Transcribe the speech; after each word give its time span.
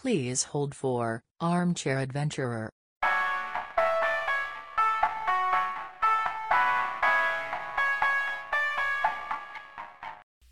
Please 0.00 0.44
hold 0.44 0.74
for 0.74 1.22
Armchair 1.42 1.98
Adventurer. 1.98 2.70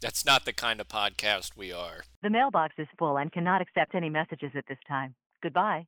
That's 0.01 0.27
not 0.27 0.45
the 0.45 0.53
kind 0.53 0.83
of 0.83 0.89
podcast 0.89 1.57
we 1.57 1.73
are. 1.73 2.03
The 2.23 2.29
mailbox 2.29 2.75
is 2.77 2.89
full 2.99 3.17
and 3.17 3.33
cannot 3.33 3.63
accept 3.63 3.95
any 3.95 4.11
messages 4.11 4.51
at 4.55 4.65
this 4.69 4.77
time. 4.87 5.15
Goodbye. 5.43 5.87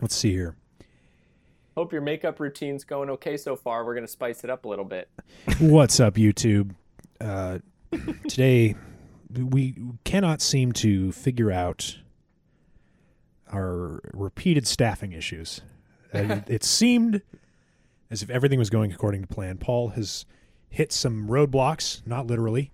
Let's 0.00 0.16
see 0.16 0.32
here. 0.32 0.56
Hope 1.76 1.92
your 1.92 2.02
makeup 2.02 2.40
routine's 2.40 2.82
going 2.82 3.08
okay 3.08 3.36
so 3.36 3.54
far. 3.54 3.84
We're 3.84 3.94
going 3.94 4.04
to 4.06 4.12
spice 4.12 4.42
it 4.42 4.50
up 4.50 4.64
a 4.64 4.68
little 4.68 4.84
bit. 4.84 5.08
What's 5.60 6.00
up, 6.00 6.14
YouTube? 6.14 6.74
Uh, 7.20 7.60
today, 8.28 8.74
we 9.32 9.74
cannot 10.04 10.40
seem 10.42 10.72
to 10.72 11.12
figure 11.12 11.50
out 11.50 11.98
our 13.52 14.00
repeated 14.12 14.66
staffing 14.66 15.12
issues. 15.12 15.60
Uh, 16.12 16.40
it 16.46 16.64
seemed 16.64 17.22
as 18.10 18.22
if 18.22 18.30
everything 18.30 18.58
was 18.58 18.70
going 18.70 18.92
according 18.92 19.22
to 19.22 19.26
plan. 19.28 19.58
Paul 19.58 19.88
has 19.90 20.24
hit 20.68 20.92
some 20.92 21.28
roadblocks, 21.28 22.04
not 22.06 22.26
literally, 22.26 22.70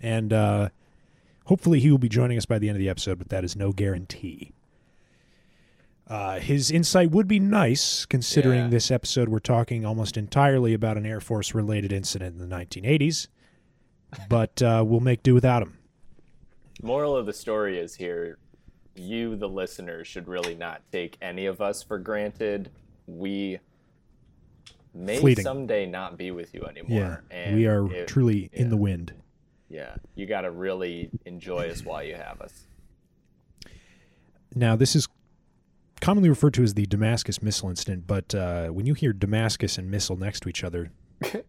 and 0.00 0.32
uh, 0.32 0.68
hopefully 1.46 1.80
he 1.80 1.90
will 1.90 1.98
be 1.98 2.08
joining 2.08 2.36
us 2.38 2.46
by 2.46 2.58
the 2.58 2.68
end 2.68 2.76
of 2.76 2.80
the 2.80 2.88
episode, 2.88 3.18
but 3.18 3.28
that 3.28 3.44
is 3.44 3.56
no 3.56 3.72
guarantee. 3.72 4.52
Uh, 6.08 6.38
his 6.38 6.70
insight 6.70 7.10
would 7.10 7.26
be 7.26 7.40
nice, 7.40 8.04
considering 8.06 8.60
Yeah. 8.64 8.68
this 8.68 8.92
episode 8.92 9.28
we're 9.28 9.40
talking 9.40 9.84
almost 9.84 10.16
entirely 10.16 10.72
about 10.72 10.96
an 10.96 11.04
Air 11.04 11.20
Force 11.20 11.52
related 11.52 11.92
incident 11.92 12.40
in 12.40 12.48
the 12.48 12.54
1980s, 12.54 13.26
but 14.28 14.62
uh, 14.62 14.84
we'll 14.86 15.00
make 15.00 15.22
do 15.24 15.34
without 15.34 15.62
him. 15.62 15.78
Moral 16.82 17.16
of 17.16 17.26
the 17.26 17.32
story 17.32 17.78
is 17.78 17.94
here 17.94 18.38
you, 18.98 19.36
the 19.36 19.48
listener, 19.48 20.04
should 20.04 20.28
really 20.28 20.54
not 20.54 20.82
take 20.90 21.16
any 21.20 21.46
of 21.46 21.60
us 21.60 21.82
for 21.82 21.98
granted. 21.98 22.70
We 23.06 23.58
may 24.94 25.18
Fleeting. 25.18 25.44
someday 25.44 25.86
not 25.86 26.16
be 26.16 26.30
with 26.30 26.54
you 26.54 26.64
anymore. 26.64 27.24
Yeah, 27.30 27.36
and 27.36 27.56
we 27.56 27.66
are 27.66 27.92
it- 27.92 28.08
truly 28.08 28.50
in 28.52 28.70
the 28.70 28.76
wind. 28.76 29.12
Yeah, 29.68 29.96
you 30.14 30.26
got 30.26 30.42
to 30.42 30.50
really 30.50 31.10
enjoy 31.24 31.68
us 31.68 31.84
while 31.84 32.02
you 32.02 32.14
have 32.14 32.40
us. 32.40 32.66
Now, 34.54 34.76
this 34.76 34.94
is 34.94 35.08
commonly 36.00 36.28
referred 36.28 36.54
to 36.54 36.62
as 36.62 36.74
the 36.74 36.86
Damascus 36.86 37.42
missile 37.42 37.68
incident, 37.68 38.06
but 38.06 38.34
uh, 38.34 38.68
when 38.68 38.86
you 38.86 38.94
hear 38.94 39.12
Damascus 39.12 39.76
and 39.76 39.90
missile 39.90 40.16
next 40.16 40.40
to 40.40 40.48
each 40.48 40.62
other, 40.62 40.92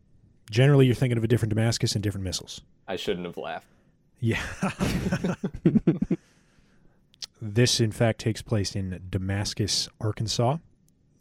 generally 0.49 0.87
you're 0.87 0.95
thinking 0.95 1.17
of 1.17 1.23
a 1.23 1.27
different 1.27 1.51
Damascus 1.53 1.93
and 1.93 2.03
different 2.03 2.23
missiles. 2.23 2.61
I 2.87 2.95
shouldn't 2.95 3.25
have 3.27 3.37
laughed. 3.37 3.67
Yeah. 4.19 4.41
this, 7.41 7.79
in 7.79 7.91
fact, 7.91 8.19
takes 8.19 8.41
place 8.41 8.75
in 8.75 9.01
Damascus, 9.09 9.89
Arkansas, 10.01 10.57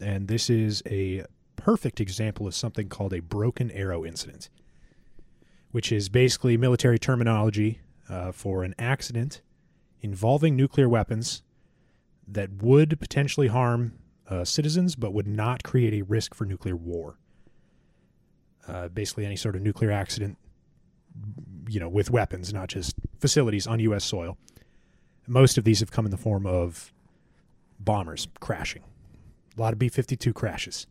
and 0.00 0.28
this 0.28 0.48
is 0.48 0.82
a 0.86 1.24
perfect 1.56 2.00
example 2.00 2.46
of 2.46 2.54
something 2.54 2.88
called 2.88 3.12
a 3.12 3.20
broken 3.20 3.70
arrow 3.70 4.04
incident, 4.04 4.48
which 5.72 5.92
is 5.92 6.08
basically 6.08 6.56
military 6.56 6.98
terminology 6.98 7.80
uh, 8.08 8.32
for 8.32 8.62
an 8.62 8.74
accident 8.78 9.42
involving 10.00 10.56
nuclear 10.56 10.88
weapons 10.88 11.42
that 12.28 12.62
would 12.62 12.98
potentially 13.00 13.48
harm 13.48 13.92
uh, 14.28 14.44
citizens 14.44 14.94
but 14.96 15.12
would 15.12 15.26
not 15.26 15.62
create 15.62 15.94
a 15.94 16.02
risk 16.02 16.34
for 16.34 16.44
nuclear 16.44 16.76
war. 16.76 17.18
Uh, 18.66 18.88
basically, 18.88 19.24
any 19.24 19.36
sort 19.36 19.54
of 19.54 19.62
nuclear 19.62 19.92
accident 19.92 20.36
you 21.68 21.80
know, 21.80 21.88
with 21.88 22.10
weapons, 22.10 22.52
not 22.52 22.68
just 22.68 22.94
facilities 23.18 23.66
on 23.66 23.80
U.S. 23.80 24.04
soil. 24.04 24.38
Most 25.26 25.58
of 25.58 25.64
these 25.64 25.80
have 25.80 25.90
come 25.90 26.04
in 26.04 26.10
the 26.10 26.16
form 26.16 26.46
of 26.46 26.92
bombers 27.80 28.28
crashing. 28.40 28.84
A 29.56 29.60
lot 29.60 29.72
of 29.72 29.78
B 29.78 29.88
52 29.88 30.32
crashes. 30.32 30.86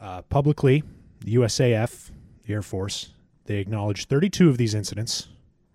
Uh, 0.00 0.22
publicly, 0.22 0.82
the 1.20 1.36
USAF, 1.36 2.10
the 2.44 2.52
Air 2.52 2.62
Force, 2.62 3.10
they 3.46 3.56
acknowledged 3.56 4.08
32 4.08 4.50
of 4.50 4.58
these 4.58 4.74
incidents. 4.74 5.28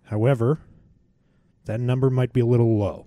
However, 0.04 0.60
that 1.64 1.80
number 1.80 2.10
might 2.10 2.32
be 2.32 2.40
a 2.40 2.46
little 2.46 2.78
low. 2.78 3.06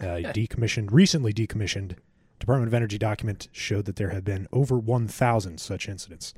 Uh, 0.00 0.32
decommissioned, 0.32 0.88
recently 0.90 1.32
decommissioned 1.32 1.96
Department 2.42 2.68
of 2.68 2.74
Energy 2.74 2.98
document 2.98 3.48
showed 3.52 3.84
that 3.84 3.96
there 3.96 4.10
have 4.10 4.24
been 4.24 4.48
over 4.52 4.76
1,000 4.76 5.60
such 5.60 5.88
incidents. 5.88 6.34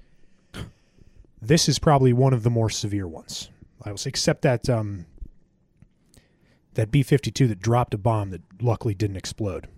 This 1.47 1.69
is 1.69 1.78
probably 1.78 2.12
one 2.12 2.32
of 2.32 2.43
the 2.43 2.50
more 2.50 2.71
severe 2.71 3.06
ones. 3.06 3.50
I 3.82 3.91
will 3.91 3.99
say, 3.99 4.09
except 4.09 4.43
that 4.43 4.69
um, 4.71 5.06
that 6.75 6.91
B 6.91 7.03
fifty 7.03 7.31
two 7.31 7.47
that 7.49 7.60
dropped 7.60 7.93
a 7.93 7.99
bomb 7.99 8.31
that 8.31 8.41
luckily 8.62 8.94
didn't 8.94 9.16
explode. 9.16 9.69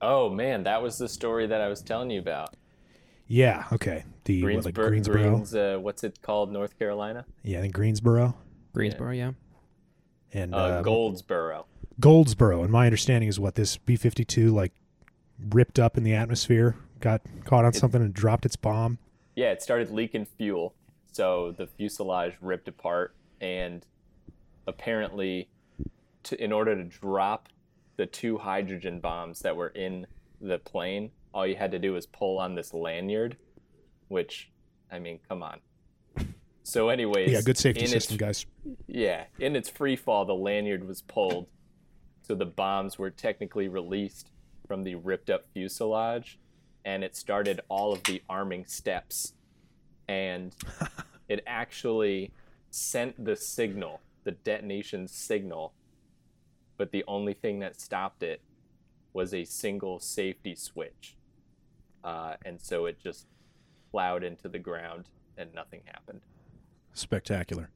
Oh 0.00 0.28
man, 0.28 0.64
that 0.64 0.82
was 0.82 0.98
the 0.98 1.08
story 1.08 1.46
that 1.46 1.60
I 1.60 1.68
was 1.68 1.80
telling 1.80 2.10
you 2.10 2.18
about. 2.18 2.56
Yeah, 3.28 3.64
okay. 3.72 4.04
The 4.24 4.42
what, 4.42 4.64
like 4.64 4.74
Greensboro, 4.74 4.88
Greensboro. 4.88 5.30
Greens, 5.30 5.54
uh, 5.54 5.78
what's 5.80 6.02
it 6.02 6.20
called? 6.22 6.50
North 6.52 6.76
Carolina? 6.78 7.24
Yeah, 7.44 7.58
I 7.58 7.62
think 7.62 7.74
Greensboro 7.74 8.34
Greensboro, 8.74 9.12
yeah. 9.12 9.32
and 10.32 10.54
Uh, 10.54 10.58
uh, 10.58 10.82
Goldsboro. 10.82 11.66
Goldsboro. 12.00 12.62
And 12.62 12.72
my 12.72 12.86
understanding 12.86 13.28
is 13.28 13.38
what 13.38 13.54
this 13.54 13.76
B 13.76 13.94
fifty 13.94 14.24
two 14.24 14.50
like 14.50 14.72
ripped 15.50 15.78
up 15.78 15.96
in 15.96 16.02
the 16.02 16.14
atmosphere, 16.14 16.74
got 17.00 17.22
caught 17.44 17.64
on 17.64 17.72
something 17.72 18.02
and 18.02 18.12
dropped 18.12 18.44
its 18.44 18.56
bomb. 18.56 18.98
Yeah, 19.36 19.52
it 19.52 19.62
started 19.62 19.90
leaking 19.90 20.26
fuel. 20.26 20.74
So 21.12 21.54
the 21.56 21.66
fuselage 21.66 22.34
ripped 22.40 22.68
apart, 22.68 23.14
and 23.40 23.86
apparently, 24.66 25.48
to, 26.24 26.42
in 26.42 26.52
order 26.52 26.74
to 26.74 26.84
drop 26.84 27.48
the 27.96 28.06
two 28.06 28.38
hydrogen 28.38 28.98
bombs 28.98 29.40
that 29.40 29.54
were 29.54 29.68
in 29.68 30.06
the 30.40 30.58
plane, 30.58 31.10
all 31.34 31.46
you 31.46 31.56
had 31.56 31.70
to 31.72 31.78
do 31.78 31.92
was 31.92 32.06
pull 32.06 32.38
on 32.38 32.54
this 32.54 32.72
lanyard, 32.72 33.36
which, 34.08 34.50
I 34.90 34.98
mean, 34.98 35.18
come 35.28 35.42
on. 35.42 35.60
So, 36.62 36.88
anyways, 36.88 37.30
Yeah, 37.30 37.40
good 37.42 37.58
safety 37.58 37.86
system, 37.86 38.14
its, 38.14 38.20
guys. 38.20 38.46
Yeah, 38.86 39.24
in 39.38 39.54
its 39.56 39.68
free 39.68 39.96
fall, 39.96 40.24
the 40.24 40.34
lanyard 40.34 40.86
was 40.86 41.02
pulled, 41.02 41.46
so 42.22 42.34
the 42.34 42.46
bombs 42.46 42.98
were 42.98 43.10
technically 43.10 43.68
released 43.68 44.30
from 44.66 44.84
the 44.84 44.94
ripped 44.94 45.28
up 45.28 45.46
fuselage, 45.52 46.38
and 46.84 47.04
it 47.04 47.16
started 47.16 47.60
all 47.68 47.92
of 47.92 48.04
the 48.04 48.22
arming 48.28 48.64
steps, 48.66 49.34
and 50.08 50.54
it 51.28 51.42
actually 51.46 52.32
sent 52.70 53.24
the 53.24 53.36
signal, 53.36 54.00
the 54.24 54.32
detonation 54.32 55.06
signal, 55.08 55.72
but 56.76 56.90
the 56.90 57.04
only 57.06 57.34
thing 57.34 57.58
that 57.60 57.80
stopped 57.80 58.22
it 58.22 58.40
was 59.12 59.34
a 59.34 59.44
single 59.44 59.98
safety 59.98 60.54
switch, 60.54 61.16
uh, 62.02 62.34
and 62.44 62.60
so 62.60 62.86
it 62.86 62.98
just 62.98 63.26
plowed 63.90 64.24
into 64.24 64.48
the 64.48 64.58
ground, 64.58 65.08
and 65.36 65.52
nothing 65.54 65.82
happened. 65.84 66.20
Spectacular. 66.94 67.70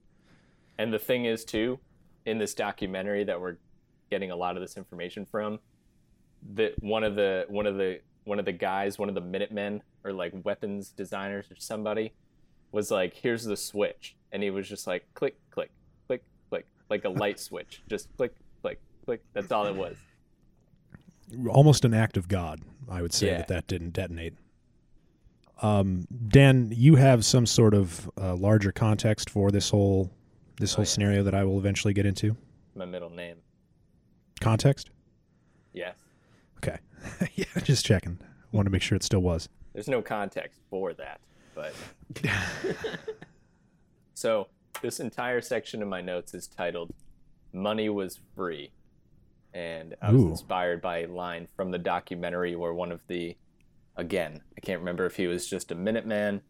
And 0.78 0.92
the 0.92 0.98
thing 0.98 1.25
is, 1.26 1.44
too, 1.44 1.78
in 2.25 2.38
this 2.38 2.54
documentary 2.54 3.25
that 3.25 3.41
we're 3.41 3.56
getting 4.10 4.31
a 4.31 4.36
lot 4.36 4.56
of 4.56 4.62
this 4.62 4.76
information 4.76 5.25
from, 5.26 5.59
that 6.54 6.81
one 6.82 7.03
of 7.03 7.16
the 7.16 7.44
one 7.48 7.66
of 7.66 7.76
the 7.76 8.00
one 8.26 8.38
of 8.38 8.44
the 8.44 8.53
guys, 8.53 8.98
one 8.98 9.09
of 9.09 9.14
the 9.14 9.20
Minutemen 9.20 9.82
or 10.04 10.12
like 10.12 10.32
weapons 10.44 10.91
designers 10.91 11.50
or 11.50 11.56
somebody, 11.56 12.12
was 12.72 12.91
like, 12.91 13.14
"Here's 13.14 13.44
the 13.44 13.56
switch," 13.56 14.16
and 14.32 14.42
he 14.42 14.50
was 14.50 14.69
just 14.69 14.87
like, 14.87 15.06
"Click, 15.14 15.37
click, 15.50 15.70
click, 16.06 16.22
click," 16.50 16.66
like 16.91 17.04
a 17.04 17.09
light 17.09 17.38
switch, 17.48 17.82
just 17.88 18.15
click, 18.16 18.34
click, 18.62 18.81
click. 19.04 19.22
That's 19.32 19.50
all 19.53 19.66
it 19.66 19.75
was. 19.76 19.97
Almost 21.48 21.84
an 21.84 21.94
act 21.94 22.16
of 22.16 22.28
God, 22.28 22.60
I 22.88 23.03
would 23.03 23.12
say 23.15 23.28
Yeah. 23.28 23.38
that 23.38 23.48
that 23.48 23.66
didn't 23.66 23.91
detonate. 23.91 24.34
Um, 25.62 26.06
Dan, 26.28 26.70
you 26.75 26.97
have 26.97 27.25
some 27.25 27.47
sort 27.47 27.72
of 27.75 28.10
uh, 28.20 28.34
larger 28.36 28.72
context 28.72 29.31
for 29.31 29.50
this 29.50 29.70
whole 29.70 30.10
this 30.59 30.72
Oh, 30.75 30.76
whole 30.76 30.82
yeah. 30.84 30.88
scenario 30.88 31.22
that 31.22 31.34
I 31.34 31.44
will 31.44 31.59
eventually 31.59 31.94
get 31.94 32.06
into. 32.06 32.36
My 32.75 32.84
middle 32.86 33.10
name. 33.10 33.36
Context? 34.41 34.91
Yes. 35.72 35.95
Okay. 36.59 36.78
yeah, 37.34 37.44
just 37.62 37.84
checking. 37.84 38.18
Want 38.53 38.66
to 38.66 38.70
make 38.70 38.82
sure 38.82 38.97
it 38.97 39.03
still 39.03 39.20
was. 39.20 39.48
There's 39.72 39.88
no 39.88 40.03
context 40.03 40.60
for 40.70 40.94
that, 40.94 41.20
but 41.54 41.74
so 44.14 44.48
this 44.80 45.00
entire 45.00 45.41
section 45.41 45.82
of 45.82 45.88
my 45.88 46.00
notes 46.00 46.34
is 46.34 46.47
titled 46.47 46.94
"Money 47.53 47.88
Was 47.88 48.20
Free," 48.34 48.70
and 49.53 49.94
I 50.00 50.12
was 50.12 50.22
Ooh. 50.22 50.28
inspired 50.28 50.80
by 50.80 50.98
a 50.98 51.06
line 51.08 51.48
from 51.56 51.70
the 51.70 51.78
documentary 51.78 52.56
where 52.56 52.72
one 52.72 52.92
of 52.92 53.00
the, 53.08 53.36
again, 53.97 54.41
I 54.56 54.60
can't 54.60 54.80
remember 54.80 55.06
if 55.06 55.16
he 55.16 55.26
was 55.26 55.47
just 55.47 55.70
a 55.72 55.74
Minuteman 55.74 56.41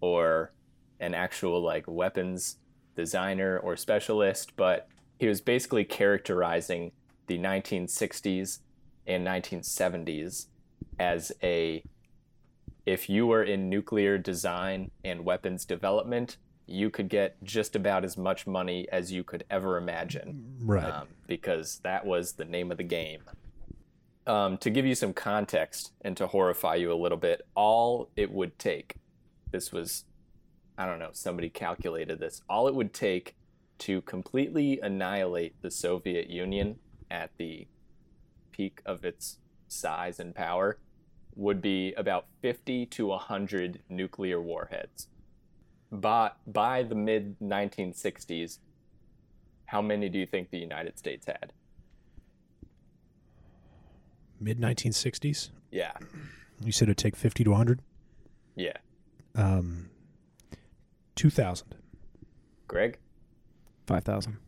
or 0.00 0.52
an 1.00 1.14
actual 1.14 1.60
like 1.60 1.84
weapons 1.86 2.56
designer 2.96 3.58
or 3.58 3.76
specialist, 3.76 4.54
but 4.56 4.88
he 5.18 5.26
was 5.26 5.40
basically 5.40 5.84
characterizing 5.84 6.92
the 7.26 7.38
1960s 7.38 8.58
and 9.12 9.26
1970s 9.26 10.46
as 10.98 11.32
a 11.42 11.82
if 12.84 13.08
you 13.08 13.26
were 13.26 13.42
in 13.44 13.68
nuclear 13.68 14.18
design 14.18 14.90
and 15.04 15.24
weapons 15.24 15.64
development, 15.64 16.36
you 16.66 16.90
could 16.90 17.08
get 17.08 17.36
just 17.44 17.76
about 17.76 18.04
as 18.04 18.16
much 18.16 18.46
money 18.46 18.88
as 18.90 19.12
you 19.12 19.22
could 19.22 19.44
ever 19.50 19.76
imagine 19.76 20.56
Right. 20.60 20.84
um, 20.92 21.08
because 21.26 21.80
that 21.84 22.04
was 22.04 22.32
the 22.32 22.44
name 22.44 22.72
of 22.72 22.78
the 22.78 22.84
game. 22.84 23.22
Um, 24.26 24.56
to 24.58 24.70
give 24.70 24.86
you 24.86 24.94
some 24.94 25.12
context 25.12 25.92
and 26.02 26.16
to 26.16 26.26
horrify 26.26 26.76
you 26.76 26.92
a 26.92 26.94
little 26.94 27.18
bit, 27.18 27.42
all 27.54 28.08
it 28.16 28.30
would 28.30 28.58
take, 28.58 28.96
this 29.50 29.72
was, 29.72 30.04
I 30.78 30.86
don't 30.86 30.98
know, 30.98 31.10
somebody 31.12 31.50
calculated 31.50 32.18
this, 32.20 32.42
all 32.48 32.68
it 32.68 32.74
would 32.74 32.92
take 32.94 33.34
to 33.78 34.00
completely 34.02 34.78
annihilate 34.80 35.60
the 35.62 35.70
Soviet 35.70 36.30
Union 36.30 36.76
at 37.10 37.30
the 37.36 37.66
peak 38.52 38.80
of 38.86 39.04
its 39.04 39.38
size 39.68 40.20
and 40.20 40.34
power 40.34 40.78
would 41.34 41.62
be 41.62 41.94
about 41.94 42.26
50 42.40 42.86
to 42.86 43.06
100 43.06 43.80
nuclear 43.88 44.40
warheads. 44.40 45.08
By, 45.90 46.32
by 46.46 46.82
the 46.82 46.94
mid 46.94 47.38
1960s, 47.40 48.58
how 49.66 49.80
many 49.82 50.08
do 50.08 50.18
you 50.18 50.26
think 50.26 50.50
the 50.50 50.58
United 50.58 50.98
States 50.98 51.26
had? 51.26 51.52
Mid 54.40 54.58
1960s. 54.60 55.50
Yeah. 55.70 55.92
You 56.62 56.72
said 56.72 56.88
it'd 56.88 56.98
take 56.98 57.16
50 57.16 57.44
to 57.44 57.50
100. 57.50 57.80
Yeah. 58.56 58.76
Um, 59.34 59.88
2,000. 61.16 61.74
Greg? 62.68 62.98
Five 63.86 64.04
thousand. 64.04 64.38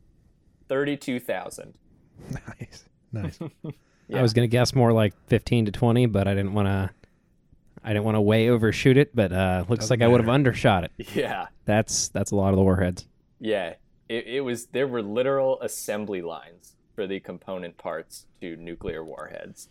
32,000. 0.69 1.75
Nice. 2.31 2.85
Nice. 3.13 3.39
Yeah. 4.09 4.19
I 4.19 4.23
was 4.23 4.33
gonna 4.33 4.47
guess 4.47 4.75
more 4.75 4.93
like 4.93 5.15
fifteen 5.27 5.65
to 5.67 5.73
twenty, 5.73 6.07
but 6.07 6.29
I 6.29 6.35
didn't 6.35 6.53
want 6.55 6.69
to. 6.69 6.91
I 7.87 7.89
didn't 7.93 8.05
want 8.05 8.15
to 8.15 8.21
way 8.23 8.49
overshoot 8.49 8.97
it, 8.97 9.15
but 9.15 9.31
uh, 9.33 9.65
looks 9.69 9.85
Doesn't 9.85 10.01
like 10.01 10.05
I 10.07 10.09
would 10.09 10.21
have 10.21 10.27
matter. 10.27 10.35
undershot 10.35 10.85
it. 10.85 10.93
Yeah. 11.15 11.49
That's 11.67 12.09
that's 12.09 12.31
a 12.31 12.37
lot 12.37 12.51
of 12.51 12.57
the 12.57 12.63
warheads. 12.63 13.07
Yeah. 13.41 13.75
It, 14.09 14.27
it 14.27 14.41
was, 14.41 14.67
there 14.67 14.87
were 14.87 15.03
literal 15.03 15.61
assembly 15.63 16.21
lines 16.23 16.77
for 16.95 17.07
the 17.07 17.21
component 17.21 17.77
parts 17.79 18.27
to 18.41 18.57
nuclear 18.57 19.03
warheads. 19.05 19.69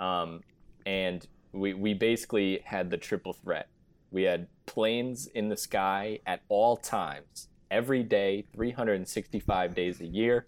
Um, 0.00 0.40
and 0.86 1.24
we, 1.52 1.74
we 1.74 1.94
basically 1.94 2.60
had 2.64 2.90
the 2.90 2.96
triple 2.96 3.32
threat. 3.32 3.68
We 4.10 4.22
had 4.22 4.46
planes 4.66 5.26
in 5.28 5.48
the 5.48 5.56
sky 5.56 6.20
at 6.26 6.42
all 6.48 6.76
times, 6.76 7.48
every 7.70 8.02
day, 8.04 8.44
365 8.54 9.74
days 9.74 10.00
a 10.00 10.06
year, 10.06 10.46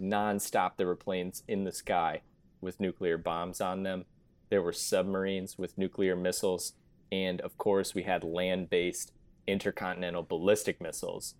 nonstop. 0.00 0.72
There 0.76 0.86
were 0.86 0.96
planes 0.96 1.42
in 1.48 1.64
the 1.64 1.72
sky 1.72 2.22
with 2.60 2.80
nuclear 2.80 3.18
bombs 3.18 3.60
on 3.60 3.82
them. 3.82 4.04
There 4.48 4.62
were 4.62 4.72
submarines 4.72 5.58
with 5.58 5.78
nuclear 5.78 6.16
missiles. 6.16 6.74
And 7.12 7.40
of 7.40 7.56
course, 7.58 7.94
we 7.94 8.02
had 8.02 8.24
land 8.24 8.70
based 8.70 9.12
intercontinental 9.46 10.22
ballistic 10.22 10.80
missiles. 10.80 11.34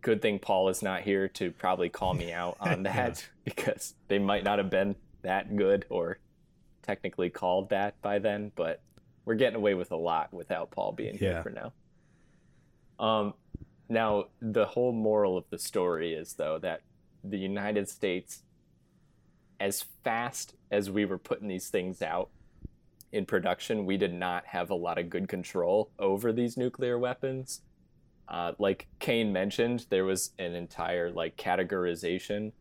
Good 0.00 0.22
thing 0.22 0.38
Paul 0.38 0.68
is 0.68 0.82
not 0.82 1.02
here 1.02 1.28
to 1.28 1.50
probably 1.50 1.88
call 1.88 2.14
me 2.14 2.32
out 2.32 2.56
on 2.60 2.84
that 2.84 3.26
because 3.44 3.94
they 4.08 4.18
might 4.18 4.44
not 4.44 4.58
have 4.58 4.70
been 4.70 4.96
that 5.22 5.56
good 5.56 5.84
or 5.90 6.18
technically 6.82 7.30
called 7.30 7.70
that 7.70 8.00
by 8.00 8.18
then, 8.18 8.52
but 8.56 8.80
we're 9.24 9.34
getting 9.34 9.56
away 9.56 9.74
with 9.74 9.92
a 9.92 9.96
lot 9.96 10.32
without 10.32 10.70
Paul 10.70 10.92
being 10.92 11.18
here 11.18 11.42
for 11.42 11.50
now. 11.50 11.72
Um, 12.98 13.34
now, 13.88 14.24
the 14.40 14.64
whole 14.64 14.92
moral 14.92 15.36
of 15.36 15.44
the 15.50 15.58
story 15.58 16.14
is, 16.14 16.34
though, 16.34 16.58
that 16.60 16.80
the 17.22 17.38
United 17.38 17.88
States, 17.88 18.42
as 19.60 19.84
fast 20.04 20.54
as 20.70 20.90
we 20.90 21.04
were 21.04 21.18
putting 21.18 21.48
these 21.48 21.68
things 21.68 22.02
out 22.02 22.30
in 23.12 23.24
production, 23.24 23.86
we 23.86 23.96
did 23.96 24.12
not 24.12 24.46
have 24.46 24.70
a 24.70 24.74
lot 24.74 24.98
of 24.98 25.10
good 25.10 25.28
control 25.28 25.90
over 25.98 26.32
these 26.32 26.56
nuclear 26.56 26.98
weapons. 26.98 27.62
Uh, 28.28 28.52
like 28.58 28.86
Kane 28.98 29.32
mentioned, 29.32 29.86
there 29.88 30.04
was 30.04 30.32
an 30.38 30.54
entire 30.54 31.10
like 31.10 31.36
categorization 31.36 32.52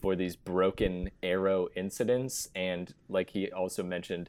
for 0.00 0.16
these 0.16 0.34
broken 0.34 1.10
arrow 1.22 1.68
incidents, 1.76 2.48
and 2.56 2.92
like 3.08 3.30
he 3.30 3.50
also 3.52 3.84
mentioned, 3.84 4.28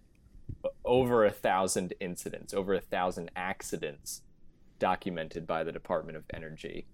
over 0.85 1.25
a 1.25 1.31
thousand 1.31 1.95
incidents, 1.99 2.53
over 2.53 2.75
a 2.75 2.79
thousand 2.79 3.31
accidents 3.35 4.21
documented 4.77 5.47
by 5.47 5.63
the 5.63 5.71
Department 5.71 6.15
of 6.15 6.23
Energy. 6.31 6.85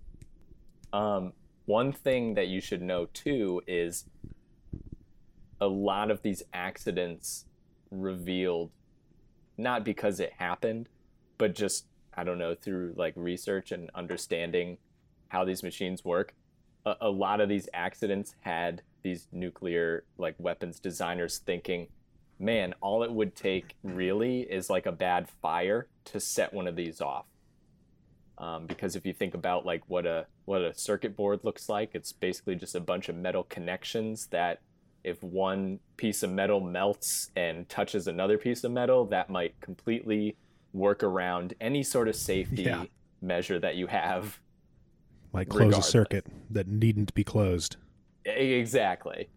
Um, 0.94 1.34
one 1.66 1.92
thing 1.92 2.36
that 2.36 2.48
you 2.48 2.62
should 2.62 2.82
know 2.82 3.08
too 3.14 3.62
is 3.68 4.06
a 5.62 5.68
lot 5.68 6.12
of 6.12 6.22
these 6.22 6.44
accidents 6.54 7.46
revealed 7.92 8.72
not 9.58 9.84
because 9.84 10.20
it 10.20 10.34
happened, 10.38 10.90
but 11.38 11.54
just 11.56 11.86
I 12.16 12.24
don't 12.24 12.38
know 12.38 12.56
through 12.56 12.94
like 12.98 13.14
research 13.16 13.72
and 13.72 13.90
understanding 13.94 14.78
how 15.30 15.46
these 15.46 15.64
machines 15.64 16.04
work. 16.04 16.34
A, 16.86 16.96
a 17.02 17.10
lot 17.10 17.42
of 17.42 17.50
these 17.50 17.70
accidents 17.74 18.36
had 18.42 18.82
these 19.04 19.28
nuclear 19.32 20.04
like 20.18 20.36
weapons 20.38 20.80
designers 20.80 21.40
thinking, 21.40 21.88
man, 22.40 22.74
all 22.82 23.04
it 23.04 23.12
would 23.12 23.36
take 23.36 23.76
really 23.84 24.42
is 24.42 24.70
like 24.70 24.86
a 24.86 24.92
bad 24.92 25.30
fire 25.42 25.88
to 26.06 26.20
set 26.20 26.54
one 26.54 26.68
of 26.68 26.76
these 26.76 27.02
off. 27.02 27.26
Um, 28.38 28.68
because 28.68 28.96
if 28.96 29.06
you 29.06 29.14
think 29.14 29.34
about 29.34 29.66
like 29.66 29.84
what 29.88 30.06
a 30.06 30.26
what 30.46 30.62
a 30.62 30.74
circuit 30.74 31.16
board 31.16 31.42
looks 31.44 31.68
like, 31.68 31.92
it's 31.94 32.14
basically 32.14 32.56
just 32.56 32.76
a 32.76 32.80
bunch 32.80 33.10
of 33.10 33.16
metal 33.16 33.44
connections 33.44 34.28
that 34.28 34.62
if 35.04 35.22
one 35.24 35.80
piece 35.98 36.24
of 36.24 36.31
metal 36.31 36.60
melts 36.60 37.31
and 37.36 37.68
touches 37.69 38.07
another 38.07 38.38
piece 38.38 38.63
of 38.63 38.72
metal, 38.72 39.06
that 39.06 39.30
might 39.30 39.60
completely 39.62 40.36
work 40.74 41.04
around 41.04 41.54
any 41.62 41.84
sort 41.84 42.07
of 42.07 42.16
safety 42.16 42.63
Yeah. 42.63 42.86
measure 43.22 43.60
that 43.60 43.75
you 43.75 43.88
have. 43.88 44.40
Might 45.34 45.50
close 45.50 45.62
Regardless. 45.66 45.88
a 45.88 45.92
circuit 45.92 46.25
that 46.50 46.68
needn't 46.68 47.13
be 47.13 47.24
closed. 47.24 47.78
Exactly. 48.25 49.30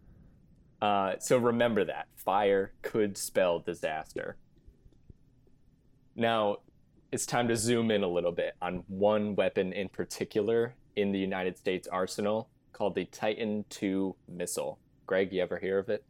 Uh, 0.80 1.14
so 1.18 1.38
remember 1.38 1.84
that 1.84 2.08
fire 2.16 2.72
could 2.82 3.16
spell 3.16 3.60
disaster. 3.60 4.36
Now, 6.16 6.58
it's 7.12 7.24
time 7.26 7.48
to 7.48 7.56
zoom 7.56 7.90
in 7.90 8.02
a 8.02 8.08
little 8.08 8.32
bit 8.32 8.54
on 8.60 8.84
one 8.88 9.34
weapon 9.36 9.72
in 9.72 9.88
particular 9.88 10.74
in 10.96 11.12
the 11.12 11.18
United 11.18 11.56
States 11.56 11.86
arsenal 11.88 12.48
called 12.72 12.94
the 12.94 13.04
Titan 13.06 13.64
II 13.82 14.12
missile. 14.28 14.78
Greg, 15.06 15.32
you 15.32 15.42
ever 15.42 15.58
hear 15.58 15.78
of 15.78 15.88
it? 15.88 16.04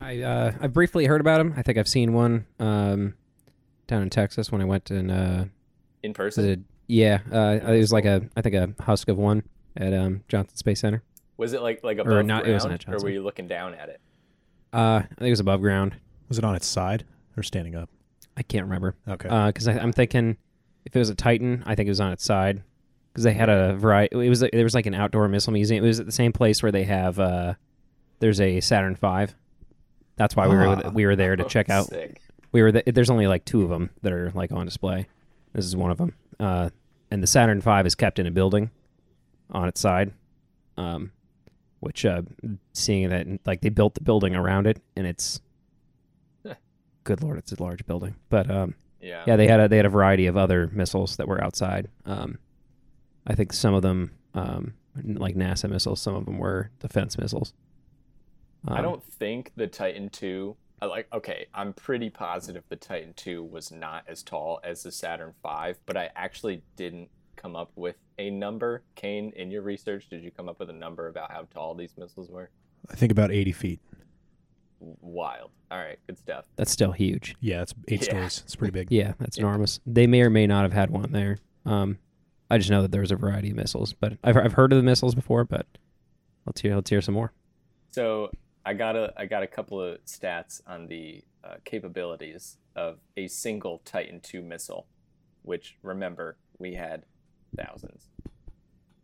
I 0.00 0.20
uh, 0.22 0.52
I 0.60 0.66
briefly 0.66 1.06
heard 1.06 1.20
about 1.20 1.40
him. 1.40 1.54
I 1.56 1.62
think 1.62 1.78
I've 1.78 1.88
seen 1.88 2.12
one 2.12 2.46
um, 2.58 3.14
down 3.86 4.02
in 4.02 4.10
Texas 4.10 4.52
when 4.52 4.60
I 4.60 4.64
went 4.64 4.90
in. 4.90 5.10
Uh, 5.10 5.46
In 6.02 6.12
person? 6.12 6.44
the, 6.44 6.60
yeah, 6.86 7.20
uh, 7.32 7.58
it 7.72 7.78
was 7.78 7.92
like 7.92 8.04
a 8.04 8.28
I 8.36 8.42
think 8.42 8.54
a 8.54 8.82
husk 8.82 9.08
of 9.08 9.16
one 9.16 9.42
at 9.76 9.92
um, 9.92 10.22
Johnson 10.28 10.56
Space 10.56 10.80
Center. 10.80 11.02
Was 11.38 11.52
it 11.52 11.62
like 11.62 11.82
like 11.82 11.98
above 11.98 12.24
not- 12.26 12.46
it 12.46 12.52
wasn't 12.52 12.74
at 12.74 12.84
ground, 12.84 13.00
or 13.00 13.04
were 13.04 13.10
you 13.10 13.22
looking 13.22 13.48
down 13.48 13.74
at 13.74 13.88
it? 13.88 14.00
Uh, 14.72 15.00
I 15.04 15.06
think 15.18 15.28
it 15.28 15.30
was 15.30 15.40
above 15.40 15.60
ground. 15.60 15.96
Was 16.28 16.38
it 16.38 16.44
on 16.44 16.54
its 16.54 16.66
side 16.66 17.04
or 17.36 17.42
standing 17.42 17.74
up? 17.74 17.88
I 18.36 18.42
can't 18.42 18.64
remember 18.64 18.96
Okay. 19.08 19.28
because 19.46 19.66
I'm 19.66 19.92
thinking 19.92 20.36
if 20.84 20.94
it 20.94 20.98
was 20.98 21.08
a 21.08 21.14
Titan, 21.14 21.62
I 21.66 21.74
think 21.74 21.86
it 21.86 21.90
was 21.90 22.00
on 22.00 22.12
its 22.12 22.24
side 22.24 22.62
because 23.12 23.24
they 23.24 23.32
had 23.32 23.48
a 23.48 23.74
variety. 23.76 24.26
It 24.26 24.28
was 24.28 24.40
there 24.40 24.50
was 24.64 24.74
like 24.74 24.84
an 24.86 24.94
outdoor 24.94 25.26
missile 25.28 25.52
museum. 25.54 25.82
It 25.84 25.88
was 25.88 26.00
at 26.00 26.06
the 26.06 26.12
same 26.12 26.32
place 26.32 26.62
where 26.62 26.70
they 26.72 26.84
have 26.84 27.18
uh, 27.18 27.54
there's 28.18 28.40
a 28.40 28.60
Saturn 28.60 28.94
V. 28.96 29.32
That's 30.16 30.34
why 30.36 30.48
we 30.48 30.56
Ah. 30.56 30.82
were 30.84 30.90
we 30.90 31.06
were 31.06 31.16
there 31.16 31.36
to 31.36 31.44
check 31.44 31.68
out. 31.70 31.86
Sick. 31.86 32.20
We 32.52 32.62
were 32.62 32.72
th- 32.72 32.84
there's 32.86 33.10
only 33.10 33.26
like 33.26 33.44
two 33.44 33.62
of 33.62 33.68
them 33.70 33.90
that 34.02 34.12
are 34.12 34.30
like 34.34 34.52
on 34.52 34.64
display. 34.64 35.06
This 35.52 35.64
is 35.64 35.76
one 35.76 35.90
of 35.90 35.98
them. 35.98 36.14
Uh, 36.40 36.70
and 37.10 37.22
the 37.22 37.26
Saturn 37.26 37.60
V 37.60 37.70
is 37.84 37.94
kept 37.94 38.18
in 38.18 38.26
a 38.26 38.30
building 38.30 38.70
on 39.50 39.68
its 39.68 39.80
side. 39.80 40.12
Um, 40.78 41.12
which 41.80 42.04
uh, 42.06 42.22
seeing 42.72 43.10
that 43.10 43.26
like 43.46 43.60
they 43.60 43.68
built 43.68 43.94
the 43.94 44.00
building 44.02 44.34
around 44.34 44.66
it, 44.66 44.80
and 44.96 45.06
it's 45.06 45.40
good 47.04 47.22
lord, 47.22 47.38
it's 47.38 47.52
a 47.52 47.62
large 47.62 47.86
building. 47.86 48.16
But 48.28 48.50
um, 48.50 48.74
Yeah. 49.00 49.24
yeah, 49.26 49.36
they 49.36 49.46
had 49.46 49.60
a 49.60 49.68
they 49.68 49.76
had 49.76 49.86
a 49.86 49.90
variety 49.90 50.26
of 50.26 50.36
other 50.36 50.68
missiles 50.72 51.16
that 51.16 51.28
were 51.28 51.42
outside. 51.42 51.88
Um, 52.04 52.38
I 53.26 53.34
think 53.34 53.52
some 53.52 53.74
of 53.74 53.82
them, 53.82 54.12
um, 54.34 54.74
like 55.02 55.34
NASA 55.36 55.68
missiles, 55.68 56.00
some 56.00 56.14
of 56.14 56.24
them 56.24 56.38
were 56.38 56.70
defense 56.80 57.18
missiles. 57.18 57.52
I 58.68 58.78
Um, 58.78 58.82
don't 58.82 59.02
think 59.04 59.52
the 59.56 59.66
Titan 59.66 60.10
II. 60.22 60.54
I 60.82 60.86
like 60.86 61.08
okay, 61.12 61.46
I'm 61.54 61.72
pretty 61.72 62.10
positive 62.10 62.62
the 62.68 62.76
Titan 62.76 63.14
II 63.26 63.38
was 63.38 63.70
not 63.70 64.04
as 64.08 64.22
tall 64.22 64.60
as 64.62 64.82
the 64.82 64.92
Saturn 64.92 65.32
V, 65.42 65.74
but 65.86 65.96
I 65.96 66.10
actually 66.16 66.62
didn't 66.76 67.08
come 67.36 67.56
up 67.56 67.70
with 67.76 67.96
a 68.18 68.30
number. 68.30 68.82
Kane, 68.94 69.32
in 69.36 69.50
your 69.50 69.62
research, 69.62 70.08
did 70.08 70.22
you 70.22 70.30
come 70.30 70.48
up 70.48 70.58
with 70.58 70.68
a 70.70 70.74
number 70.74 71.08
about 71.08 71.30
how 71.32 71.46
tall 71.52 71.74
these 71.74 71.96
missiles 71.96 72.30
were? 72.30 72.50
I 72.90 72.94
think 72.94 73.10
about 73.12 73.30
80 73.30 73.52
feet. 73.52 73.80
Wild. 74.80 75.50
All 75.70 75.78
right, 75.78 75.98
good 76.06 76.18
stuff. 76.18 76.44
That's 76.56 76.70
still 76.70 76.92
huge. 76.92 77.34
Yeah, 77.40 77.62
it's 77.62 77.74
eight 77.88 78.00
Yeah. 78.02 78.08
stories. 78.10 78.42
It's 78.44 78.54
pretty 78.56 78.72
big. 78.72 78.90
Yeah, 78.92 79.14
that's 79.18 79.38
Yeah. 79.38 79.44
enormous. 79.44 79.80
They 79.86 80.06
may 80.06 80.20
or 80.22 80.30
may 80.30 80.46
not 80.46 80.62
have 80.64 80.72
had 80.72 80.90
one 80.90 81.12
there. 81.12 81.38
Um, 81.64 81.98
I 82.50 82.58
just 82.58 82.70
know 82.70 82.82
that 82.82 82.92
there 82.92 83.00
was 83.00 83.10
a 83.10 83.16
variety 83.16 83.50
of 83.50 83.56
missiles, 83.56 83.92
but 83.94 84.18
I've 84.22 84.36
I've 84.36 84.52
heard 84.52 84.72
of 84.72 84.76
the 84.76 84.82
missiles 84.82 85.14
before. 85.14 85.44
But 85.44 85.66
let's 86.44 86.60
hear 86.60 86.74
let's 86.74 86.90
hear 86.90 87.00
some 87.00 87.14
more. 87.14 87.32
So 87.90 88.30
I 88.66 88.74
got 88.74 88.96
a 88.96 89.12
I 89.16 89.26
got 89.26 89.44
a 89.44 89.46
couple 89.46 89.80
of 89.80 90.04
stats 90.06 90.60
on 90.66 90.88
the 90.88 91.22
uh, 91.44 91.54
capabilities 91.64 92.58
of 92.74 92.98
a 93.16 93.28
single 93.28 93.80
Titan 93.84 94.20
II 94.34 94.42
missile, 94.42 94.88
which 95.42 95.76
remember 95.82 96.36
we 96.58 96.74
had 96.74 97.04
thousands. 97.56 98.08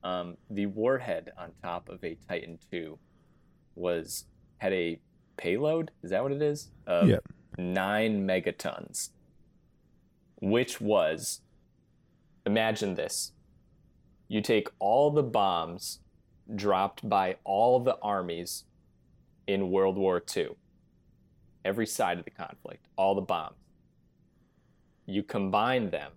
Um, 0.02 0.36
the 0.50 0.66
warhead 0.66 1.30
on 1.38 1.52
top 1.62 1.88
of 1.88 2.02
a 2.02 2.18
Titan 2.28 2.58
II 2.72 2.94
was 3.76 4.24
had 4.58 4.72
a 4.72 5.00
payload. 5.36 5.92
Is 6.02 6.10
that 6.10 6.24
what 6.24 6.32
it 6.32 6.42
is? 6.42 6.72
Of 6.88 7.08
Yep. 7.08 7.22
nine 7.56 8.26
megatons, 8.26 9.10
which 10.40 10.80
was 10.80 11.40
imagine 12.44 12.96
this. 12.96 13.30
You 14.26 14.40
take 14.40 14.68
all 14.80 15.12
the 15.12 15.22
bombs 15.22 16.00
dropped 16.56 17.08
by 17.08 17.36
all 17.44 17.78
the 17.78 17.96
armies 18.02 18.64
in 19.46 19.70
World 19.70 19.96
War 19.96 20.22
II, 20.36 20.50
every 21.64 21.86
side 21.86 22.18
of 22.18 22.24
the 22.24 22.30
conflict, 22.30 22.86
all 22.96 23.14
the 23.14 23.20
bombs. 23.22 23.56
You 25.06 25.22
combine 25.22 25.90
them, 25.90 26.12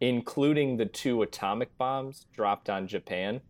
including 0.00 0.76
the 0.76 0.86
two 0.86 1.22
atomic 1.22 1.76
bombs 1.78 2.26
dropped 2.32 2.68
on 2.70 2.86
Japan, 2.86 3.40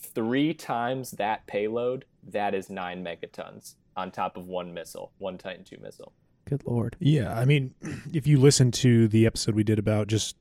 three 0.00 0.54
times 0.54 1.12
that 1.12 1.46
payload, 1.46 2.04
that 2.22 2.54
is 2.54 2.70
nine 2.70 3.04
megatons 3.04 3.74
on 3.96 4.10
top 4.10 4.36
of 4.36 4.46
one 4.46 4.72
missile, 4.72 5.12
one 5.18 5.38
Titan 5.38 5.64
II 5.70 5.78
missile. 5.82 6.12
Good 6.44 6.62
lord. 6.64 6.96
Yeah, 7.00 7.36
I 7.38 7.44
mean, 7.44 7.74
if 8.12 8.26
you 8.26 8.38
listen 8.38 8.70
to 8.72 9.08
the 9.08 9.26
episode 9.26 9.54
we 9.54 9.64
did 9.64 9.78
about 9.78 10.06
just, 10.06 10.36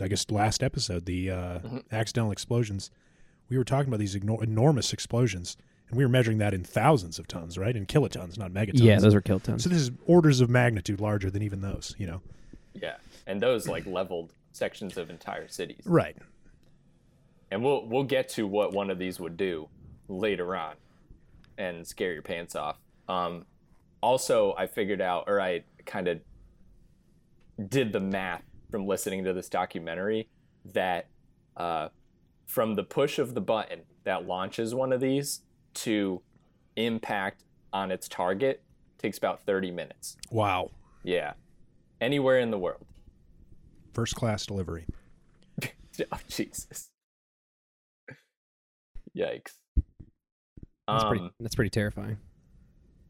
I 0.00 0.08
guess, 0.08 0.30
last 0.30 0.62
episode, 0.62 1.06
the 1.06 1.30
uh, 1.30 1.58
Mhm. 1.60 1.84
accidental 1.92 2.32
explosions, 2.32 2.90
we 3.48 3.56
were 3.56 3.64
talking 3.64 3.88
about 3.88 4.00
these 4.00 4.14
igno- 4.16 4.42
enormous 4.42 4.92
explosions, 4.92 5.56
and 5.90 5.98
we 5.98 6.04
were 6.04 6.08
measuring 6.08 6.38
that 6.38 6.54
in 6.54 6.64
thousands 6.64 7.18
of 7.18 7.26
tons, 7.26 7.58
right? 7.58 7.74
In 7.74 7.84
kilotons, 7.84 8.38
not 8.38 8.52
megatons. 8.52 8.80
Yeah, 8.80 8.98
those 8.98 9.14
are 9.14 9.20
kilotons. 9.20 9.62
So 9.62 9.68
this 9.68 9.82
is 9.82 9.90
orders 10.06 10.40
of 10.40 10.48
magnitude 10.48 11.00
larger 11.00 11.30
than 11.30 11.42
even 11.42 11.60
those, 11.60 11.94
you 11.98 12.06
know? 12.06 12.22
Yeah, 12.74 12.96
and 13.26 13.42
those 13.42 13.66
like 13.68 13.84
leveled 13.86 14.32
sections 14.52 14.96
of 14.96 15.10
entire 15.10 15.48
cities. 15.48 15.82
Right. 15.84 16.16
And 17.50 17.64
we'll 17.64 17.86
we'll 17.86 18.04
get 18.04 18.28
to 18.30 18.46
what 18.46 18.72
one 18.72 18.90
of 18.90 18.98
these 18.98 19.18
would 19.18 19.36
do 19.36 19.68
later 20.08 20.54
on, 20.54 20.76
and 21.58 21.84
scare 21.84 22.12
your 22.12 22.22
pants 22.22 22.54
off. 22.54 22.78
Um, 23.08 23.44
also, 24.00 24.54
I 24.56 24.68
figured 24.68 25.00
out, 25.00 25.24
or 25.26 25.40
I 25.40 25.64
kind 25.84 26.06
of 26.06 26.20
did 27.68 27.92
the 27.92 28.00
math 28.00 28.44
from 28.70 28.86
listening 28.86 29.24
to 29.24 29.32
this 29.32 29.48
documentary 29.48 30.28
that 30.72 31.08
uh, 31.56 31.88
from 32.46 32.74
the 32.76 32.84
push 32.84 33.18
of 33.18 33.34
the 33.34 33.40
button 33.40 33.80
that 34.04 34.26
launches 34.26 34.72
one 34.74 34.92
of 34.92 35.00
these 35.00 35.40
to 35.74 36.20
impact 36.76 37.44
on 37.72 37.90
its 37.90 38.08
target 38.08 38.62
takes 38.98 39.18
about 39.18 39.42
30 39.42 39.70
minutes. 39.70 40.16
Wow. 40.30 40.70
Yeah, 41.02 41.32
anywhere 42.00 42.38
in 42.40 42.50
the 42.50 42.58
world. 42.58 42.84
First 43.94 44.14
class 44.14 44.46
delivery. 44.46 44.86
Oh 46.12 46.18
Jesus! 46.28 46.88
Yikes! 49.16 49.52
That's 50.88 51.04
pretty. 51.04 51.24
Um, 51.24 51.30
That's 51.40 51.54
pretty 51.54 51.70
terrifying. 51.70 52.16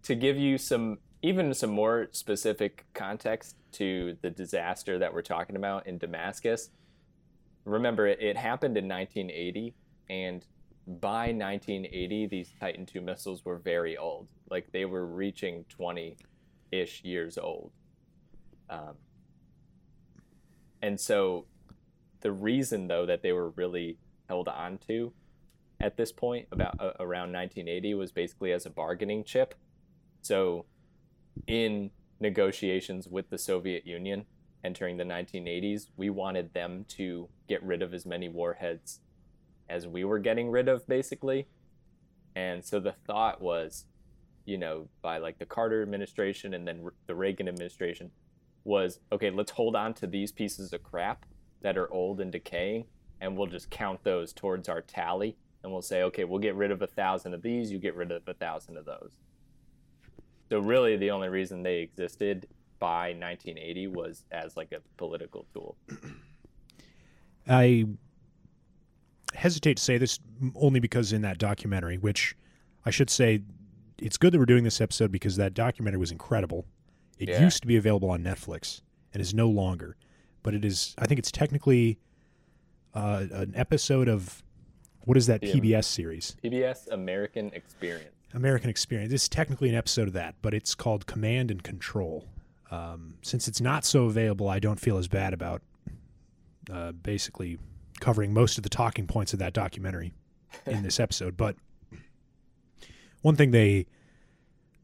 to 0.04 0.14
give 0.14 0.36
you 0.36 0.58
some, 0.58 0.98
even 1.22 1.52
some 1.54 1.70
more 1.70 2.08
specific 2.12 2.86
context 2.94 3.56
to 3.72 4.16
the 4.22 4.30
disaster 4.30 4.98
that 4.98 5.12
we're 5.14 5.22
talking 5.22 5.56
about 5.56 5.86
in 5.86 5.98
Damascus. 5.98 6.70
Remember, 7.64 8.06
it, 8.06 8.20
it 8.20 8.36
happened 8.36 8.76
in 8.76 8.88
1980, 8.88 9.74
and 10.08 10.44
by 10.98 11.32
1980, 11.32 12.26
these 12.26 12.52
Titan 12.58 12.86
II 12.92 13.02
missiles 13.02 13.44
were 13.44 13.58
very 13.58 13.96
old. 13.96 14.28
Like 14.50 14.72
they 14.72 14.84
were 14.84 15.06
reaching 15.06 15.64
20-ish 15.78 17.04
years 17.04 17.38
old. 17.38 17.72
Um, 18.68 18.94
and 20.82 21.00
so, 21.00 21.46
the 22.22 22.32
reason 22.32 22.88
though 22.88 23.06
that 23.06 23.22
they 23.22 23.32
were 23.32 23.50
really 23.50 23.98
held 24.28 24.48
on 24.48 24.78
to 24.88 25.12
at 25.80 25.96
this 25.96 26.12
point, 26.12 26.46
about 26.52 26.78
uh, 26.78 26.92
around 27.00 27.32
1980, 27.32 27.94
was 27.94 28.12
basically 28.12 28.52
as 28.52 28.66
a 28.66 28.70
bargaining 28.70 29.24
chip. 29.24 29.54
So, 30.20 30.66
in 31.46 31.90
negotiations 32.20 33.08
with 33.08 33.30
the 33.30 33.38
Soviet 33.38 33.86
Union 33.86 34.26
entering 34.62 34.98
the 34.98 35.04
1980s, 35.04 35.86
we 35.96 36.10
wanted 36.10 36.52
them 36.52 36.84
to 36.88 37.28
get 37.48 37.62
rid 37.62 37.80
of 37.80 37.94
as 37.94 38.04
many 38.04 38.28
warheads 38.28 39.00
as 39.70 39.86
we 39.86 40.04
were 40.04 40.18
getting 40.18 40.50
rid 40.50 40.68
of, 40.68 40.86
basically. 40.86 41.46
And 42.36 42.64
so 42.64 42.80
the 42.80 42.94
thought 43.06 43.40
was, 43.40 43.86
you 44.44 44.58
know, 44.58 44.88
by 45.00 45.18
like 45.18 45.38
the 45.38 45.46
Carter 45.46 45.82
administration 45.82 46.54
and 46.54 46.66
then 46.66 46.86
the 47.06 47.14
Reagan 47.14 47.48
administration, 47.48 48.10
was 48.64 49.00
okay, 49.10 49.30
let's 49.30 49.52
hold 49.52 49.74
on 49.74 49.94
to 49.94 50.06
these 50.06 50.32
pieces 50.32 50.72
of 50.72 50.82
crap 50.82 51.24
that 51.62 51.78
are 51.78 51.90
old 51.92 52.20
and 52.20 52.30
decaying, 52.30 52.84
and 53.20 53.36
we'll 53.36 53.46
just 53.46 53.70
count 53.70 54.02
those 54.04 54.32
towards 54.32 54.68
our 54.68 54.82
tally. 54.82 55.36
And 55.62 55.70
we'll 55.72 55.82
say, 55.82 56.02
okay, 56.04 56.24
we'll 56.24 56.38
get 56.38 56.54
rid 56.54 56.70
of 56.70 56.80
a 56.80 56.86
thousand 56.86 57.34
of 57.34 57.42
these, 57.42 57.70
you 57.70 57.78
get 57.78 57.94
rid 57.94 58.10
of 58.10 58.26
a 58.26 58.34
thousand 58.34 58.78
of 58.78 58.86
those. 58.86 59.18
So 60.48 60.58
really, 60.58 60.96
the 60.96 61.10
only 61.10 61.28
reason 61.28 61.62
they 61.62 61.80
existed 61.80 62.48
by 62.78 63.10
1980 63.10 63.88
was 63.88 64.24
as 64.32 64.56
like 64.56 64.72
a 64.72 64.80
political 64.96 65.46
tool. 65.52 65.76
I 67.48 67.86
hesitate 69.34 69.76
to 69.76 69.82
say 69.82 69.98
this 69.98 70.18
only 70.54 70.80
because 70.80 71.12
in 71.12 71.22
that 71.22 71.38
documentary, 71.38 71.98
which 71.98 72.36
I 72.84 72.90
should 72.90 73.10
say, 73.10 73.42
it's 73.98 74.16
good 74.16 74.32
that 74.32 74.38
we're 74.38 74.46
doing 74.46 74.64
this 74.64 74.80
episode 74.80 75.12
because 75.12 75.36
that 75.36 75.54
documentary 75.54 75.98
was 76.00 76.10
incredible. 76.10 76.66
It 77.18 77.28
Yeah. 77.28 77.42
used 77.44 77.60
to 77.62 77.66
be 77.66 77.76
available 77.76 78.10
on 78.10 78.22
Netflix 78.22 78.80
and 79.12 79.20
is 79.20 79.34
no 79.34 79.48
longer, 79.48 79.96
but 80.42 80.54
it 80.54 80.64
is. 80.64 80.94
I 80.98 81.06
think 81.06 81.18
it's 81.18 81.30
technically 81.30 81.98
uh, 82.94 83.26
an 83.30 83.52
episode 83.54 84.08
of 84.08 84.42
what 85.04 85.16
is 85.16 85.26
that 85.28 85.42
Yeah. 85.42 85.52
PBS 85.54 85.86
series? 85.86 86.36
PBS 86.42 86.88
American 86.88 87.50
Experience. 87.52 88.14
American 88.34 88.68
Experience. 88.68 89.12
It's 89.12 89.28
technically 89.28 89.68
an 89.68 89.74
episode 89.76 90.08
of 90.08 90.14
that, 90.14 90.34
but 90.42 90.54
it's 90.54 90.74
called 90.74 91.06
Command 91.06 91.50
and 91.52 91.62
Control. 91.62 92.26
Um, 92.70 93.14
since 93.22 93.46
it's 93.48 93.60
not 93.60 93.84
so 93.84 94.06
available, 94.06 94.48
I 94.48 94.58
don't 94.58 94.80
feel 94.80 94.96
as 94.98 95.06
bad 95.08 95.32
about 95.32 95.62
uh, 96.70 96.92
basically 96.92 97.58
covering 98.00 98.32
most 98.32 98.56
of 98.56 98.62
the 98.62 98.68
talking 98.68 99.06
points 99.06 99.32
of 99.32 99.38
that 99.38 99.52
documentary 99.52 100.12
in 100.66 100.82
this 100.84 100.98
episode. 100.98 101.36
But 101.36 101.56
one 103.22 103.36
thing 103.36 103.50
they 103.50 103.86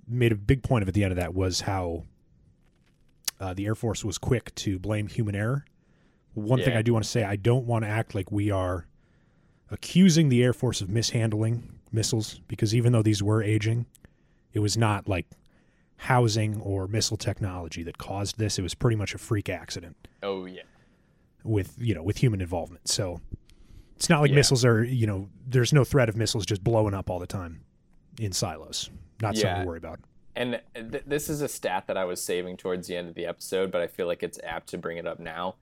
made 0.07 0.33
a 0.33 0.37
big 0.37 0.63
point 0.63 0.83
of 0.83 0.89
at 0.89 0.95
the 0.95 1.03
end 1.03 1.13
of 1.13 1.17
that 1.17 1.35
was 1.35 1.63
how 1.63 2.05
uh, 3.41 3.55
the 3.55 3.67
Air 3.67 3.75
Force 3.75 4.05
was 4.05 4.19
quick 4.19 4.55
to 4.57 4.79
blame 4.79 5.09
human 5.09 5.35
error. 5.35 5.65
One 6.35 6.63
thing 6.63 6.77
I 6.77 6.83
do 6.83 6.93
want 6.93 7.05
to 7.05 7.11
say, 7.11 7.25
I 7.25 7.37
don't 7.37 7.65
want 7.65 7.85
to 7.85 7.89
act 7.89 8.15
like 8.15 8.31
we 8.31 8.51
are 8.51 8.87
accusing 9.71 10.29
the 10.29 10.43
Air 10.43 10.53
Force 10.53 10.83
of 10.83 10.91
mishandling 10.91 11.81
missiles 11.91 12.41
because 12.47 12.75
even 12.75 12.93
though 12.93 13.03
these 13.03 13.23
were 13.23 13.43
aging, 13.43 13.87
it 14.53 14.59
was 14.59 14.77
not 14.77 15.09
like 15.09 15.27
housing 15.97 16.61
or 16.61 16.87
missile 16.89 17.17
technology 17.17 17.83
that 17.85 17.97
caused 17.97 18.39
this. 18.39 18.59
It 18.59 18.63
was 18.63 18.75
pretty 18.75 18.97
much 18.97 19.15
a 19.15 19.19
freak 19.19 19.49
accident 19.49 19.97
Oh 20.27 20.45
yeah. 20.45 20.63
With 21.47 21.75
you 21.79 21.95
know 21.95 22.03
with 22.03 22.19
human 22.19 22.41
involvement. 22.41 22.89
So 22.89 23.21
it's 23.97 24.09
not 24.09 24.21
like 24.21 24.31
Yeah. 24.31 24.37
missiles 24.37 24.65
are 24.65 24.83
you 24.85 25.07
know 25.07 25.29
there's 25.47 25.73
no 25.73 25.85
threat 25.85 26.09
of 26.09 26.17
missiles 26.17 26.45
just 26.47 26.63
blowing 26.65 26.95
up 26.95 27.09
all 27.11 27.19
the 27.19 27.27
time 27.27 27.63
in 28.21 28.33
silos. 28.33 28.91
Not 29.23 29.37
something 29.37 29.63
to 29.63 29.67
worry 29.67 29.79
about. 29.79 30.01
And 30.35 30.61
th- 30.75 31.05
this 31.07 31.31
is 31.31 31.41
a 31.41 31.49
stat 31.49 31.85
that 31.87 31.97
I 31.97 32.05
was 32.05 32.23
saving 32.23 32.59
towards 32.59 32.89
the 32.89 32.97
end 32.97 33.09
of 33.09 33.15
the 33.15 33.25
episode, 33.25 33.73
but 33.73 33.81
I 33.81 33.87
feel 33.87 34.07
like 34.07 34.23
it's 34.23 34.39
apt 34.45 34.69
to 34.69 34.79
bring 34.79 34.99
it 34.99 35.07
up 35.07 35.19
now. 35.19 35.55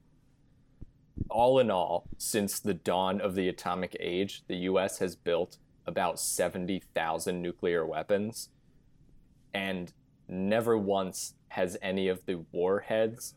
All 1.30 1.60
in 1.60 1.70
all, 1.70 2.08
since 2.18 2.58
the 2.58 2.74
dawn 2.74 3.20
of 3.20 3.36
the 3.36 3.48
atomic 3.48 3.96
age, 4.00 4.42
the 4.48 4.56
US 4.68 4.98
has 4.98 5.14
built 5.14 5.58
about 5.86 6.18
70,000 6.18 7.40
nuclear 7.40 7.86
weapons, 7.86 8.48
and 9.52 9.92
never 10.26 10.76
once 10.76 11.34
has 11.48 11.76
any 11.80 12.08
of 12.08 12.26
the 12.26 12.44
warheads 12.50 13.34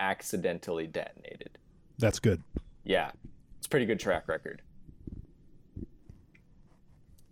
accidentally 0.00 0.86
detonated. 0.86 1.58
That's 1.98 2.18
good. 2.18 2.42
Yeah, 2.84 3.10
it's 3.58 3.66
a 3.66 3.70
pretty 3.70 3.86
good 3.86 4.00
track 4.00 4.28
record. 4.28 4.62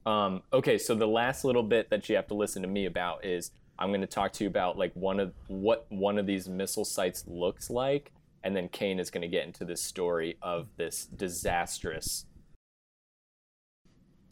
Um, 0.07 0.43
okay, 0.53 0.77
so 0.79 0.95
the 0.95 1.07
last 1.07 1.45
little 1.45 1.63
bit 1.63 1.91
that 1.91 2.09
you 2.09 2.17
have 2.17 2.27
to 2.29 2.35
listen 2.35 2.63
to 2.63 2.69
me 2.69 2.87
about 2.87 3.25
is 3.25 3.53
I'm 3.79 3.89
going 3.89 4.03
to 4.03 4.07
talk 4.07 4.33
to 4.35 4.45
you 4.45 4.49
about 4.49 4.77
like 4.77 4.93
one 4.95 5.19
of 5.19 5.33
what 5.49 5.87
one 5.89 6.19
of 6.19 6.27
these 6.27 6.49
missile 6.49 6.85
sites 6.85 7.25
looks 7.27 7.71
like, 7.71 8.13
and 8.43 8.55
then 8.55 8.69
Kane 8.69 8.99
is 8.99 9.11
going 9.11 9.23
to 9.23 9.29
get 9.29 9.47
into 9.47 9.65
this 9.65 9.83
story 9.83 10.37
of 10.43 10.69
this 10.77 11.07
disastrous 11.07 12.27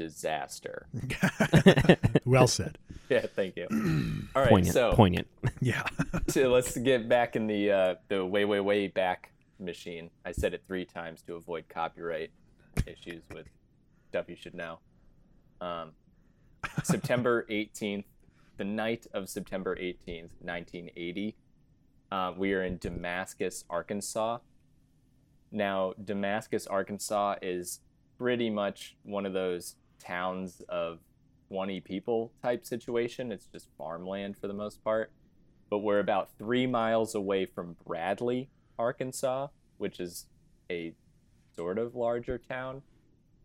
disaster. 0.03 0.87
well 2.25 2.47
said. 2.47 2.79
Yeah, 3.09 3.27
thank 3.35 3.57
you. 3.57 3.67
All 4.35 4.43
right, 4.43 4.49
poignant. 4.49 4.75
so 4.75 4.93
poignant. 4.93 5.29
Yeah. 5.61 5.85
so 6.29 6.51
let's 6.51 6.77
get 6.77 7.09
back 7.09 7.37
in 7.37 7.47
the 7.47 7.71
uh, 7.71 7.95
the 8.09 8.25
way 8.25 8.45
way 8.45 8.61
way 8.61 8.89
back 8.89 9.33
machine. 9.61 10.11
I 10.25 10.33
said 10.33 10.55
it 10.55 10.63
three 10.67 10.85
times 10.85 11.23
to 11.23 11.35
avoid 11.35 11.69
copyright 11.69 12.31
issues 12.87 13.23
with 13.33 13.47
stuff 14.09 14.29
you 14.29 14.37
should 14.37 14.55
know. 14.55 14.79
Um, 15.61 15.93
September 16.83 17.47
18th, 17.51 18.05
the 18.57 18.65
night 18.65 19.07
of 19.15 19.29
September 19.29 19.77
18th, 19.77 20.31
1980, 20.41 21.37
uh, 22.11 22.33
we 22.37 22.53
are 22.55 22.63
in 22.65 22.79
Damascus, 22.79 23.65
Arkansas, 23.71 24.39
Now, 25.51 25.95
Damascus, 26.03 26.67
Arkansas 26.67 27.37
is 27.43 27.81
pretty 28.19 28.51
much 28.51 28.97
one 29.03 29.27
of 29.27 29.33
those 29.33 29.77
towns 30.03 30.63
of 30.69 30.99
20 31.49 31.81
people 31.81 32.33
type 32.43 32.67
situation. 32.67 33.31
It's 33.31 33.47
just 33.47 33.69
farmland 33.77 34.37
for 34.41 34.49
the 34.49 34.55
most 34.55 34.83
part. 34.83 35.13
But 35.71 35.79
we're 35.79 36.01
about 36.01 36.31
three 36.39 36.67
miles 36.67 37.15
away 37.15 37.47
from 37.47 37.77
Bradley, 37.87 38.51
Arkansas, 38.79 39.49
which 39.79 40.01
is 40.01 40.27
a 40.71 40.95
sort 41.55 41.79
of 41.79 41.95
larger 41.95 42.39
town, 42.39 42.83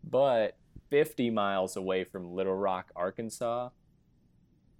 but 0.02 0.56
50 0.90 1.30
miles 1.30 1.76
away 1.76 2.04
from 2.04 2.34
Little 2.34 2.54
Rock, 2.54 2.90
Arkansas. 2.96 3.70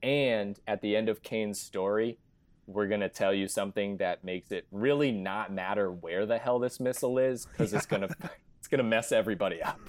And 0.03 0.59
at 0.67 0.81
the 0.81 0.97
end 0.97 1.09
of 1.09 1.23
Kane's 1.23 1.61
story, 1.61 2.19
we're 2.67 2.87
going 2.87 3.01
to 3.01 3.09
tell 3.09 3.33
you 3.33 3.49
something 3.49 3.97
that 3.97 4.25
makes 4.25 4.53
it 4.53 4.67
really 4.71 5.11
not 5.11 5.53
matter 5.53 5.91
where 5.91 6.27
the 6.27 6.39
hell 6.39 6.59
this 6.59 6.79
missile 6.79 7.19
is 7.19 7.47
because 7.47 7.73
it's 7.73 7.87
going 7.87 8.03
to 8.09 8.09
it's 8.59 8.69
going 8.69 8.79
to 8.79 8.85
mess 8.85 9.13
everybody 9.13 9.63
up. 9.63 9.81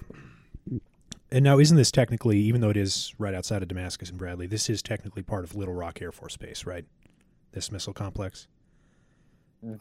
And 1.31 1.43
now, 1.43 1.59
isn't 1.59 1.77
this 1.77 1.91
technically, 1.91 2.39
even 2.39 2.61
though 2.61 2.71
it 2.71 2.77
is 2.77 3.13
right 3.19 3.33
outside 3.35 3.61
of 3.61 3.67
Damascus 3.67 4.09
and 4.09 4.17
Bradley, 4.17 4.47
this 4.47 4.69
is 4.69 4.81
technically 4.81 5.21
part 5.21 5.43
of 5.43 5.55
Little 5.55 5.75
Rock 5.75 6.01
Air 6.01 6.11
Force 6.11 6.37
Base, 6.37 6.65
right? 6.65 6.85
This 7.51 7.71
missile 7.71 7.93
complex. 7.93 8.47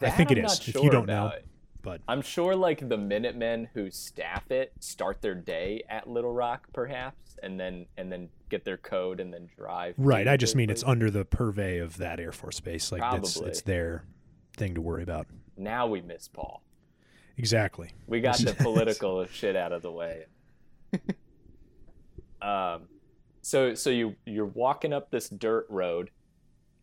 I 0.03 0.11
think 0.11 0.29
That 0.29 0.39
it 0.39 0.41
I'm 0.41 0.45
is. 0.47 0.53
not 0.61 0.69
If 0.69 0.75
you 0.83 0.91
don't 0.91 1.07
know, 1.07 1.27
about. 1.29 1.39
but 1.83 2.01
I'm 2.09 2.21
sure 2.21 2.55
like 2.55 2.87
the 2.89 2.99
Minutemen 2.99 3.69
who 3.73 3.91
staff 3.91 4.51
it 4.51 4.73
start 4.81 5.23
their 5.23 5.35
day 5.35 5.85
at 5.89 6.09
Little 6.09 6.33
Rock, 6.35 6.67
perhaps, 6.75 7.37
and 7.43 7.59
then 7.59 7.87
and 7.97 8.11
then 8.13 8.29
get 8.51 8.65
their 8.65 8.77
code 8.77 9.21
and 9.21 9.33
then 9.33 9.49
drive. 9.57 9.95
right. 9.97 10.27
I 10.29 10.37
just 10.37 10.55
mean 10.57 10.69
those 10.69 10.79
it's 10.83 10.85
under 10.85 11.11
the 11.11 11.25
purvey 11.25 11.79
of 11.79 11.97
that 11.99 12.19
Air 12.21 12.33
Force 12.33 12.61
Base. 12.61 12.91
Like 12.93 13.01
it's 13.15 13.33
Probably. 13.35 13.51
it's 13.51 13.63
their 13.63 14.05
thing 14.57 14.75
to 14.75 14.81
worry 14.83 15.03
about. 15.03 15.27
now 15.57 15.87
we 15.87 16.01
miss 16.03 16.29
Paul. 16.29 16.63
Exactly. 17.39 17.93
We 18.07 18.21
got 18.21 18.37
the 18.39 18.53
political 18.59 19.25
shit 19.27 19.55
out 19.57 19.73
of 19.73 19.81
the 19.83 19.93
way. 19.93 20.27
um, 22.43 22.83
so 23.43 23.75
so 23.75 23.91
you 23.91 24.15
you're 24.25 24.47
walking 24.47 24.93
up 24.93 25.11
this 25.11 25.29
dirt 25.29 25.67
road, 25.69 26.11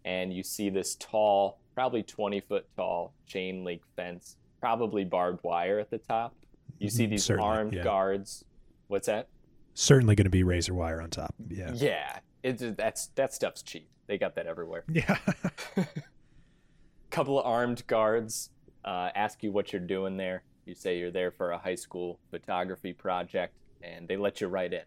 and 0.03 0.33
you 0.33 0.43
see 0.43 0.69
this 0.69 0.95
tall, 0.95 1.59
probably 1.73 2.03
twenty 2.03 2.39
foot 2.41 2.65
tall 2.75 3.13
chain 3.25 3.63
link 3.63 3.81
fence, 3.95 4.37
probably 4.59 5.03
barbed 5.03 5.43
wire 5.43 5.79
at 5.79 5.89
the 5.89 5.97
top. 5.97 6.33
You 6.79 6.89
see 6.89 7.05
these 7.05 7.23
Certainly, 7.23 7.49
armed 7.49 7.73
yeah. 7.73 7.83
guards. 7.83 8.43
What's 8.87 9.07
that? 9.07 9.27
Certainly 9.73 10.15
going 10.15 10.25
to 10.25 10.29
be 10.31 10.43
razor 10.43 10.73
wire 10.73 11.01
on 11.01 11.09
top. 11.09 11.35
Yeah. 11.49 11.71
Yeah, 11.73 12.19
it's 12.43 12.63
that's 12.77 13.07
that 13.15 13.33
stuff's 13.33 13.61
cheap. 13.61 13.89
They 14.07 14.17
got 14.17 14.35
that 14.35 14.47
everywhere. 14.47 14.83
Yeah. 14.91 15.17
couple 17.11 17.39
of 17.39 17.45
armed 17.45 17.85
guards 17.87 18.49
uh, 18.83 19.09
ask 19.15 19.41
you 19.41 19.49
what 19.49 19.71
you're 19.71 19.79
doing 19.79 20.17
there. 20.17 20.43
You 20.65 20.75
say 20.75 20.99
you're 20.99 21.11
there 21.11 21.31
for 21.31 21.51
a 21.51 21.57
high 21.57 21.75
school 21.75 22.19
photography 22.29 22.91
project, 22.91 23.53
and 23.81 24.05
they 24.07 24.17
let 24.17 24.41
you 24.41 24.47
right 24.47 24.71
in. 24.71 24.81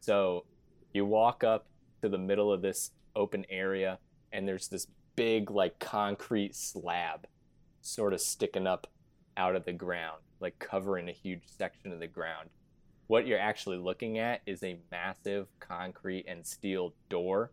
So 0.00 0.44
you 0.92 1.04
walk 1.04 1.44
up 1.44 1.66
to 2.02 2.08
the 2.08 2.18
middle 2.18 2.52
of 2.52 2.62
this 2.62 2.90
open 3.14 3.44
area, 3.50 3.98
and 4.32 4.48
there's 4.48 4.68
this 4.68 4.86
big, 5.14 5.50
like, 5.50 5.78
concrete 5.78 6.56
slab 6.56 7.26
sort 7.82 8.12
of 8.12 8.20
sticking 8.20 8.66
up 8.66 8.86
out 9.36 9.56
of 9.56 9.64
the 9.64 9.72
ground, 9.72 10.20
like 10.40 10.58
covering 10.58 11.08
a 11.08 11.12
huge 11.12 11.42
section 11.46 11.92
of 11.92 12.00
the 12.00 12.06
ground. 12.06 12.48
What 13.06 13.26
you're 13.26 13.38
actually 13.38 13.78
looking 13.78 14.18
at 14.18 14.40
is 14.46 14.62
a 14.62 14.78
massive 14.90 15.48
concrete 15.58 16.24
and 16.28 16.46
steel 16.46 16.94
door 17.08 17.50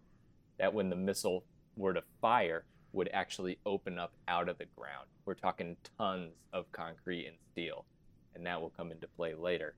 that, 0.57 0.73
when 0.73 0.89
the 0.89 0.95
missile 0.95 1.43
were 1.75 1.93
to 1.93 2.03
fire, 2.21 2.65
would 2.93 3.09
actually 3.13 3.59
open 3.65 3.99
up 3.99 4.13
out 4.27 4.49
of 4.49 4.57
the 4.57 4.65
ground. 4.75 5.07
We're 5.25 5.33
talking 5.33 5.75
tons 5.97 6.33
of 6.53 6.71
concrete 6.71 7.27
and 7.27 7.35
steel, 7.51 7.85
and 8.33 8.45
that 8.45 8.61
will 8.61 8.69
come 8.69 8.91
into 8.91 9.07
play 9.07 9.33
later. 9.35 9.75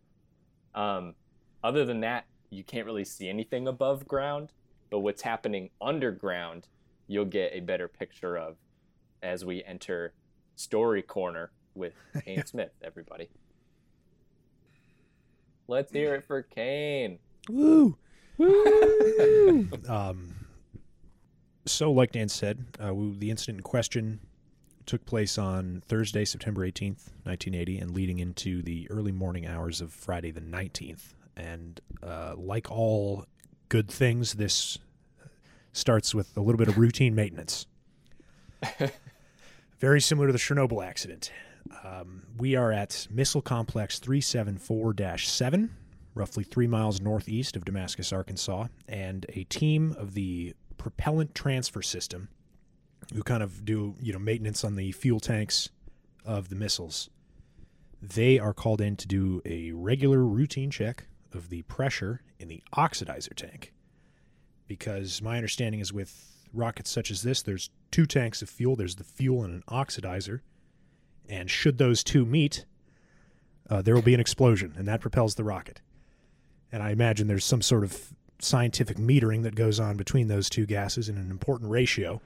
Um, 0.76 1.16
other 1.64 1.86
than 1.86 2.02
that, 2.02 2.26
you 2.50 2.64
can't 2.64 2.86
really 2.86 3.06
see 3.06 3.30
anything 3.30 3.68
above 3.68 4.08
ground, 4.08 4.52
but 4.90 5.00
what's 5.00 5.22
happening 5.22 5.70
underground, 5.82 6.68
you'll 7.08 7.26
get 7.26 7.52
a 7.54 7.60
better 7.60 7.88
picture 7.88 8.38
of 8.38 8.58
as 9.22 9.46
we 9.46 9.64
enter 9.64 10.14
Story 10.56 11.02
Corner 11.02 11.52
with 11.76 11.94
Kane 12.26 12.46
Smith, 12.46 12.72
everybody. 12.84 13.30
Let's 15.68 15.92
hear 15.92 16.16
it 16.16 16.26
for 16.26 16.42
Kane. 16.42 17.20
Woo. 17.48 17.96
um, 19.88 20.34
so, 21.66 21.92
like 21.92 22.14
Dan 22.14 22.30
said, 22.30 22.66
uh, 22.84 22.94
we, 22.94 23.16
the 23.18 23.30
incident 23.30 23.60
in 23.60 23.64
question 23.64 24.20
took 24.88 25.06
place 25.06 25.38
on 25.38 25.84
Thursday, 25.88 26.26
September 26.26 26.62
18th, 26.62 27.12
1980, 27.24 27.78
and 27.78 27.92
leading 27.92 28.18
into 28.18 28.64
the 28.64 28.90
early 28.90 29.12
morning 29.12 29.46
hours 29.46 29.82
of 29.82 29.94
Friday 29.94 30.32
the 30.32 30.42
19th. 30.42 31.14
And 31.40 31.80
uh, 32.04 32.36
like 32.38 32.70
all 32.70 33.26
good 33.70 33.90
things, 33.90 34.34
this 34.34 34.78
starts 35.72 36.14
with 36.14 36.36
a 36.38 36.42
little 36.42 36.58
bit 36.58 36.68
of 36.68 36.78
routine 36.78 37.16
maintenance. 37.16 37.66
Very 39.80 40.02
similar 40.02 40.28
to 40.28 40.34
the 40.34 40.40
Chernobyl 40.40 40.86
accident. 40.86 41.32
Um, 41.84 42.24
we 42.38 42.56
are 42.56 42.72
at 42.72 43.08
Missile 43.10 43.42
Complex 43.42 44.00
374 44.00 44.94
7, 45.18 45.76
roughly 46.16 46.44
three 46.44 46.68
miles 46.68 47.00
northeast 47.00 47.56
of 47.56 47.64
Damascus, 47.64 48.12
Arkansas, 48.12 48.68
and 48.88 49.26
a 49.30 49.44
team 49.46 49.96
of 49.98 50.14
the 50.14 50.54
propellant 50.78 51.36
transfer 51.36 51.82
system 51.82 52.30
who 53.14 53.24
kind 53.24 53.44
of 53.44 53.66
do 53.66 53.96
you 54.02 54.14
know 54.14 54.20
maintenance 54.20 54.64
on 54.64 54.76
the 54.76 54.92
fuel 54.92 55.20
tanks 55.20 55.70
of 56.26 56.50
the 56.50 56.56
missiles. 56.56 57.10
They 58.02 58.40
are 58.40 58.54
called 58.54 58.82
in 58.82 58.96
to 58.98 59.08
do 59.08 59.42
a 59.46 59.72
regular 59.72 60.24
routine 60.24 60.72
check 60.72 61.06
of 61.34 61.50
the 61.50 61.62
pressure 61.64 62.22
in 62.38 62.48
the 62.48 62.64
oxidizer 62.74 63.34
tank. 63.36 63.74
Because 64.68 65.22
my 65.22 65.36
understanding 65.36 65.80
is 65.80 65.92
with 65.92 66.48
rockets 66.54 66.90
such 66.90 67.12
as 67.12 67.22
this, 67.22 67.42
there's 67.42 67.70
two 67.92 68.06
tanks 68.06 68.42
of 68.42 68.50
fuel. 68.50 68.76
There's 68.76 68.96
the 68.96 69.04
fuel 69.04 69.44
and 69.44 69.54
an 69.54 69.64
oxidizer. 69.68 70.42
And 71.28 71.50
should 71.50 71.78
those 71.78 72.04
two 72.04 72.26
meet, 72.26 72.66
uh, 73.70 73.82
there 73.82 73.94
will 73.94 74.02
be 74.02 74.14
an 74.14 74.20
explosion, 74.20 74.74
and 74.78 74.88
that 74.88 75.02
propels 75.02 75.36
the 75.36 75.44
rocket. 75.44 75.82
And 76.72 76.82
I 76.82 76.92
imagine 76.92 77.28
there's 77.28 77.46
some 77.46 77.62
sort 77.62 77.84
of 77.84 78.14
scientific 78.40 78.98
metering 78.98 79.44
that 79.44 79.56
goes 79.56 79.80
on 79.80 79.98
between 79.98 80.28
those 80.28 80.50
two 80.50 80.66
gases 80.66 81.10
in 81.10 81.18
an 81.18 81.30
important 81.30 81.70
ratio. 81.70 82.22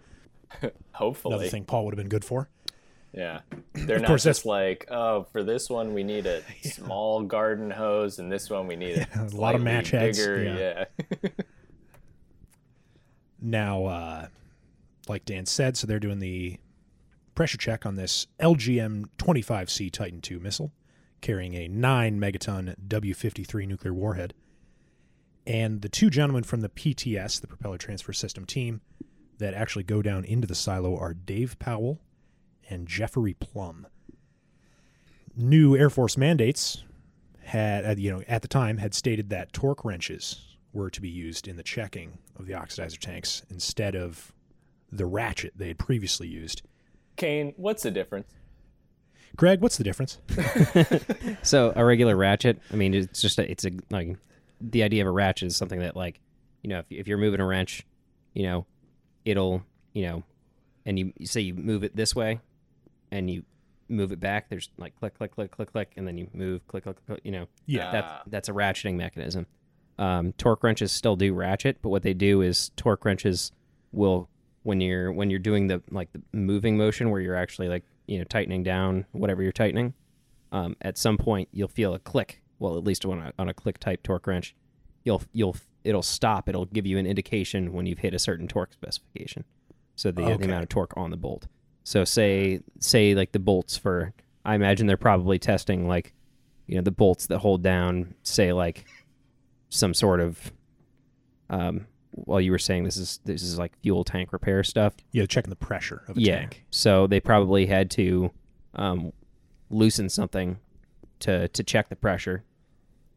Hopefully. 0.94 1.36
Another 1.36 1.50
thing 1.50 1.66
Paul 1.66 1.86
would 1.86 1.94
have 1.94 1.98
been 1.98 2.10
good 2.10 2.26
for. 2.26 2.50
Yeah. 3.14 3.42
They're 3.74 3.98
Of 3.98 4.02
not 4.04 4.08
course, 4.08 4.24
that's- 4.24 4.38
just 4.40 4.46
like, 4.46 4.88
oh, 4.90 5.24
for 5.32 5.44
this 5.44 5.70
one 5.70 5.94
we 5.94 6.04
need 6.04 6.26
a 6.26 6.42
small 6.64 7.24
garden 7.24 7.70
hose, 7.72 8.20
and 8.20 8.32
this 8.32 8.50
one 8.50 8.68
we 8.68 8.76
need 8.76 8.98
a, 8.98 9.08
Yeah, 9.16 9.28
a 9.28 9.36
lot 9.36 9.56
of 9.56 9.62
match 9.62 9.92
heads, 9.92 10.18
Bigger, 10.18 10.44
yeah. 10.44 10.86
yeah. 11.24 11.30
Now, 13.46 13.86
uh, 13.86 14.28
like 15.08 15.26
Dan 15.26 15.46
said, 15.46 15.76
so 15.76 15.86
they're 15.86 16.00
doing 16.00 16.20
the 16.20 16.60
pressure 17.36 17.58
check 17.58 17.86
on 17.86 17.96
this 17.96 18.28
LGM 18.40 19.06
25C 19.18 19.92
Titan 19.92 20.22
II 20.30 20.40
missile, 20.40 20.72
carrying 21.22 21.54
a 21.56 21.68
9 21.68 22.20
megaton 22.20 22.74
W 22.88 23.14
53 23.14 23.66
nuclear 23.66 23.94
warhead. 23.94 24.34
And 25.46 25.82
the 25.82 25.90
two 25.90 26.10
gentlemen 26.10 26.44
from 26.44 26.62
the 26.62 26.70
PTS, 26.70 27.42
the 27.42 27.48
Propellant 27.48 27.82
Transfer 27.82 28.14
System 28.14 28.46
team, 28.46 28.80
that 29.40 29.54
actually 29.54 29.84
go 29.84 30.02
down 30.02 30.24
into 30.24 30.48
the 30.48 30.56
silo 30.56 30.98
are 30.98 31.14
Dave 31.14 31.60
Powell 31.60 32.00
and 32.70 32.88
Jeffrey 32.88 33.34
Plumb. 33.34 33.88
New 35.36 35.76
Air 35.76 35.90
Force 35.90 36.18
mandates 36.18 36.84
had, 37.44 37.86
uh, 37.86 37.96
you 37.98 38.12
know, 38.12 38.24
at 38.28 38.42
the 38.42 38.48
time 38.48 38.78
had 38.78 38.94
stated 38.94 39.30
that 39.30 39.52
torque 39.54 39.84
wrenches 39.84 40.56
were 40.72 40.90
to 40.90 41.02
be 41.02 41.10
used 41.10 41.48
in 41.48 41.56
the 41.56 41.64
checking 41.64 42.18
of 42.38 42.48
the 42.48 42.54
oxidizer 42.54 42.98
tanks 43.00 43.44
instead 43.50 43.96
of 43.96 44.32
the 44.92 45.06
ratchet 45.06 45.54
they 45.56 45.68
had 45.68 45.80
previously 45.80 46.28
used. 46.28 46.62
Kane, 47.16 47.54
what's 47.58 47.84
the 47.84 47.92
difference? 47.92 48.28
Greg, 49.36 49.62
what's 49.62 49.78
the 49.78 49.84
difference? 49.84 50.20
So 51.44 51.74
a 51.76 51.84
regular 51.84 52.16
ratchet, 52.16 52.60
I 52.72 52.76
mean, 52.76 52.94
it's 52.94 53.22
just 53.22 53.40
a, 53.40 53.50
it's 53.50 53.66
a 53.66 53.72
like 53.90 54.18
the 54.62 54.84
idea 54.84 55.02
of 55.02 55.08
a 55.08 55.12
ratchet 55.12 55.48
is 55.48 55.56
something 55.56 55.80
that 55.80 55.96
like 55.96 56.20
you 56.62 56.70
know 56.70 56.80
if 56.80 56.86
if 56.90 57.08
you're 57.08 57.18
moving 57.18 57.40
a 57.40 57.46
wrench, 57.46 57.86
you 58.34 58.44
know, 58.44 58.66
it'll 59.26 59.64
you 59.94 60.04
know, 60.04 60.24
and 60.86 60.98
you, 60.98 61.14
you 61.18 61.28
say 61.28 61.42
you 61.42 61.54
move 61.54 61.84
it 61.84 61.96
this 61.96 62.16
way, 62.16 62.40
and 63.14 63.30
you 63.30 63.44
move 63.90 64.12
it 64.12 64.20
back. 64.20 64.50
There's 64.50 64.70
like 64.78 64.96
click 64.96 65.14
click 65.18 65.32
click 65.32 65.52
click 65.52 65.72
click, 65.72 65.92
and 65.96 66.08
then 66.08 66.18
you 66.18 66.28
move 66.34 66.68
click 66.68 66.84
click 66.84 66.98
click. 67.06 67.22
You 67.24 67.32
know, 67.32 67.46
Yeah. 67.68 67.92
that's 67.92 68.24
that's 68.28 68.50
a 68.50 68.54
ratcheting 68.54 68.96
mechanism. 68.96 69.46
Um, 70.00 70.34
torque 70.34 70.64
wrenches 70.64 70.92
still 70.92 71.16
do 71.16 71.34
ratchet, 71.34 71.78
but 71.82 71.90
what 71.90 72.02
they 72.04 72.14
do 72.16 72.42
is 72.42 72.72
torque 72.76 73.06
wrenches 73.06 73.52
will 73.92 74.28
when 74.64 74.82
you're 74.82 75.12
when 75.12 75.30
you're 75.30 75.40
doing 75.40 75.68
the 75.68 75.82
like 75.92 76.10
the 76.14 76.22
moving 76.38 76.78
motion 76.78 77.10
where 77.12 77.22
you're 77.22 77.36
actually 77.36 77.70
like 77.70 77.84
you 78.08 78.18
know 78.18 78.24
tightening 78.26 78.64
down 78.64 79.06
whatever 79.12 79.44
you're 79.44 79.52
tightening. 79.52 79.94
Um, 80.52 80.76
at 80.82 80.98
some 80.98 81.18
point 81.18 81.50
you'll 81.52 81.68
feel 81.68 81.94
a 81.94 82.00
click. 82.00 82.42
Well, 82.60 82.78
at 82.78 82.84
least 82.84 83.06
on 83.06 83.20
a, 83.20 83.34
on 83.38 83.50
a 83.50 83.54
click 83.54 83.78
type 83.80 84.02
torque 84.04 84.26
wrench, 84.26 84.56
you'll 85.04 85.22
you'll 85.34 85.56
it'll 85.84 86.02
stop. 86.02 86.48
It'll 86.50 86.66
give 86.66 86.88
you 86.88 86.98
an 86.98 87.06
indication 87.06 87.74
when 87.74 87.86
you've 87.86 88.00
hit 88.00 88.14
a 88.14 88.20
certain 88.20 88.48
torque 88.48 88.74
specification. 88.74 89.44
So 89.96 90.12
the, 90.12 90.24
Okay. 90.24 90.38
the 90.38 90.46
amount 90.46 90.64
of 90.64 90.70
torque 90.70 90.94
on 90.98 91.12
the 91.12 91.18
bolt. 91.18 91.48
So 91.84 92.04
say 92.06 92.62
say 92.80 93.16
like 93.16 93.32
the 93.32 93.40
bolts 93.40 93.78
for 93.78 94.14
I 94.46 94.56
imagine 94.56 94.88
they're 94.88 94.98
probably 94.98 95.40
testing 95.40 95.88
like, 95.88 96.14
you 96.68 96.76
know, 96.76 96.82
the 96.82 96.92
bolts 96.92 97.28
that 97.28 97.40
hold 97.40 97.64
down, 97.64 98.16
say 98.24 98.54
like, 98.54 98.86
some 99.70 99.94
sort 99.94 100.20
of. 100.20 100.52
Um, 101.50 101.88
while 102.16 102.40
you 102.40 102.52
were 102.52 102.60
saying 102.60 102.84
this 102.84 102.98
is 102.98 103.20
this 103.26 103.42
is 103.42 103.58
like 103.58 103.72
fuel 103.82 104.04
tank 104.04 104.34
repair 104.34 104.64
stuff. 104.64 104.94
Yeah, 105.12 105.26
checking 105.26 105.50
the 105.50 105.56
pressure 105.56 106.04
of 106.08 106.18
a 106.18 106.22
yeah. 106.22 106.40
tank. 106.40 106.64
So 106.70 107.08
they 107.08 107.20
probably 107.20 107.66
had 107.66 107.90
to 107.92 108.32
um, 108.76 109.12
loosen 109.70 110.10
something 110.10 110.58
to 111.20 111.48
to 111.48 111.64
check 111.64 111.90
the 111.90 111.96
pressure. 111.96 112.44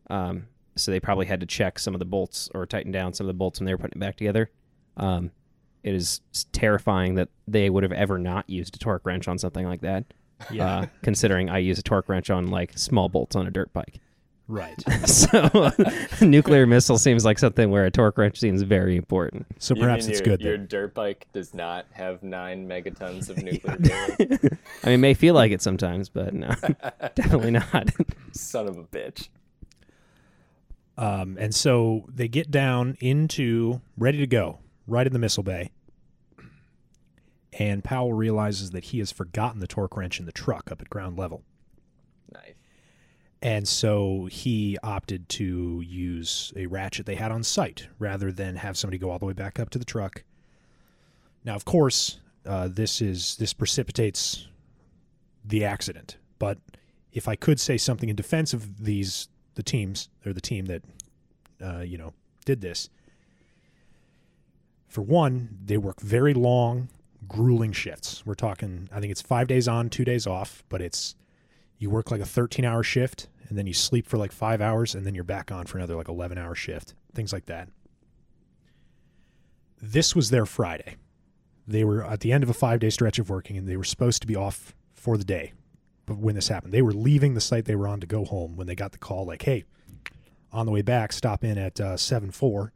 Um, 0.09 0.46
so 0.76 0.90
they 0.90 1.00
probably 1.00 1.26
had 1.26 1.40
to 1.40 1.46
check 1.46 1.79
some 1.79 1.94
of 1.94 1.98
the 1.98 2.05
bolts 2.05 2.48
or 2.55 2.66
tighten 2.66 2.92
down 2.92 3.12
some 3.12 3.26
of 3.26 3.29
the 3.29 3.38
bolts 3.38 3.61
when 3.61 3.66
they 3.66 3.74
were 3.74 3.79
putting 3.79 4.00
it 4.00 4.05
back 4.05 4.16
together. 4.16 4.50
Um, 4.96 5.31
it 5.87 5.94
is 5.94 6.20
terrifying 6.51 7.14
that 7.14 7.29
they 7.46 7.70
would 7.70 7.85
have 7.85 7.92
ever 7.92 8.18
not 8.18 8.51
used 8.51 8.75
a 8.75 8.79
torque 8.79 9.07
wrench 9.07 9.29
on 9.29 9.38
something 9.38 9.64
like 9.64 9.83
that. 9.83 10.05
Yeah. 10.51 10.79
Uh, 10.79 10.87
considering 11.03 11.49
I 11.49 11.59
use 11.59 11.79
a 11.79 11.83
torque 11.83 12.09
wrench 12.09 12.29
on 12.29 12.49
like 12.49 12.77
small 12.77 13.09
bolts 13.09 13.37
on 13.37 13.46
a 13.46 13.53
dirt 13.53 13.72
bike. 13.72 14.01
Right. 14.49 14.83
so 15.07 15.70
nuclear 16.20 16.66
missile 16.66 16.99
seems 16.99 17.25
like 17.25 17.38
something 17.38 17.70
where 17.70 17.85
a 17.85 17.90
torque 17.92 18.18
wrench 18.18 18.38
seems 18.40 18.62
very 18.62 18.96
important. 18.96 19.46
So 19.59 19.77
perhaps 19.77 20.07
it's 20.09 20.18
your, 20.18 20.37
good. 20.37 20.40
Your 20.40 20.59
that- 20.59 20.68
dirt 20.68 20.92
bike 20.92 21.29
does 21.33 21.55
not 21.55 21.87
have 21.92 22.25
nine 22.25 22.68
megatons 22.68 23.31
of 23.31 23.37
nuclear 23.44 23.77
payload. 23.77 24.59
I 24.83 24.87
mean, 24.87 24.94
it 24.94 24.99
may 24.99 25.14
feel 25.14 25.35
like 25.35 25.53
it 25.53 25.62
sometimes, 25.62 26.09
but 26.09 26.35
no, 26.35 26.49
definitely 27.14 27.53
not. 27.53 27.90
Son 28.33 28.68
of 28.68 28.77
a 28.77 28.83
bitch. 28.85 29.29
Um, 30.99 31.37
and 31.38 31.55
so 31.55 32.07
they 32.12 32.27
get 32.27 32.51
down 32.51 32.96
into 32.99 33.81
ready 33.96 34.18
to 34.18 34.27
go, 34.27 34.59
right 34.88 35.07
in 35.07 35.12
the 35.12 35.20
missile 35.20 35.44
bay. 35.44 35.70
And 37.59 37.83
Powell 37.83 38.12
realizes 38.12 38.71
that 38.73 38.85
he 38.85 38.99
has 38.99 39.11
forgotten 39.11 39.61
the 39.61 39.66
torque 39.66 39.97
wrench 39.97 40.21
in 40.21 40.27
the 40.27 40.33
truck 40.33 40.71
up 40.71 40.83
at 40.83 40.90
ground 40.90 41.19
level. 41.19 41.42
Nice. 42.33 42.55
And 43.40 43.66
so 43.66 44.27
he 44.31 44.77
opted 44.83 45.29
to 45.31 45.81
use 45.81 46.53
a 46.55 46.66
ratchet 46.66 47.07
they 47.07 47.14
had 47.14 47.33
on 47.33 47.42
site 47.42 47.88
rather 47.99 48.31
than 48.31 48.57
have 48.57 48.77
somebody 48.77 48.99
go 48.99 49.11
all 49.11 49.19
the 49.19 49.25
way 49.25 49.33
back 49.33 49.59
up 49.59 49.71
to 49.71 49.79
the 49.79 49.85
truck. 49.85 50.25
Now, 51.45 51.55
of 51.55 51.64
course, 51.64 52.19
uh, 52.45 52.69
this 52.69 53.01
is 53.01 53.37
this 53.37 53.53
precipitates 53.53 54.49
the 55.45 55.64
accident. 55.64 56.16
But 56.38 56.59
if 57.12 57.29
I 57.29 57.37
could 57.37 57.59
say 57.59 57.79
something 57.79 58.09
in 58.09 58.16
defense 58.16 58.53
of 58.53 58.85
these 58.85 59.29
the 59.55 59.62
teams 59.62 60.11
or 60.27 60.33
the 60.33 60.40
team 60.40 60.66
that 60.66 60.83
uh, 61.62 61.81
you 61.81 61.97
know 61.97 62.12
did 62.45 62.61
this, 62.61 62.90
for 64.88 65.03
one, 65.03 65.59
they 65.64 65.79
work 65.79 66.01
very 66.01 66.35
long, 66.35 66.88
grueling 67.29 67.73
shifts. 67.73 68.25
We're 68.25 68.35
talking, 68.35 68.89
I 68.93 69.01
think 69.01 69.11
it's 69.11 69.23
five 69.23 69.49
days 69.49 69.69
on, 69.69 69.91
two 69.91 70.05
days 70.05 70.27
off, 70.27 70.65
but 70.69 70.81
it's 70.81 71.15
you 71.79 71.91
work 71.91 72.11
like 72.11 72.21
a 72.21 72.27
13 72.27 72.65
hour 72.65 72.83
shift 72.83 73.29
and 73.49 73.57
then 73.59 73.67
you 73.67 73.75
sleep 73.75 74.07
for 74.07 74.17
like 74.17 74.33
five 74.33 74.61
hours 74.61 74.95
and 74.95 75.07
then 75.07 75.15
you're 75.15 75.25
back 75.25 75.53
on 75.53 75.67
for 75.67 75.79
another 75.79 75.95
like 75.95 76.09
11 76.09 76.39
hour 76.39 76.55
shift 76.55 76.95
things 77.15 77.33
like 77.33 77.47
that. 77.47 77.69
This 79.81 80.15
was 80.15 80.31
their 80.31 80.47
friday. 80.47 80.97
They 81.69 81.85
were 81.85 82.05
at 82.05 82.21
the 82.21 82.33
end 82.33 82.45
of 82.45 82.51
a 82.51 82.55
five 82.55 82.81
day 82.81 82.91
stretch 82.91 83.19
of 83.19 83.29
working 83.29 83.57
and 83.57 83.69
they 83.69 83.77
were 83.77 83.85
supposed 83.85 84.23
to 84.23 84.27
be 84.27 84.37
off 84.37 84.75
for 84.95 85.17
the 85.17 85.25
day 85.25 85.53
but 86.07 86.19
when 86.19 86.35
this 86.35 86.49
happened 86.49 86.73
they 86.73 86.83
were 86.83 86.93
leaving 86.93 87.35
the 87.35 87.41
site 87.41 87.65
they 87.65 87.77
were 87.77 87.89
on 87.89 88.01
to 88.01 88.07
go 88.07 88.25
home 88.25 88.57
when 88.57 88.67
they 88.67 88.75
got 88.75 88.93
the 88.93 88.99
call 88.99 89.27
like 89.27 89.43
hey 89.43 89.65
on 90.53 90.65
the 90.65 90.73
way 90.73 90.83
back 90.83 91.12
stop 91.12 91.45
in 91.45 91.59
at 91.59 91.81
uh, 91.81 91.95
7-4 91.95 92.71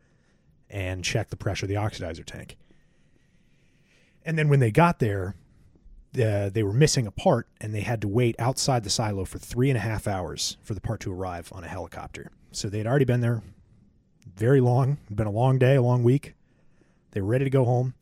and 0.69 1.03
check 1.03 1.31
the 1.31 1.37
pressure 1.37 1.67
of 1.67 1.69
the 1.69 1.77
oxidizer 1.77 2.25
tank 2.25 2.57
and 4.25 4.39
then 4.39 4.49
when 4.49 4.61
they 4.61 4.71
got 4.71 4.99
there 4.99 5.35
uh, 6.19 6.49
they 6.49 6.63
were 6.63 6.73
missing 6.73 7.07
a 7.07 7.11
part 7.11 7.47
and 7.61 7.75
they 7.75 7.83
had 7.83 8.01
to 8.01 8.09
wait 8.09 8.35
outside 8.39 8.83
the 8.83 8.91
silo 8.91 9.25
for 9.25 9.39
three 9.39 9.71
and 9.71 9.77
a 9.77 9.81
half 9.81 10.09
hours 10.09 10.57
for 10.63 10.75
the 10.75 10.81
part 10.81 11.01
to 11.01 11.13
arrive 11.13 11.53
on 11.53 11.63
a 11.63 11.69
helicopter. 11.69 12.33
So 12.51 12.69
they 12.69 12.79
had 12.79 12.87
already 12.87 13.05
been 13.05 13.21
there 13.21 13.43
very 14.37 14.61
long, 14.61 14.99
been 15.09 15.29
a 15.29 15.33
long 15.33 15.59
day, 15.59 15.77
a 15.77 15.83
long 15.83 16.03
week. 16.03 16.35
They 17.13 17.21
were 17.21 17.29
ready 17.29 17.45
to 17.45 17.51
go 17.51 17.65
home. 17.65 17.95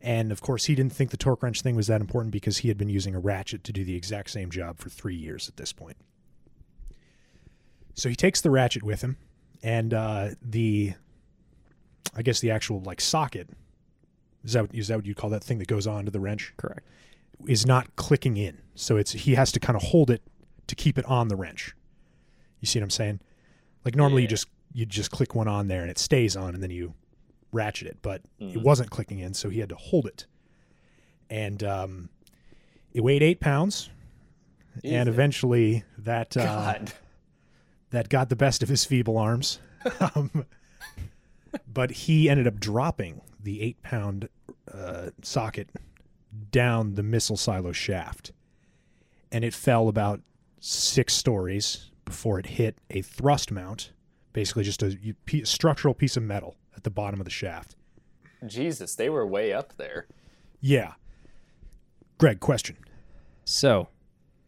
And 0.00 0.32
of 0.32 0.42
course, 0.42 0.64
he 0.64 0.74
didn't 0.74 0.92
think 0.92 1.10
the 1.10 1.16
torque 1.16 1.42
wrench 1.42 1.62
thing 1.62 1.76
was 1.76 1.86
that 1.86 2.00
important 2.00 2.32
because 2.32 2.58
he 2.58 2.68
had 2.68 2.76
been 2.76 2.88
using 2.88 3.14
a 3.14 3.20
ratchet 3.20 3.64
to 3.64 3.72
do 3.72 3.84
the 3.84 3.94
exact 3.94 4.30
same 4.30 4.50
job 4.50 4.78
for 4.78 4.90
three 4.90 5.14
years 5.14 5.48
at 5.48 5.56
this 5.56 5.72
point. 5.72 5.96
So 7.94 8.08
he 8.08 8.16
takes 8.16 8.40
the 8.40 8.50
ratchet 8.50 8.82
with 8.82 9.02
him, 9.02 9.16
and 9.62 9.94
uh, 9.94 10.30
the, 10.42 10.94
I 12.14 12.22
guess 12.22 12.40
the 12.40 12.50
actual 12.50 12.80
like 12.80 13.00
socket, 13.00 13.48
is 14.44 14.52
that 14.52 14.72
is 14.74 14.88
that 14.88 14.96
what 14.96 15.06
you 15.06 15.14
call 15.14 15.30
that 15.30 15.42
thing 15.42 15.58
that 15.58 15.68
goes 15.68 15.86
on 15.86 16.04
to 16.04 16.10
the 16.10 16.20
wrench? 16.20 16.52
Correct. 16.56 16.86
is 17.48 17.66
not 17.66 17.96
clicking 17.96 18.36
in. 18.36 18.58
So 18.74 18.96
it's 18.96 19.12
he 19.12 19.34
has 19.34 19.50
to 19.52 19.60
kind 19.60 19.76
of 19.76 19.82
hold 19.82 20.10
it 20.10 20.22
to 20.66 20.74
keep 20.74 20.98
it 20.98 21.04
on 21.06 21.28
the 21.28 21.36
wrench. 21.36 21.74
You 22.60 22.66
see 22.66 22.78
what 22.78 22.84
I'm 22.84 22.90
saying? 22.90 23.20
Like 23.84 23.96
normally 23.96 24.22
you 24.22 24.28
just 24.28 24.48
you 24.72 24.86
just 24.86 25.10
click 25.10 25.34
one 25.34 25.48
on 25.48 25.68
there 25.68 25.82
and 25.82 25.90
it 25.90 25.98
stays 25.98 26.36
on 26.36 26.54
and 26.54 26.62
then 26.62 26.70
you 26.70 26.94
ratchet 27.52 27.86
it, 27.88 27.98
but 28.02 28.22
it 28.40 28.54
Mhm. 28.58 28.62
wasn't 28.62 28.90
clicking 28.90 29.18
in, 29.20 29.32
so 29.34 29.48
he 29.48 29.60
had 29.60 29.68
to 29.68 29.76
hold 29.76 30.06
it. 30.06 30.26
And 31.30 31.62
um, 31.62 32.08
it 32.92 33.02
weighed 33.02 33.22
eight 33.22 33.38
pounds, 33.40 33.90
and 34.82 35.08
eventually 35.08 35.84
that 35.98 36.36
uh, 36.36 36.78
that 37.90 38.08
got 38.08 38.28
the 38.28 38.36
best 38.36 38.62
of 38.62 38.68
his 38.68 38.84
feeble 38.84 39.16
arms. 39.18 39.58
um, 40.14 40.44
but 41.72 41.90
he 41.92 42.28
ended 42.28 42.46
up 42.46 42.58
dropping 42.58 43.20
the 43.44 43.62
eight 43.62 43.80
pound 43.82 44.28
uh, 44.72 45.10
socket 45.22 45.68
down 46.50 46.94
the 46.94 47.02
missile 47.02 47.36
silo 47.36 47.72
shaft. 47.72 48.32
And 49.30 49.44
it 49.44 49.54
fell 49.54 49.88
about 49.88 50.20
six 50.60 51.14
stories 51.14 51.90
before 52.04 52.38
it 52.38 52.46
hit 52.46 52.76
a 52.90 53.02
thrust 53.02 53.50
mount, 53.50 53.92
basically 54.32 54.64
just 54.64 54.82
a 54.82 54.96
you- 55.00 55.44
structural 55.44 55.94
piece 55.94 56.16
of 56.16 56.22
metal 56.22 56.56
at 56.76 56.84
the 56.84 56.90
bottom 56.90 57.20
of 57.20 57.24
the 57.24 57.30
shaft. 57.30 57.76
Jesus, 58.46 58.94
they 58.94 59.08
were 59.08 59.26
way 59.26 59.52
up 59.52 59.76
there. 59.76 60.06
Yeah. 60.60 60.94
Greg, 62.18 62.40
question. 62.40 62.76
So, 63.44 63.88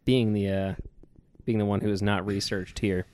being 0.05 0.33
the 0.33 0.49
uh, 0.49 0.75
being 1.45 1.57
the 1.57 1.65
one 1.65 1.81
who 1.81 1.89
is 1.89 2.01
not 2.01 2.25
researched 2.25 2.79
here, 2.79 3.05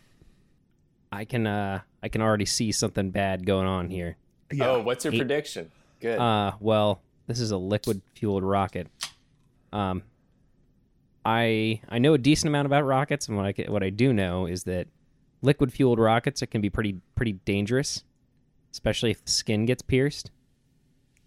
I 1.12 1.26
can 1.26 1.48
uh, 1.48 1.82
I 2.02 2.10
can 2.10 2.22
already 2.22 2.46
see 2.46 2.72
something 2.72 3.12
bad 3.12 3.46
going 3.46 3.68
on 3.68 3.90
here. 3.90 4.18
Oh, 4.62 4.82
what's 4.82 5.06
your 5.06 5.14
Eight- 5.14 5.18
prediction? 5.18 5.72
Good. 6.00 6.20
Uh, 6.20 6.54
well, 6.60 7.02
this 7.28 7.40
is 7.40 7.52
a 7.52 7.58
liquid 7.58 8.02
fueled 8.16 8.44
rocket. 8.44 8.88
Um, 9.72 10.04
I 11.26 11.82
I 11.90 12.00
know 12.00 12.14
a 12.14 12.18
decent 12.18 12.50
amount 12.50 12.66
about 12.66 12.84
rockets, 12.84 13.28
and 13.28 13.38
what 13.38 13.46
I 13.46 13.54
ca- 13.54 13.70
what 13.70 13.84
I 13.84 13.90
do 13.90 14.12
know 14.14 14.46
is 14.46 14.64
that 14.66 14.88
liquid 15.42 15.72
fueled 15.72 16.00
rockets 16.00 16.42
it 16.42 16.48
can 16.48 16.60
be 16.62 16.70
pretty 16.70 17.00
pretty 17.16 17.34
dangerous, 17.46 18.04
especially 18.72 19.12
if 19.12 19.24
the 19.24 19.32
skin 19.32 19.66
gets 19.66 19.82
pierced. 19.82 20.32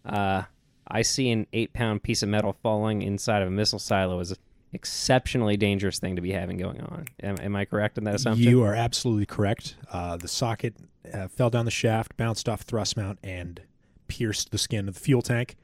Uh, 0.05 0.43
I 0.87 1.03
see 1.03 1.31
an 1.31 1.47
eight 1.53 1.73
pound 1.73 2.03
piece 2.03 2.23
of 2.23 2.29
metal 2.29 2.53
falling 2.53 3.03
inside 3.03 3.41
of 3.43 3.49
a 3.49 3.51
missile 3.51 3.79
silo 3.79 4.21
as 4.21 4.31
an 4.33 4.37
exceptionally 4.77 5.57
dangerous 5.57 5.99
thing 5.99 6.15
to 6.15 6.23
be 6.23 6.31
having 6.31 6.59
going 6.59 6.81
on. 6.81 7.07
Am, 7.23 7.37
am 7.41 7.57
I 7.57 7.65
correct 7.65 7.99
in 7.99 8.05
that 8.05 8.15
assumption? 8.15 8.49
You 8.49 8.63
are 8.63 8.75
absolutely 8.75 9.27
correct. 9.27 9.75
Uh, 9.91 10.17
the 10.17 10.29
socket 10.29 10.77
uh, 11.13 11.27
fell 11.29 11.51
down 11.51 11.65
the 11.65 11.71
shaft, 11.71 12.17
bounced 12.17 12.49
off 12.49 12.61
thrust 12.61 12.97
mount, 12.97 13.19
and 13.25 13.63
pierced 14.07 14.53
the 14.53 14.59
skin 14.59 14.87
of 14.87 14.95
the 14.95 15.01
fuel 15.01 15.23
tank, 15.23 15.57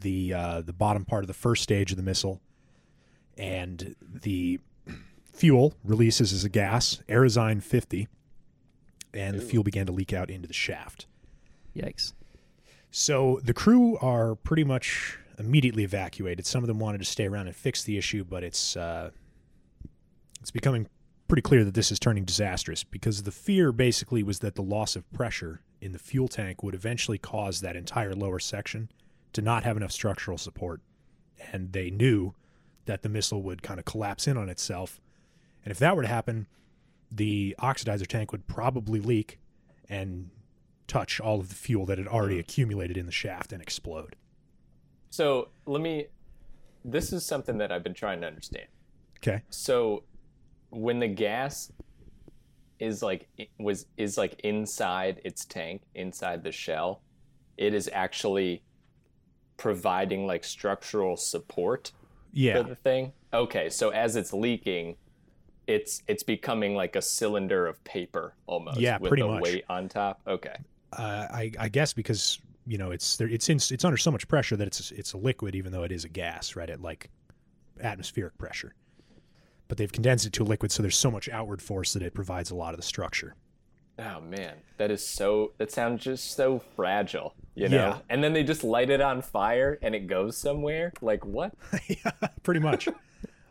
the 0.00 0.32
uh, 0.32 0.60
the 0.62 0.72
bottom 0.72 1.04
part 1.04 1.24
of 1.24 1.28
the 1.28 1.34
first 1.34 1.62
stage 1.62 1.90
of 1.90 1.96
the 1.96 2.02
missile, 2.02 2.40
and 3.36 3.94
the 4.00 4.60
fuel 5.32 5.74
releases 5.84 6.32
as 6.32 6.44
a 6.44 6.48
gas, 6.48 7.02
Aerozine 7.08 7.62
50, 7.62 8.08
and 9.12 9.38
the 9.38 9.42
fuel 9.42 9.64
began 9.64 9.86
to 9.86 9.92
leak 9.92 10.12
out 10.12 10.30
into 10.30 10.48
the 10.48 10.54
shaft. 10.54 11.06
Yikes! 11.76 12.12
So 12.90 13.40
the 13.42 13.54
crew 13.54 13.98
are 13.98 14.34
pretty 14.36 14.64
much 14.64 15.18
immediately 15.38 15.84
evacuated. 15.84 16.46
Some 16.46 16.62
of 16.62 16.68
them 16.68 16.78
wanted 16.78 16.98
to 16.98 17.04
stay 17.04 17.26
around 17.26 17.46
and 17.46 17.56
fix 17.56 17.82
the 17.82 17.96
issue, 17.96 18.24
but 18.24 18.42
it's 18.42 18.76
uh, 18.76 19.10
it's 20.40 20.50
becoming 20.50 20.88
pretty 21.26 21.42
clear 21.42 21.64
that 21.64 21.74
this 21.74 21.92
is 21.92 21.98
turning 21.98 22.24
disastrous 22.24 22.84
because 22.84 23.22
the 23.22 23.30
fear 23.30 23.70
basically 23.70 24.22
was 24.22 24.38
that 24.38 24.54
the 24.54 24.62
loss 24.62 24.96
of 24.96 25.10
pressure 25.12 25.60
in 25.80 25.92
the 25.92 25.98
fuel 25.98 26.26
tank 26.26 26.62
would 26.62 26.74
eventually 26.74 27.18
cause 27.18 27.60
that 27.60 27.76
entire 27.76 28.14
lower 28.14 28.38
section 28.38 28.90
to 29.32 29.42
not 29.42 29.62
have 29.62 29.76
enough 29.76 29.92
structural 29.92 30.38
support, 30.38 30.80
and 31.52 31.72
they 31.72 31.90
knew 31.90 32.34
that 32.86 33.02
the 33.02 33.08
missile 33.08 33.42
would 33.42 33.62
kind 33.62 33.78
of 33.78 33.84
collapse 33.84 34.26
in 34.26 34.38
on 34.38 34.48
itself, 34.48 35.00
and 35.64 35.70
if 35.70 35.78
that 35.78 35.94
were 35.94 36.02
to 36.02 36.08
happen, 36.08 36.46
the 37.12 37.54
oxidizer 37.58 38.06
tank 38.06 38.32
would 38.32 38.46
probably 38.46 39.00
leak 39.00 39.38
and 39.88 40.30
touch 40.86 41.20
all 41.20 41.40
of 41.40 41.50
the 41.50 41.54
fuel 41.54 41.84
that 41.86 41.98
had 41.98 42.08
already 42.08 42.38
accumulated 42.38 42.96
in 42.96 43.06
the 43.06 43.12
shaft 43.12 43.52
and 43.52 43.62
explode. 43.62 44.16
So 45.10 45.48
let 45.66 45.80
me. 45.80 46.06
This 46.84 47.12
is 47.12 47.24
something 47.26 47.58
that 47.58 47.70
I've 47.72 47.82
been 47.82 47.94
trying 47.94 48.20
to 48.22 48.26
understand. 48.26 48.66
Okay. 49.18 49.42
So, 49.50 50.04
when 50.70 51.00
the 51.00 51.08
gas 51.08 51.72
is 52.78 53.02
like 53.02 53.28
was 53.58 53.86
is 53.96 54.16
like 54.16 54.38
inside 54.44 55.20
its 55.24 55.44
tank, 55.44 55.82
inside 55.94 56.44
the 56.44 56.52
shell, 56.52 57.02
it 57.56 57.74
is 57.74 57.90
actually 57.92 58.62
providing 59.56 60.26
like 60.26 60.44
structural 60.44 61.16
support 61.16 61.92
Yeah. 62.32 62.62
for 62.62 62.68
the 62.68 62.76
thing. 62.76 63.12
Okay, 63.34 63.68
so 63.68 63.90
as 63.90 64.14
it's 64.16 64.32
leaking, 64.32 64.96
it's 65.66 66.02
it's 66.06 66.22
becoming 66.22 66.74
like 66.74 66.94
a 66.96 67.02
cylinder 67.02 67.66
of 67.66 67.82
paper 67.84 68.34
almost. 68.46 68.78
Yeah, 68.78 68.98
with 68.98 69.08
pretty 69.10 69.22
the 69.22 69.28
much. 69.28 69.42
weight 69.42 69.64
on 69.68 69.88
top. 69.88 70.20
Okay. 70.26 70.56
Uh, 70.92 71.26
I, 71.30 71.52
I 71.58 71.68
guess 71.68 71.92
because 71.92 72.38
you 72.68 72.76
know 72.76 72.90
it's 72.90 73.16
there, 73.16 73.28
it's 73.28 73.48
in, 73.48 73.56
it's 73.56 73.84
under 73.84 73.96
so 73.96 74.10
much 74.10 74.28
pressure 74.28 74.56
that 74.56 74.66
it's 74.66 74.90
it's 74.90 75.14
a 75.14 75.16
liquid, 75.16 75.54
even 75.54 75.72
though 75.72 75.84
it 75.84 75.90
is 75.90 76.04
a 76.04 76.08
gas, 76.08 76.54
right? 76.54 76.68
At 76.68 76.82
like 76.82 77.10
atmospheric 77.80 78.36
pressure. 78.36 78.74
But 79.68 79.78
they've 79.78 79.92
condensed 79.92 80.26
it 80.26 80.32
to 80.34 80.42
a 80.42 80.44
liquid, 80.44 80.70
so 80.70 80.82
there's 80.82 80.96
so 80.96 81.10
much 81.10 81.28
outward 81.28 81.60
force 81.62 81.92
that 81.94 82.02
it 82.02 82.14
provides 82.14 82.50
a 82.50 82.54
lot 82.54 82.74
of 82.74 82.76
the 82.76 82.82
structure. 82.82 83.34
Oh 83.98 84.20
man, 84.20 84.54
that 84.76 84.90
is 84.90 85.04
so. 85.04 85.52
That 85.58 85.72
sounds 85.72 86.04
just 86.04 86.36
so 86.36 86.62
fragile, 86.76 87.34
you 87.54 87.68
know. 87.68 87.76
Yeah. 87.76 87.98
And 88.08 88.22
then 88.22 88.32
they 88.32 88.44
just 88.44 88.62
light 88.62 88.90
it 88.90 89.00
on 89.00 89.22
fire 89.22 89.78
and 89.82 89.94
it 89.94 90.06
goes 90.06 90.36
somewhere. 90.36 90.92
Like 91.00 91.24
what? 91.24 91.54
yeah, 91.88 92.12
pretty 92.42 92.60
much. 92.60 92.88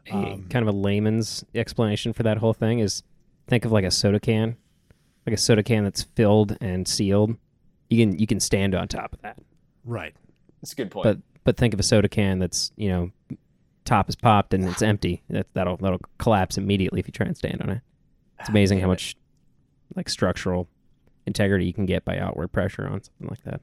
A- 0.09 0.13
um, 0.13 0.45
kind 0.49 0.65
of 0.65 0.73
a 0.73 0.77
layman's 0.77 1.43
explanation 1.53 2.13
for 2.13 2.23
that 2.23 2.37
whole 2.37 2.53
thing 2.53 2.79
is 2.79 3.03
think 3.47 3.65
of 3.65 3.73
like 3.73 3.83
a 3.83 3.91
soda 3.91 4.21
can, 4.21 4.55
like 5.25 5.33
a 5.33 5.37
soda 5.37 5.63
can 5.63 5.83
that's 5.83 6.03
filled 6.03 6.55
and 6.61 6.87
sealed. 6.87 7.35
You 7.89 8.05
can 8.05 8.19
you 8.19 8.27
can 8.27 8.39
stand 8.39 8.75
on 8.75 8.87
top 8.87 9.13
of 9.13 9.21
that, 9.21 9.37
right. 9.85 10.13
That's 10.61 10.73
a 10.73 10.75
good 10.75 10.91
point. 10.91 11.03
but 11.03 11.17
but 11.43 11.57
think 11.57 11.73
of 11.73 11.79
a 11.79 11.83
soda 11.83 12.09
can 12.09 12.39
that's 12.39 12.71
you 12.75 12.89
know 12.89 13.11
top 13.85 14.09
is 14.09 14.15
popped 14.15 14.53
and 14.53 14.65
it's 14.65 14.81
empty. 14.81 15.23
That 15.29 15.47
that'll 15.53 15.77
that'll 15.77 16.01
collapse 16.17 16.57
immediately 16.57 16.99
if 16.99 17.07
you 17.07 17.11
try 17.13 17.25
and 17.27 17.37
stand 17.37 17.61
on 17.61 17.69
it. 17.69 17.81
It's 18.39 18.49
amazing 18.49 18.79
how 18.79 18.83
damn 18.87 18.89
it. 18.89 18.93
much 18.93 19.15
like 19.95 20.09
structural 20.09 20.67
integrity 21.25 21.65
you 21.65 21.73
can 21.73 21.85
get 21.85 22.03
by 22.05 22.17
outward 22.17 22.49
pressure 22.51 22.85
on 22.87 23.01
something 23.03 23.27
like 23.29 23.43
that. 23.43 23.61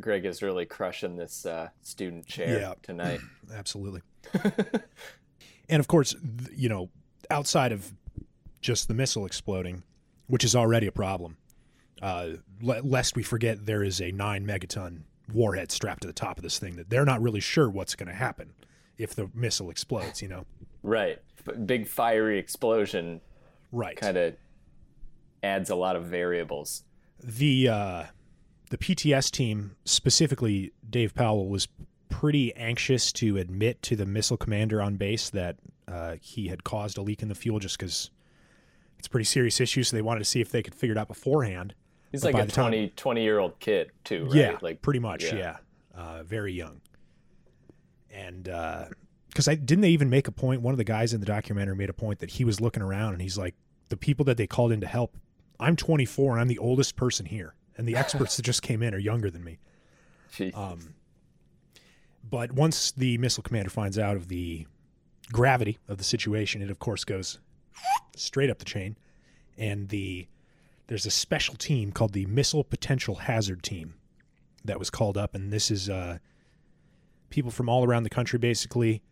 Greg 0.00 0.24
is 0.24 0.42
really 0.42 0.64
crushing 0.64 1.16
this 1.16 1.44
uh, 1.44 1.68
student 1.82 2.26
chair 2.26 2.60
Yeah. 2.60 2.74
tonight. 2.82 3.20
Absolutely. 3.54 4.00
and 5.68 5.80
of 5.80 5.86
course, 5.88 6.14
you 6.54 6.68
know, 6.68 6.88
outside 7.30 7.72
of 7.72 7.92
just 8.60 8.88
the 8.88 8.94
missile 8.94 9.26
exploding, 9.26 9.82
which 10.28 10.44
is 10.44 10.56
already 10.56 10.86
a 10.86 10.92
problem, 10.92 11.36
uh, 12.02 12.28
le- 12.60 12.80
lest 12.82 13.16
we 13.16 13.22
forget 13.22 13.64
there 13.66 13.82
is 13.82 14.00
a 14.00 14.10
nine 14.12 14.46
megaton 14.46 15.00
warhead 15.32 15.72
strapped 15.72 16.02
to 16.02 16.06
the 16.06 16.12
top 16.12 16.36
of 16.36 16.42
this 16.42 16.58
thing 16.58 16.76
that 16.76 16.88
they're 16.90 17.04
not 17.04 17.20
really 17.20 17.40
sure 17.40 17.68
what's 17.68 17.94
going 17.94 18.08
to 18.08 18.14
happen 18.14 18.52
if 18.98 19.14
the 19.14 19.28
missile 19.34 19.70
explodes, 19.70 20.22
you 20.22 20.28
know? 20.28 20.44
right. 20.82 21.18
Big 21.64 21.86
fiery 21.86 22.38
explosion 22.40 23.20
Right. 23.70 23.96
kind 23.96 24.16
of 24.16 24.34
adds 25.42 25.70
a 25.70 25.74
lot 25.76 25.94
of 25.96 26.04
variables. 26.06 26.82
the 27.22 27.68
uh, 27.68 28.04
the 28.70 28.78
PTS 28.78 29.30
team, 29.30 29.76
specifically 29.84 30.72
Dave 30.88 31.14
Powell, 31.14 31.48
was 31.48 31.68
pretty 32.08 32.54
anxious 32.56 33.12
to 33.12 33.36
admit 33.36 33.80
to 33.82 33.94
the 33.96 34.06
missile 34.06 34.36
commander 34.36 34.82
on 34.82 34.96
base 34.96 35.30
that 35.30 35.56
uh, 35.86 36.16
he 36.20 36.48
had 36.48 36.64
caused 36.64 36.98
a 36.98 37.02
leak 37.02 37.22
in 37.22 37.28
the 37.28 37.34
fuel 37.36 37.58
just 37.60 37.78
because 37.78 38.10
it's 38.98 39.06
a 39.06 39.10
pretty 39.10 39.24
serious 39.24 39.60
issue. 39.60 39.82
So 39.84 39.96
they 39.96 40.02
wanted 40.02 40.20
to 40.20 40.24
see 40.24 40.40
if 40.40 40.50
they 40.50 40.62
could 40.64 40.74
figure 40.74 40.94
it 40.96 40.98
out 40.98 41.06
beforehand. 41.08 41.74
He's 42.16 42.22
But 42.22 42.34
like 42.34 42.42
a 42.44 42.46
the 42.46 42.52
time- 42.52 42.70
20, 42.72 42.88
20 42.90 43.22
year 43.22 43.38
old 43.38 43.58
kid 43.60 43.90
too, 44.04 44.24
right? 44.26 44.34
Yeah, 44.34 44.58
like 44.62 44.82
pretty 44.82 45.00
much. 45.00 45.24
yeah. 45.24 45.34
Yeah, 45.34 45.56
Uh, 45.94 46.22
very 46.22 46.52
young. 46.52 46.80
And 48.10 48.44
because 49.28 49.48
I 49.48 49.54
didn't 49.54 49.82
they 49.82 49.90
even 49.90 50.08
make 50.10 50.26
a 50.28 50.32
point? 50.32 50.62
One 50.62 50.72
of 50.72 50.78
the 50.78 50.84
guys 50.84 51.12
in 51.12 51.20
the 51.20 51.26
documentary 51.26 51.76
made 51.76 51.90
a 51.90 51.94
point 51.94 52.20
that 52.20 52.30
he 52.30 52.44
was 52.44 52.60
looking 52.60 52.82
around 52.82 53.12
and 53.12 53.22
he's 53.22 53.36
like, 53.36 53.54
the 53.88 53.96
people 53.96 54.24
that 54.24 54.36
they 54.36 54.46
called 54.46 54.72
in 54.72 54.80
to 54.80 54.86
help. 54.86 55.16
I'm 55.60 55.76
24 55.76 56.32
and 56.32 56.40
I'm 56.40 56.48
the 56.48 56.58
oldest 56.58 56.96
person 56.96 57.24
here, 57.26 57.54
and 57.76 57.86
the 57.88 57.96
experts 57.96 58.36
that 58.36 58.42
just 58.42 58.62
came 58.62 58.82
in 58.82 58.94
are 58.94 58.98
younger 58.98 59.30
than 59.30 59.44
me. 59.44 59.58
Jeez. 60.32 60.56
Um, 60.56 60.94
but 62.28 62.52
once 62.52 62.90
the 62.92 63.16
missile 63.18 63.42
commander 63.42 63.70
finds 63.70 63.98
out 63.98 64.16
of 64.16 64.28
the 64.28 64.66
gravity 65.32 65.78
of 65.88 65.98
the 65.98 66.04
situation, 66.04 66.60
it 66.62 66.70
of 66.70 66.78
course 66.78 67.04
goes 67.04 67.38
straight 68.16 68.50
up 68.50 68.58
the 68.58 68.64
chain, 68.64 68.96
and 69.56 69.88
the 69.88 70.26
there's 70.86 71.06
a 71.06 71.10
special 71.10 71.54
team 71.56 71.92
called 71.92 72.12
the 72.12 72.26
Missile 72.26 72.64
Potential 72.64 73.16
Hazard 73.16 73.62
Team 73.62 73.94
that 74.64 74.78
was 74.78 74.90
called 74.90 75.16
up, 75.16 75.34
and 75.34 75.52
this 75.52 75.70
is 75.70 75.88
uh, 75.88 76.18
people 77.30 77.50
from 77.50 77.68
all 77.68 77.84
around 77.84 78.04
the 78.04 78.10
country. 78.10 78.38
Basically, 78.38 79.02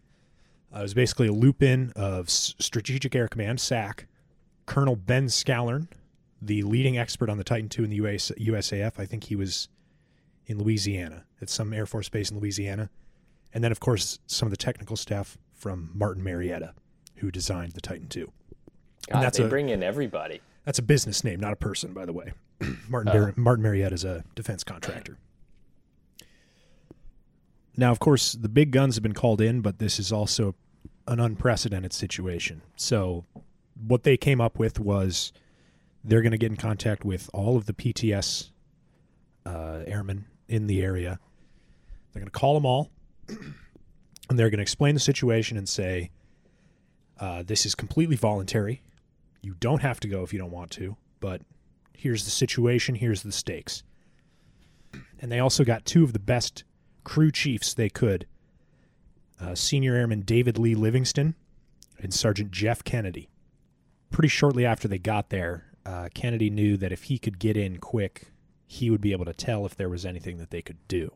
uh, 0.74 0.80
it 0.80 0.82
was 0.82 0.94
basically 0.94 1.28
a 1.28 1.32
loop 1.32 1.62
in 1.62 1.92
of 1.96 2.26
S- 2.26 2.54
Strategic 2.58 3.14
Air 3.14 3.28
Command 3.28 3.60
(SAC), 3.60 4.06
Colonel 4.66 4.96
Ben 4.96 5.26
Scallorn, 5.26 5.88
the 6.40 6.62
leading 6.62 6.96
expert 6.98 7.28
on 7.28 7.38
the 7.38 7.44
Titan 7.44 7.68
II 7.76 7.84
in 7.84 7.90
the 7.90 7.96
US, 7.96 8.30
USAF. 8.38 8.92
I 8.98 9.06
think 9.06 9.24
he 9.24 9.36
was 9.36 9.68
in 10.46 10.58
Louisiana 10.58 11.24
at 11.40 11.48
some 11.48 11.72
Air 11.72 11.86
Force 11.86 12.08
base 12.08 12.30
in 12.30 12.38
Louisiana. 12.38 12.90
And 13.52 13.62
then, 13.62 13.70
of 13.72 13.78
course, 13.80 14.18
some 14.26 14.46
of 14.46 14.50
the 14.50 14.56
technical 14.56 14.96
staff 14.96 15.38
from 15.52 15.90
Martin 15.94 16.22
Marietta, 16.24 16.74
who 17.16 17.30
designed 17.30 17.72
the 17.72 17.80
Titan 17.80 18.08
II. 18.14 18.26
God, 19.10 19.22
that's 19.22 19.38
they 19.38 19.44
a- 19.44 19.48
bring 19.48 19.68
in 19.68 19.82
everybody. 19.82 20.40
That's 20.64 20.78
a 20.78 20.82
business 20.82 21.24
name, 21.24 21.40
not 21.40 21.52
a 21.52 21.56
person, 21.56 21.92
by 21.92 22.06
the 22.06 22.12
way. 22.12 22.32
Martin, 22.88 23.12
Oh. 23.12 23.18
Mar- 23.20 23.34
Martin 23.36 23.62
Marietta 23.62 23.94
is 23.94 24.04
a 24.04 24.24
defense 24.34 24.64
contractor. 24.64 25.18
Now, 27.76 27.90
of 27.90 27.98
course, 27.98 28.32
the 28.32 28.48
big 28.48 28.70
guns 28.70 28.94
have 28.94 29.02
been 29.02 29.14
called 29.14 29.40
in, 29.40 29.60
but 29.60 29.78
this 29.78 29.98
is 29.98 30.12
also 30.12 30.54
an 31.08 31.18
unprecedented 31.20 31.92
situation. 31.92 32.62
So, 32.76 33.24
what 33.86 34.04
they 34.04 34.16
came 34.16 34.40
up 34.40 34.58
with 34.58 34.78
was 34.78 35.32
they're 36.04 36.22
going 36.22 36.32
to 36.32 36.38
get 36.38 36.50
in 36.50 36.56
contact 36.56 37.04
with 37.04 37.28
all 37.34 37.56
of 37.56 37.66
the 37.66 37.72
PTS 37.72 38.50
uh, 39.44 39.80
airmen 39.86 40.26
in 40.48 40.66
the 40.68 40.82
area. 40.82 41.18
They're 42.12 42.20
going 42.20 42.30
to 42.30 42.38
call 42.38 42.54
them 42.54 42.64
all, 42.64 42.90
and 43.28 44.38
they're 44.38 44.50
going 44.50 44.58
to 44.58 44.62
explain 44.62 44.94
the 44.94 45.00
situation 45.00 45.56
and 45.56 45.68
say, 45.68 46.10
uh, 47.18 47.42
"This 47.42 47.66
is 47.66 47.74
completely 47.74 48.14
voluntary. 48.16 48.82
You 49.44 49.54
don't 49.60 49.82
have 49.82 50.00
to 50.00 50.08
go 50.08 50.22
if 50.22 50.32
you 50.32 50.38
don't 50.38 50.50
want 50.50 50.70
to, 50.72 50.96
but 51.20 51.42
here's 51.92 52.24
the 52.24 52.30
situation, 52.30 52.94
here's 52.94 53.22
the 53.22 53.32
stakes. 53.32 53.82
And 55.20 55.30
they 55.30 55.38
also 55.38 55.64
got 55.64 55.84
two 55.84 56.02
of 56.02 56.12
the 56.12 56.18
best 56.18 56.64
crew 57.04 57.30
chiefs 57.30 57.74
they 57.74 57.90
could 57.90 58.26
uh, 59.40 59.54
Senior 59.54 59.94
Airman 59.94 60.22
David 60.22 60.58
Lee 60.58 60.74
Livingston 60.74 61.34
and 61.98 62.14
Sergeant 62.14 62.50
Jeff 62.50 62.84
Kennedy. 62.84 63.28
Pretty 64.10 64.28
shortly 64.28 64.64
after 64.64 64.88
they 64.88 64.98
got 64.98 65.30
there, 65.30 65.64
uh, 65.84 66.08
Kennedy 66.14 66.50
knew 66.50 66.76
that 66.76 66.92
if 66.92 67.04
he 67.04 67.18
could 67.18 67.38
get 67.38 67.56
in 67.56 67.78
quick, 67.78 68.28
he 68.66 68.90
would 68.90 69.00
be 69.00 69.12
able 69.12 69.24
to 69.24 69.34
tell 69.34 69.66
if 69.66 69.76
there 69.76 69.88
was 69.88 70.06
anything 70.06 70.38
that 70.38 70.50
they 70.50 70.62
could 70.62 70.78
do. 70.88 71.12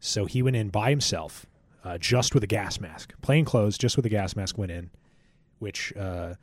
So 0.00 0.26
he 0.26 0.42
went 0.42 0.56
in 0.56 0.68
by 0.68 0.90
himself, 0.90 1.46
uh, 1.84 1.98
just 1.98 2.34
with 2.34 2.42
a 2.42 2.48
gas 2.48 2.80
mask, 2.80 3.14
plain 3.22 3.44
clothes, 3.44 3.78
just 3.78 3.96
with 3.96 4.06
a 4.06 4.10
gas 4.10 4.36
mask, 4.36 4.58
went 4.58 4.72
in, 4.72 4.90
which 5.58 5.94
uh, 5.96 6.34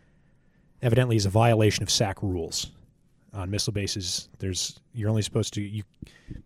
evidently 0.81 1.15
is 1.15 1.25
a 1.25 1.29
violation 1.29 1.83
of 1.83 1.89
SAC 1.89 2.21
rules. 2.21 2.71
On 3.33 3.49
missile 3.51 3.73
bases, 3.73 4.29
there's 4.39 4.79
you're 4.93 5.09
only 5.09 5.21
supposed 5.21 5.53
to 5.55 5.61
you 5.61 5.83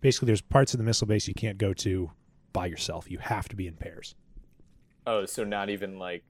basically 0.02 0.26
there's 0.26 0.41
parts 0.41 0.74
of 0.74 0.78
the 0.78 0.84
missile 0.84 1.08
base 1.08 1.28
you 1.28 1.34
can't 1.34 1.58
go 1.58 1.74
to 1.74 2.12
by 2.54 2.65
yourself. 2.65 3.10
You 3.10 3.20
have 3.20 3.48
to 3.50 3.56
be 3.56 3.67
in 3.67 3.76
pairs. 3.76 4.15
Oh, 5.08 5.26
so 5.26 5.44
not 5.44 5.70
even 5.70 5.98
like 6.00 6.24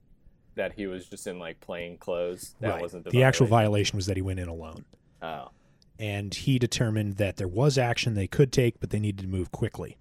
that 0.56 0.74
he 0.74 0.86
was 0.88 1.08
just 1.08 1.26
in 1.28 1.40
like 1.40 1.60
plain 1.62 1.98
clothes. 1.98 2.54
That 2.60 2.72
Right. 2.74 2.82
wasn't 2.82 3.06
the, 3.06 3.10
the 3.12 3.24
actual 3.24 3.48
violation. 3.48 3.72
violation 3.72 3.96
was 3.98 4.06
that 4.08 4.18
he 4.18 4.22
went 4.22 4.40
in 4.40 4.48
alone. 4.50 4.86
Oh, 5.22 5.50
and 5.98 6.34
he 6.34 6.60
determined 6.60 7.14
that 7.18 7.38
there 7.38 7.48
was 7.48 7.78
action 7.78 8.14
they 8.14 8.28
could 8.28 8.52
take, 8.52 8.80
but 8.80 8.90
they 8.90 9.00
needed 9.00 9.22
to 9.24 9.28
move 9.30 9.52
quickly. 9.52 9.98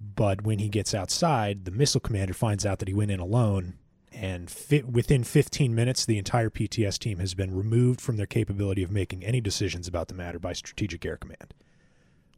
But 0.00 0.42
when 0.42 0.58
he 0.58 0.68
gets 0.68 0.94
outside, 0.94 1.64
the 1.64 1.70
missile 1.70 2.00
commander 2.00 2.34
finds 2.34 2.66
out 2.66 2.78
that 2.80 2.88
he 2.88 2.94
went 2.94 3.10
in 3.10 3.20
alone, 3.20 3.74
and 4.14 4.50
fi- 4.50 4.82
within 4.82 5.24
15 5.24 5.74
minutes, 5.74 6.04
the 6.04 6.18
entire 6.18 6.50
PTS 6.50 6.98
team 6.98 7.18
has 7.18 7.34
been 7.34 7.54
removed 7.54 8.00
from 8.00 8.16
their 8.16 8.26
capability 8.26 8.82
of 8.82 8.90
making 8.90 9.24
any 9.24 9.40
decisions 9.40 9.88
about 9.88 10.08
the 10.08 10.14
matter 10.14 10.38
by 10.38 10.52
Strategic 10.52 11.04
Air 11.04 11.16
Command. 11.16 11.54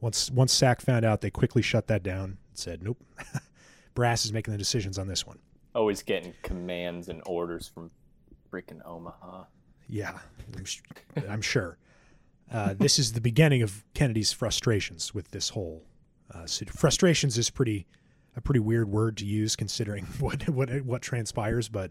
Once 0.00 0.30
once 0.30 0.52
SAC 0.52 0.80
found 0.80 1.04
out, 1.04 1.20
they 1.20 1.30
quickly 1.30 1.62
shut 1.62 1.86
that 1.86 2.02
down 2.02 2.24
and 2.24 2.36
said, 2.54 2.82
"Nope, 2.82 3.02
Brass 3.94 4.24
is 4.24 4.32
making 4.32 4.52
the 4.52 4.58
decisions 4.58 4.98
on 4.98 5.08
this 5.08 5.26
one." 5.26 5.38
always 5.74 6.02
getting 6.02 6.34
commands 6.42 7.08
and 7.08 7.20
orders 7.26 7.66
from 7.66 7.90
freaking 8.50 8.80
Omaha. 8.84 9.44
Yeah, 9.88 10.18
I'm, 10.56 10.64
I'm 11.28 11.42
sure. 11.42 11.78
Uh, 12.52 12.74
this 12.78 12.98
is 12.98 13.12
the 13.12 13.20
beginning 13.20 13.62
of 13.62 13.84
Kennedy's 13.94 14.32
frustrations 14.32 15.14
with 15.14 15.30
this 15.30 15.50
whole. 15.50 15.82
Uh, 16.32 16.46
sit- 16.46 16.70
frustrations 16.70 17.36
is 17.36 17.50
pretty 17.50 17.86
a 18.36 18.40
pretty 18.40 18.60
weird 18.60 18.88
word 18.88 19.16
to 19.18 19.26
use 19.26 19.56
considering 19.56 20.04
what 20.20 20.48
what 20.48 20.70
what 20.82 21.02
transpires, 21.02 21.68
but 21.68 21.90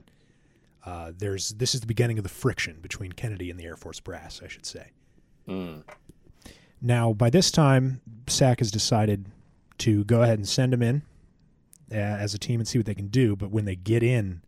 uh, 0.85 1.11
there's 1.17 1.49
this 1.51 1.73
is 1.73 1.81
the 1.81 1.87
beginning 1.87 2.17
of 2.17 2.23
the 2.23 2.29
friction 2.29 2.77
between 2.81 3.11
Kennedy 3.11 3.49
and 3.49 3.59
the 3.59 3.65
Air 3.65 3.75
Force 3.75 3.99
brass, 3.99 4.41
I 4.43 4.47
should 4.47 4.65
say. 4.65 4.91
Hmm. 5.47 5.79
Now, 6.81 7.13
by 7.13 7.29
this 7.29 7.49
time, 7.49 8.01
SAC 8.27 8.59
has 8.59 8.69
decided 8.69 9.27
to 9.79 10.03
go 10.03 10.21
ahead 10.21 10.37
and 10.37 10.47
send 10.47 10.73
them 10.73 10.81
in 10.81 11.03
uh, 11.91 11.95
as 11.95 12.33
a 12.33 12.37
team 12.37 12.59
and 12.59 12.67
see 12.67 12.77
what 12.77 12.85
they 12.85 12.93
can 12.93 13.07
do. 13.07 13.35
But 13.35 13.51
when 13.51 13.63
they 13.65 13.77
get 13.77 14.03
in, 14.03 14.41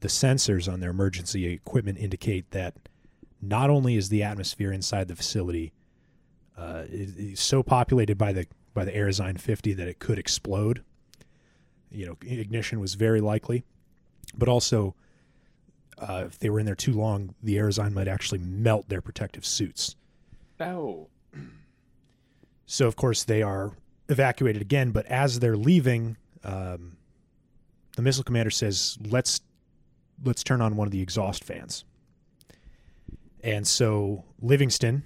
the 0.00 0.08
sensors 0.08 0.70
on 0.70 0.80
their 0.80 0.90
emergency 0.90 1.46
equipment 1.46 1.98
indicate 1.98 2.50
that 2.50 2.74
not 3.40 3.70
only 3.70 3.96
is 3.96 4.10
the 4.10 4.22
atmosphere 4.22 4.72
inside 4.72 5.08
the 5.08 5.16
facility 5.16 5.72
uh, 6.56 6.84
is, 6.88 7.16
is 7.16 7.40
so 7.40 7.62
populated 7.62 8.18
by 8.18 8.32
the 8.32 8.46
by 8.74 8.84
the 8.84 8.92
Aerozine 8.92 9.40
50 9.40 9.72
that 9.74 9.86
it 9.86 10.00
could 10.00 10.18
explode. 10.18 10.82
You 11.94 12.06
know, 12.06 12.16
ignition 12.22 12.80
was 12.80 12.94
very 12.94 13.20
likely. 13.20 13.64
but 14.36 14.48
also 14.48 14.94
uh, 15.98 16.24
if 16.26 16.38
they 16.40 16.50
were 16.50 16.58
in 16.58 16.66
there 16.66 16.74
too 16.74 16.92
long, 16.92 17.34
the 17.42 17.56
Aerozine 17.56 17.92
might 17.92 18.08
actually 18.08 18.38
melt 18.38 18.88
their 18.88 19.00
protective 19.00 19.46
suits. 19.46 19.94
Oh. 20.60 21.08
So 22.66 22.86
of 22.88 22.96
course 22.96 23.24
they 23.24 23.42
are 23.42 23.72
evacuated 24.08 24.60
again, 24.62 24.90
but 24.90 25.06
as 25.06 25.38
they're 25.40 25.56
leaving, 25.56 26.16
um, 26.42 26.96
the 27.96 28.02
missile 28.02 28.24
commander 28.24 28.50
says, 28.50 28.98
"Let's 29.08 29.40
let's 30.24 30.42
turn 30.42 30.60
on 30.60 30.76
one 30.76 30.88
of 30.88 30.92
the 30.92 31.00
exhaust 31.02 31.44
fans." 31.44 31.84
And 33.42 33.66
so 33.66 34.24
Livingston 34.40 35.04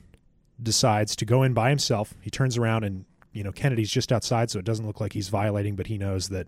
decides 0.62 1.16
to 1.16 1.24
go 1.24 1.42
in 1.42 1.53
by 1.53 1.68
himself. 1.70 2.14
He 2.20 2.31
turns 2.31 2.57
around 2.57 2.85
and 2.85 3.05
you 3.33 3.44
know 3.44 3.53
Kennedy's 3.53 3.90
just 3.90 4.12
outside, 4.12 4.51
so 4.51 4.59
it 4.59 4.64
doesn't 4.64 4.87
look 4.87 5.01
like 5.01 5.12
he's 5.12 5.29
violating, 5.29 5.77
but 5.77 5.88
he 5.88 5.98
knows 5.98 6.29
that 6.31 6.46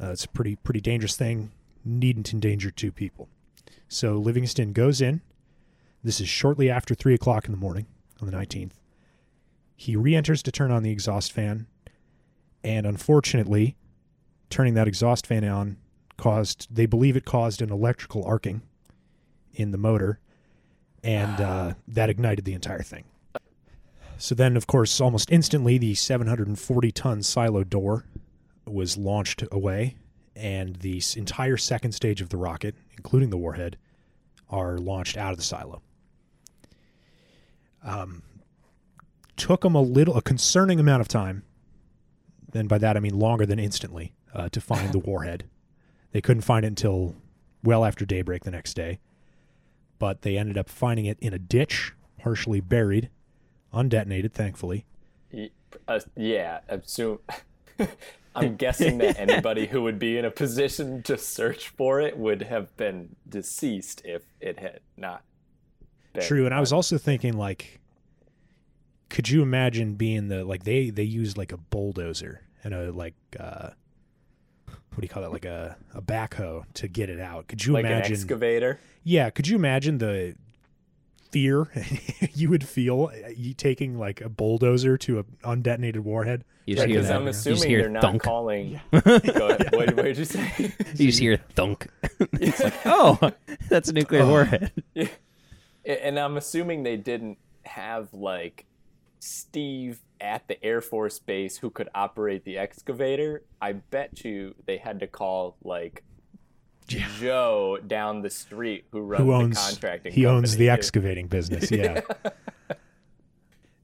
uh, 0.00 0.10
it's 0.10 0.24
a 0.24 0.28
pretty 0.28 0.56
pretty 0.56 0.80
dangerous 0.80 1.16
thing. 1.16 1.50
Needn't 1.84 2.32
endanger 2.32 2.70
two 2.70 2.92
people. 2.92 3.28
So 3.88 4.16
Livingston 4.16 4.72
goes 4.72 5.00
in. 5.00 5.20
This 6.02 6.20
is 6.20 6.28
shortly 6.28 6.70
after 6.70 6.94
three 6.94 7.14
o'clock 7.14 7.46
in 7.46 7.52
the 7.52 7.58
morning 7.58 7.86
on 8.20 8.26
the 8.26 8.32
nineteenth. 8.32 8.78
He 9.76 9.96
re-enters 9.96 10.42
to 10.44 10.52
turn 10.52 10.70
on 10.70 10.82
the 10.82 10.90
exhaust 10.90 11.32
fan, 11.32 11.66
and 12.62 12.86
unfortunately, 12.86 13.76
turning 14.50 14.74
that 14.74 14.88
exhaust 14.88 15.26
fan 15.26 15.44
on 15.44 15.76
caused 16.16 16.68
they 16.74 16.86
believe 16.86 17.16
it 17.16 17.24
caused 17.24 17.60
an 17.60 17.70
electrical 17.70 18.24
arcing 18.24 18.62
in 19.52 19.70
the 19.70 19.78
motor, 19.78 20.18
and 21.02 21.40
uh, 21.40 21.74
that 21.88 22.10
ignited 22.10 22.44
the 22.44 22.54
entire 22.54 22.82
thing. 22.82 23.04
So 24.16 24.34
then, 24.34 24.56
of 24.56 24.66
course, 24.66 25.00
almost 25.00 25.30
instantly, 25.30 25.76
the 25.78 25.94
740 25.94 26.92
ton 26.92 27.22
silo 27.22 27.64
door 27.64 28.04
was 28.66 28.96
launched 28.96 29.44
away, 29.50 29.96
and 30.36 30.76
the 30.76 31.02
entire 31.16 31.56
second 31.56 31.92
stage 31.92 32.20
of 32.20 32.28
the 32.28 32.36
rocket, 32.36 32.74
including 32.96 33.30
the 33.30 33.36
warhead, 33.36 33.76
are 34.50 34.78
launched 34.78 35.16
out 35.16 35.32
of 35.32 35.36
the 35.36 35.44
silo. 35.44 35.82
Um, 37.82 38.22
took 39.36 39.62
them 39.62 39.74
a 39.74 39.80
little, 39.80 40.16
a 40.16 40.22
concerning 40.22 40.80
amount 40.80 41.00
of 41.00 41.08
time, 41.08 41.42
and 42.52 42.68
by 42.68 42.78
that 42.78 42.96
I 42.96 43.00
mean 43.00 43.18
longer 43.18 43.46
than 43.46 43.58
instantly, 43.58 44.14
uh, 44.32 44.48
to 44.50 44.60
find 44.60 44.92
the 44.92 44.98
warhead. 45.10 45.44
They 46.12 46.20
couldn't 46.20 46.42
find 46.42 46.64
it 46.64 46.68
until 46.68 47.16
well 47.62 47.84
after 47.84 48.04
daybreak 48.04 48.44
the 48.44 48.50
next 48.50 48.74
day, 48.74 49.00
but 49.98 50.22
they 50.22 50.38
ended 50.38 50.56
up 50.56 50.68
finding 50.68 51.06
it 51.06 51.18
in 51.20 51.34
a 51.34 51.38
ditch, 51.38 51.92
partially 52.18 52.60
buried, 52.60 53.10
undetonated, 53.72 54.32
thankfully. 54.32 54.86
Uh, 55.88 56.00
yeah, 56.16 56.60
assume. 56.68 57.18
I'm 58.34 58.56
guessing 58.64 58.98
that 58.98 59.18
anybody 59.18 59.66
who 59.66 59.82
would 59.82 59.98
be 59.98 60.18
in 60.18 60.24
a 60.24 60.30
position 60.30 61.02
to 61.04 61.16
search 61.16 61.68
for 61.68 62.00
it 62.00 62.16
would 62.16 62.42
have 62.42 62.76
been 62.76 63.16
deceased 63.28 64.02
if 64.04 64.22
it 64.40 64.58
had 64.58 64.80
not. 64.96 65.22
Been 66.12 66.22
True, 66.22 66.44
and 66.44 66.54
I 66.54 66.60
was 66.60 66.72
also 66.72 66.98
thinking 66.98 67.34
like, 67.34 67.80
could 69.08 69.28
you 69.28 69.42
imagine 69.42 69.94
being 69.94 70.28
the 70.28 70.44
like 70.44 70.64
they 70.64 70.90
they 70.90 71.02
used 71.02 71.36
like 71.36 71.52
a 71.52 71.56
bulldozer 71.56 72.42
and 72.62 72.74
a 72.74 72.92
like 72.92 73.14
uh, 73.38 73.70
what 74.66 75.00
do 75.00 75.02
you 75.02 75.08
call 75.08 75.22
that 75.22 75.32
like 75.32 75.44
a 75.44 75.76
a 75.94 76.02
backhoe 76.02 76.64
to 76.74 76.88
get 76.88 77.10
it 77.10 77.20
out? 77.20 77.48
Could 77.48 77.64
you 77.64 77.72
like 77.72 77.84
an 77.84 77.92
imagine? 77.92 78.12
excavator. 78.14 78.80
yeah, 79.02 79.30
could 79.30 79.46
you 79.46 79.56
imagine 79.56 79.98
the 79.98 80.34
fear 81.34 81.68
you 82.34 82.48
would 82.48 82.66
feel 82.66 83.10
uh, 83.12 83.28
you 83.36 83.52
taking 83.54 83.98
like 83.98 84.20
a 84.20 84.28
bulldozer 84.28 84.96
to 84.98 85.18
an 85.18 85.24
undetonated 85.44 85.98
warhead? 86.00 86.44
You 86.66 86.76
just 86.76 86.82
Right, 86.84 86.88
hear 86.90 86.98
because 87.00 87.08
that. 87.08 87.16
I'm 87.16 87.22
you 87.26 87.28
just 87.32 87.46
assuming 87.46 87.68
hear 87.68 87.80
they're 87.82 87.90
not 87.90 88.02
thunk. 88.02 88.22
calling. 88.22 88.80
Go 88.92 88.98
ahead. 88.98 89.68
What, 89.74 89.96
what 89.96 90.04
did 90.04 90.16
you 90.18 90.24
say? 90.24 90.52
You 90.94 91.06
just 91.08 91.18
hear 91.18 91.36
thunk. 91.54 91.88
it's 92.34 92.60
like, 92.62 92.74
oh, 92.86 93.32
that's 93.68 93.88
a 93.88 93.92
nuclear 93.92 94.24
warhead. 94.26 94.70
Yeah. 94.94 95.08
And 95.84 96.18
I'm 96.18 96.36
assuming 96.36 96.82
they 96.84 96.96
didn't 96.96 97.36
have 97.64 98.14
like 98.14 98.64
Steve 99.18 100.00
at 100.20 100.46
the 100.48 100.62
Air 100.64 100.80
Force 100.80 101.18
Base 101.18 101.58
who 101.58 101.68
could 101.70 101.88
operate 101.94 102.44
the 102.44 102.56
excavator. 102.58 103.42
I 103.60 103.72
bet 103.72 104.24
you 104.24 104.54
they 104.66 104.76
had 104.78 105.00
to 105.00 105.06
call 105.06 105.56
like 105.62 106.02
Joe 106.86 107.78
down 107.86 108.22
the 108.22 108.30
street 108.30 108.84
who 108.90 109.00
runs 109.00 109.22
Who 109.22 109.26
the 109.30 109.34
owns? 109.34 109.68
contracting 109.68 110.12
He 110.12 110.26
owns 110.26 110.56
the 110.56 110.70
excavating 110.70 111.28
business. 111.28 111.70
Yeah. 111.70 112.00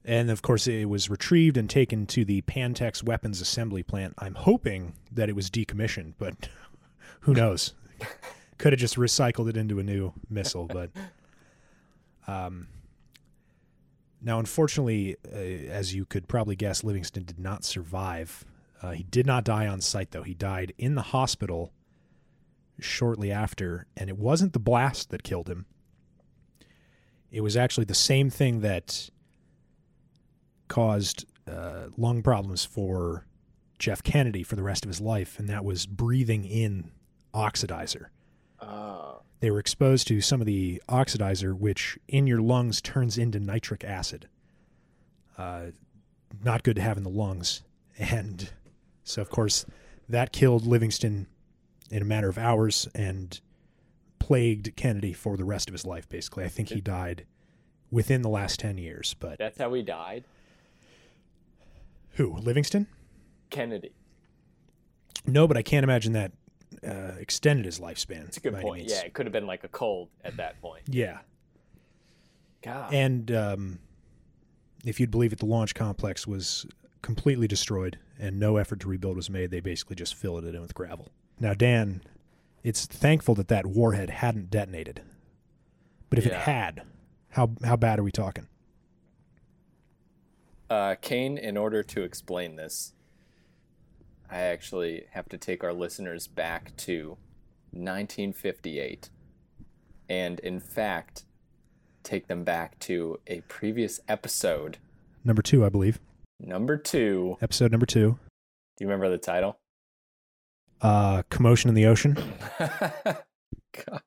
And 0.03 0.31
of 0.31 0.41
course, 0.41 0.67
it 0.67 0.85
was 0.85 1.11
retrieved 1.11 1.57
and 1.57 1.69
taken 1.69 2.07
to 2.07 2.25
the 2.25 2.41
Pantex 2.41 3.03
weapons 3.03 3.39
assembly 3.39 3.83
plant. 3.83 4.15
I'm 4.17 4.33
hoping 4.33 4.93
that 5.11 5.29
it 5.29 5.35
was 5.35 5.49
decommissioned, 5.51 6.13
but 6.17 6.49
who 7.21 7.33
knows? 7.33 7.73
Could 8.57 8.73
have 8.73 8.79
just 8.79 8.95
recycled 8.95 9.47
it 9.47 9.57
into 9.57 9.77
a 9.77 9.83
new 9.83 10.13
missile, 10.27 10.65
but 10.65 10.89
um, 12.27 12.67
now, 14.21 14.39
unfortunately, 14.39 15.17
uh, 15.31 15.37
as 15.37 15.93
you 15.93 16.05
could 16.05 16.27
probably 16.27 16.55
guess, 16.55 16.83
Livingston 16.83 17.23
did 17.23 17.39
not 17.39 17.63
survive. 17.63 18.45
Uh, 18.81 18.91
he 18.91 19.03
did 19.03 19.25
not 19.25 19.43
die 19.43 19.67
on 19.67 19.81
site, 19.81 20.11
though. 20.11 20.23
He 20.23 20.33
died 20.33 20.73
in 20.77 20.95
the 20.95 21.01
hospital 21.01 21.71
shortly 22.79 23.31
after, 23.31 23.85
and 23.95 24.09
it 24.09 24.17
wasn't 24.17 24.53
the 24.53 24.59
blast 24.59 25.09
that 25.09 25.23
killed 25.23 25.49
him. 25.49 25.65
It 27.31 27.41
was 27.41 27.55
actually 27.55 27.85
the 27.85 27.93
same 27.93 28.29
thing 28.29 28.61
that 28.61 29.09
caused 30.67 31.25
uh, 31.47 31.87
lung 31.97 32.21
problems 32.21 32.65
for 32.65 33.25
Jeff 33.79 34.03
Kennedy 34.03 34.43
for 34.43 34.55
the 34.55 34.63
rest 34.63 34.85
of 34.85 34.89
his 34.89 35.01
life, 35.01 35.39
and 35.39 35.49
that 35.49 35.65
was 35.65 35.85
breathing 35.85 36.45
in 36.45 36.91
oxidizer. 37.33 38.07
Oh. 38.61 39.21
They 39.39 39.49
were 39.49 39.59
exposed 39.59 40.07
to 40.07 40.21
some 40.21 40.39
of 40.39 40.45
the 40.45 40.81
oxidizer, 40.87 41.57
which 41.57 41.97
in 42.07 42.27
your 42.27 42.41
lungs 42.41 42.79
turns 42.81 43.17
into 43.17 43.39
nitric 43.39 43.83
acid. 43.83 44.27
Uh, 45.37 45.67
not 46.43 46.63
good 46.63 46.75
to 46.75 46.81
have 46.81 46.97
in 46.97 47.03
the 47.03 47.09
lungs. 47.09 47.63
And 47.97 48.51
so, 49.03 49.21
of 49.21 49.29
course, 49.29 49.65
that 50.07 50.31
killed 50.31 50.65
Livingston 50.65 51.27
in 51.91 52.01
a 52.01 52.05
matter 52.05 52.29
of 52.29 52.37
hours 52.37 52.87
and 52.95 53.39
plagued 54.17 54.75
Kennedy 54.75 55.13
for 55.13 55.37
the 55.37 55.43
rest 55.43 55.69
of 55.69 55.73
his 55.73 55.85
life, 55.85 56.07
basically. 56.09 56.43
I 56.45 56.47
think 56.47 56.69
he 56.69 56.81
died 56.81 57.25
within 57.91 58.21
the 58.21 58.29
last 58.29 58.59
10 58.59 58.77
years. 58.77 59.15
But 59.19 59.37
That's 59.37 59.57
how 59.57 59.73
he 59.73 59.81
died. 59.81 60.23
who? 62.11 62.35
Livingston? 62.37 62.87
Kennedy. 63.49 63.91
No, 65.25 65.47
but 65.47 65.57
I 65.57 65.61
can't 65.61 65.83
imagine 65.83 66.13
that 66.13 66.31
uh, 66.87 67.11
extended 67.19 67.65
his 67.65 67.79
lifespan. 67.79 68.27
It's 68.27 68.37
a 68.37 68.41
good 68.41 68.55
point. 68.55 68.89
Yeah, 68.89 69.01
it 69.01 69.13
could 69.13 69.25
have 69.25 69.33
been 69.33 69.45
like 69.45 69.63
a 69.63 69.67
cold 69.67 70.09
at 70.23 70.37
that 70.37 70.59
point. 70.61 70.83
Yeah. 70.87 71.19
God. 72.63 72.93
And 72.93 73.31
um, 73.31 73.79
if 74.85 74.99
you'd 74.99 75.11
believe 75.11 75.33
it, 75.33 75.39
the 75.39 75.45
launch 75.45 75.75
complex 75.75 76.25
was 76.25 76.65
completely 77.01 77.47
destroyed 77.47 77.97
and 78.19 78.39
no 78.39 78.57
effort 78.57 78.79
to 78.81 78.87
rebuild 78.87 79.15
was 79.15 79.29
made. 79.29 79.51
They 79.51 79.59
basically 79.59 79.95
just 79.95 80.15
filled 80.15 80.45
it 80.45 80.55
in 80.55 80.61
with 80.61 80.73
gravel. 80.73 81.09
Now, 81.41 81.55
Dan, 81.55 82.03
it's 82.63 82.85
thankful 82.85 83.33
that 83.33 83.47
that 83.47 83.65
warhead 83.65 84.11
hadn't 84.11 84.51
detonated. 84.51 85.01
But 86.07 86.19
if 86.19 86.27
it 86.27 86.33
had, 86.33 86.83
how 87.29 87.51
how 87.63 87.75
bad 87.75 87.97
are 87.97 88.03
we 88.03 88.11
talking? 88.11 88.47
Uh, 90.69 90.95
Kane, 91.01 91.37
in 91.37 91.57
order 91.57 91.81
to 91.81 92.03
explain 92.03 92.57
this, 92.57 92.93
I 94.29 94.41
actually 94.41 95.05
have 95.11 95.27
to 95.29 95.37
take 95.37 95.63
our 95.63 95.73
listeners 95.73 96.27
back 96.27 96.77
to 96.77 97.17
1958. 97.71 99.09
And 100.07 100.39
in 100.41 100.59
fact, 100.59 101.23
take 102.03 102.27
them 102.27 102.43
back 102.43 102.77
to 102.79 103.19
a 103.27 103.41
previous 103.41 103.99
episode, 104.07 104.77
Number 105.23 105.41
two, 105.41 105.65
I 105.65 105.69
believe. 105.69 105.99
number 106.39 106.77
two. 106.77 107.37
Episode 107.41 107.71
number 107.71 107.85
two. 107.85 108.19
Do 108.77 108.83
you 108.83 108.87
remember 108.87 109.09
the 109.09 109.17
title? 109.17 109.57
Uh, 110.81 111.21
commotion 111.29 111.69
in 111.69 111.75
the 111.75 111.85
ocean. 111.85 112.17
God. 112.59 114.01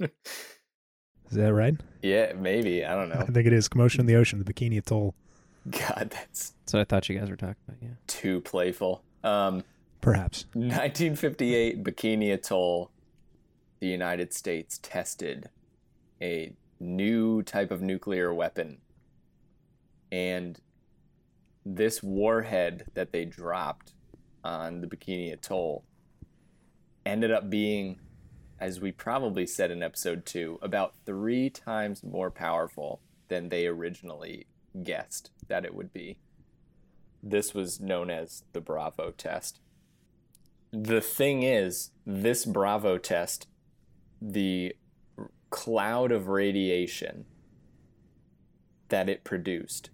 Is 0.00 1.38
that 1.38 1.54
right? 1.54 1.74
Yeah, 2.02 2.32
maybe. 2.34 2.84
I 2.84 2.94
don't 2.94 3.08
know. 3.08 3.20
I 3.20 3.24
think 3.24 3.46
it 3.46 3.54
is 3.54 3.66
commotion 3.68 4.00
in 4.00 4.06
the 4.06 4.16
ocean. 4.16 4.38
The 4.42 4.52
Bikini 4.52 4.76
Atoll, 4.78 5.14
God, 5.70 6.10
that's 6.10 6.50
That's 6.50 6.74
what 6.74 6.80
I 6.80 6.84
thought 6.84 7.08
you 7.08 7.18
guys 7.18 7.30
were 7.30 7.36
talking 7.36 7.56
about. 7.66 7.78
Yeah. 7.80 7.88
too 8.06 8.40
playful. 8.42 9.02
Um, 9.24 9.64
perhaps. 10.02 10.44
1958 10.52 11.82
Bikini 11.82 12.34
Atoll, 12.34 12.90
the 13.80 13.86
United 13.86 14.34
States 14.34 14.78
tested 14.82 15.48
a 16.20 16.52
new 16.78 17.42
type 17.42 17.70
of 17.70 17.80
nuclear 17.80 18.34
weapon. 18.34 18.78
And 20.10 20.60
this 21.64 22.02
warhead 22.02 22.84
that 22.92 23.12
they 23.12 23.24
dropped 23.24 23.92
on 24.44 24.80
the 24.80 24.86
Bikini 24.86 25.32
Atoll 25.32 25.84
ended 27.04 27.30
up 27.30 27.50
being, 27.50 27.98
as 28.60 28.80
we 28.80 28.92
probably 28.92 29.46
said 29.46 29.70
in 29.70 29.82
episode 29.82 30.24
two, 30.24 30.58
about 30.62 30.94
three 31.04 31.50
times 31.50 32.02
more 32.02 32.30
powerful 32.30 33.00
than 33.28 33.48
they 33.48 33.66
originally 33.66 34.46
guessed 34.82 35.30
that 35.48 35.64
it 35.64 35.74
would 35.74 35.92
be. 35.92 36.18
This 37.22 37.54
was 37.54 37.80
known 37.80 38.10
as 38.10 38.44
the 38.52 38.60
Bravo 38.60 39.10
test. 39.10 39.60
the 40.72 41.00
thing 41.00 41.42
is, 41.42 41.90
this 42.06 42.44
Bravo 42.44 42.96
test, 42.98 43.46
the 44.20 44.74
cloud 45.50 46.10
of 46.10 46.28
radiation 46.28 47.26
that 48.88 49.08
it 49.08 49.22
produced 49.22 49.90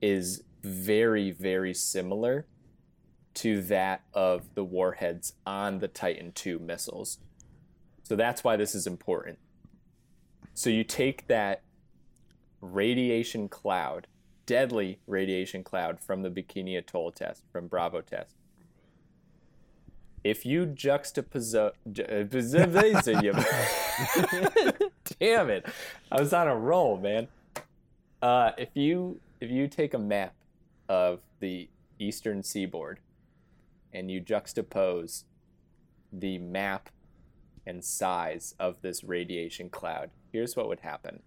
is 0.00 0.44
very, 0.62 1.30
very 1.30 1.74
similar 1.74 2.46
to 3.40 3.62
that 3.62 4.02
of 4.12 4.54
the 4.54 4.62
warheads 4.62 5.32
on 5.46 5.78
the 5.78 5.88
Titan 5.88 6.30
II 6.44 6.58
missiles. 6.58 7.16
So 8.02 8.14
that's 8.14 8.44
why 8.44 8.56
this 8.56 8.74
is 8.74 8.86
important. 8.86 9.38
So 10.52 10.68
you 10.68 10.84
take 10.84 11.26
that 11.28 11.62
radiation 12.60 13.48
cloud, 13.48 14.08
deadly 14.44 14.98
radiation 15.06 15.64
cloud 15.64 16.00
from 16.00 16.20
the 16.20 16.28
Bikini 16.28 16.76
Atoll 16.76 17.12
test, 17.12 17.44
from 17.50 17.66
Bravo 17.66 18.02
test. 18.02 18.36
If 20.22 20.44
you 20.44 20.66
juxtapose, 20.66 21.72
ju- 21.90 22.04
damn 25.18 25.48
it, 25.48 25.64
I 26.12 26.20
was 26.20 26.34
on 26.34 26.46
a 26.46 26.54
roll, 26.54 26.98
man. 26.98 27.28
Uh, 28.20 28.50
if 28.58 28.68
you 28.74 29.18
if 29.40 29.50
you 29.50 29.66
take 29.66 29.94
a 29.94 29.98
map 29.98 30.34
of 30.90 31.20
the 31.38 31.70
eastern 31.98 32.42
seaboard 32.42 32.98
and 33.92 34.10
you 34.10 34.20
juxtapose 34.20 35.24
the 36.12 36.38
map 36.38 36.90
and 37.66 37.84
size 37.84 38.54
of 38.58 38.80
this 38.82 39.04
radiation 39.04 39.68
cloud, 39.70 40.10
here's 40.32 40.56
what 40.56 40.68
would 40.68 40.80
happen. 40.80 41.22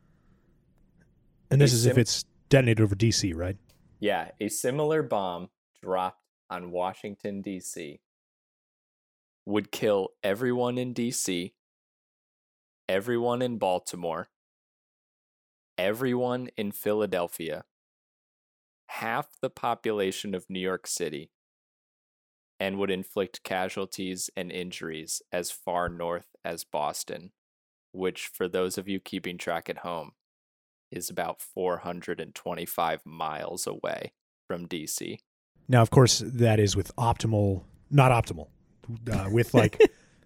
And 1.49 1.61
this 1.61 1.73
A 1.73 1.75
is 1.75 1.85
if 1.85 1.97
it's 1.97 2.25
detonated 2.49 2.83
over 2.83 2.95
DC, 2.95 3.35
right? 3.35 3.57
Yeah, 3.99 4.31
a 4.39 4.49
similar 4.49 5.03
bomb 5.03 5.49
dropped 5.81 6.21
on 6.49 6.71
Washington, 6.71 7.41
D.C. 7.41 7.99
would 9.45 9.71
kill 9.71 10.09
everyone 10.23 10.77
in 10.77 10.93
D.C., 10.93 11.53
everyone 12.89 13.41
in 13.41 13.57
Baltimore, 13.57 14.27
everyone 15.77 16.49
in 16.57 16.71
Philadelphia, 16.71 17.63
half 18.87 19.29
the 19.41 19.49
population 19.49 20.35
of 20.35 20.49
New 20.49 20.59
York 20.59 20.85
City, 20.85 21.31
and 22.63 22.77
would 22.77 22.89
inflict 22.89 23.43
casualties 23.43 24.29
and 24.37 24.49
injuries 24.51 25.21
as 25.33 25.51
far 25.51 25.89
north 25.89 26.27
as 26.45 26.63
Boston, 26.63 27.31
which, 27.91 28.27
for 28.27 28.47
those 28.47 28.77
of 28.77 28.87
you 28.87 28.99
keeping 29.01 29.37
track 29.37 29.69
at 29.69 29.79
home, 29.79 30.11
is 30.89 31.09
about 31.09 31.41
425 31.41 33.05
miles 33.05 33.67
away 33.67 34.13
from 34.47 34.65
DC. 34.67 35.17
Now, 35.67 35.81
of 35.81 35.89
course, 35.89 36.23
that 36.25 36.57
is 36.59 36.75
with 36.75 36.95
optimal, 36.95 37.63
not 37.89 38.11
optimal, 38.11 38.47
uh, 39.11 39.27
with 39.29 39.53
like 39.61 39.77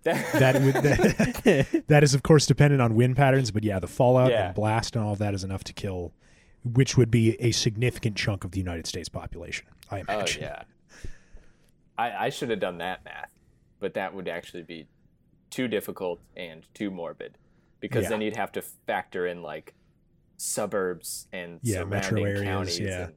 that, 0.04 0.24
that. 0.34 1.84
That 1.88 2.04
is, 2.04 2.14
of 2.14 2.22
course, 2.22 2.46
dependent 2.46 2.82
on 2.84 2.94
wind 2.96 3.16
patterns. 3.16 3.50
But 3.52 3.64
yeah, 3.64 3.80
the 3.80 3.88
fallout 3.88 4.30
Yeah. 4.32 4.48
and 4.48 4.56
blast 4.56 4.96
and 4.96 5.04
all 5.04 5.14
of 5.14 5.20
that 5.20 5.34
is 5.34 5.44
enough 5.44 5.64
to 5.66 5.74
kill, 5.74 6.14
which 6.64 6.98
would 6.98 7.10
be 7.10 7.36
a 7.42 7.52
significant 7.52 8.16
chunk 8.16 8.44
of 8.44 8.52
the 8.52 8.60
United 8.60 8.86
States 8.86 9.10
population. 9.10 9.66
I 9.90 10.00
Oh 10.00 10.14
imagine. 10.14 10.44
yeah. 10.44 10.64
I 11.98 12.26
I 12.26 12.30
should 12.30 12.50
have 12.50 12.60
done 12.60 12.78
that 12.80 13.04
math, 13.06 13.30
but 13.80 13.94
that 13.96 14.14
would 14.14 14.28
actually 14.28 14.64
be 14.64 14.88
too 15.50 15.68
difficult 15.68 16.20
and 16.36 16.66
too 16.74 16.92
morbid, 16.92 17.38
because 17.80 18.04
Yeah. 18.04 18.10
then 18.10 18.22
you'd 18.22 18.36
have 18.36 18.52
to 18.54 18.62
factor 18.62 19.26
in 19.28 19.42
like 19.42 19.74
suburbs 20.38 21.28
and 21.32 21.60
Yeah, 21.64 21.84
metro 21.84 22.20
surrounding 22.20 22.26
areas, 22.28 22.44
counties. 22.44 22.80
yeah. 22.80 23.04
and- 23.06 23.14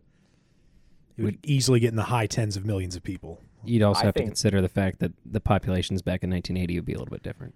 It 1.17 1.23
would 1.25 1.39
easily 1.47 1.81
get 1.81 1.89
in 1.89 1.97
the 1.97 2.05
high 2.05 2.27
tens 2.27 2.57
of 2.57 2.65
millions 2.65 2.97
of 2.97 3.03
people. 3.03 3.43
You'd 3.65 3.83
also 3.83 4.03
I 4.03 4.07
have 4.07 4.15
think- 4.15 4.25
to 4.27 4.31
consider 4.31 4.63
the 4.63 4.69
fact 4.71 5.01
that 5.01 5.13
the 5.27 5.41
populations 5.41 6.01
back 6.01 6.23
in 6.25 6.31
1980 6.31 6.77
would 6.79 6.87
be 6.87 6.95
a 6.95 6.99
little 6.99 7.11
bit 7.13 7.23
different. 7.23 7.55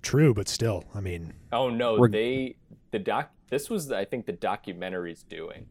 True, 0.00 0.32
but 0.32 0.48
still, 0.48 0.84
I 0.94 1.00
mean, 1.00 1.34
oh 1.52 1.68
no, 1.68 1.98
We're- 1.98 2.10
they 2.10 2.56
the 2.90 2.98
doc. 2.98 3.32
This 3.50 3.68
was 3.68 3.90
I 3.92 4.04
think 4.06 4.24
the 4.24 4.32
documentary's 4.32 5.22
doing. 5.24 5.66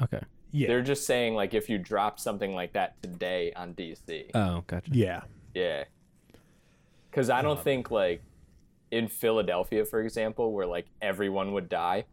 Okay. 0.00 0.22
Yeah, 0.52 0.68
They're 0.68 0.82
just 0.82 1.06
saying 1.06 1.34
like 1.34 1.54
if 1.54 1.68
you 1.68 1.78
drop 1.78 2.20
something 2.20 2.54
like 2.54 2.74
that 2.74 3.02
today 3.02 3.52
on 3.56 3.74
DC, 3.74 4.30
Oh, 4.34 4.62
gotcha. 4.66 4.90
yeah, 4.92 5.22
Yeah. 5.54 5.84
Because 7.10 7.28
I 7.28 7.42
don't 7.42 7.60
think, 7.60 7.90
like, 7.90 8.22
in 8.90 9.06
Philadelphia, 9.08 9.84
for 9.84 10.00
example, 10.00 10.52
where, 10.52 10.66
like, 10.66 10.86
everyone 11.02 11.52
would 11.52 11.68
die, 11.68 12.06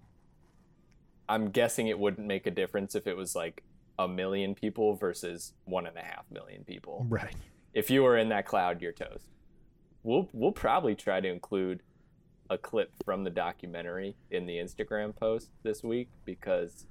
I'm 1.27 1.51
guessing 1.51 1.87
it 1.87 1.97
wouldn't 1.97 2.27
make 2.27 2.47
a 2.47 2.51
difference 2.51 2.95
if 2.95 3.07
it 3.07 3.15
was, 3.15 3.35
like, 3.35 3.63
a 3.97 4.07
million 4.07 4.55
people 4.55 4.95
versus 4.95 5.53
one 5.65 5.85
and 5.85 5.95
a 5.97 6.01
half 6.01 6.25
million 6.31 6.63
people. 6.65 7.05
right. 7.09 7.35
If 7.73 7.89
you 7.89 8.03
were 8.03 8.17
in 8.17 8.29
that 8.29 8.45
cloud, 8.45 8.81
you're 8.81 8.91
toast. 8.91 9.27
We'll, 10.03 10.27
we'll 10.33 10.51
probably 10.51 10.95
try 10.95 11.21
to 11.21 11.27
include 11.29 11.81
a 12.49 12.57
clip 12.57 12.91
from 13.05 13.23
the 13.23 13.29
documentary 13.29 14.15
in 14.31 14.47
the 14.47 14.55
Instagram 14.57 15.15
post 15.15 15.49
this 15.63 15.83
week 15.83 16.09
because, 16.25 16.87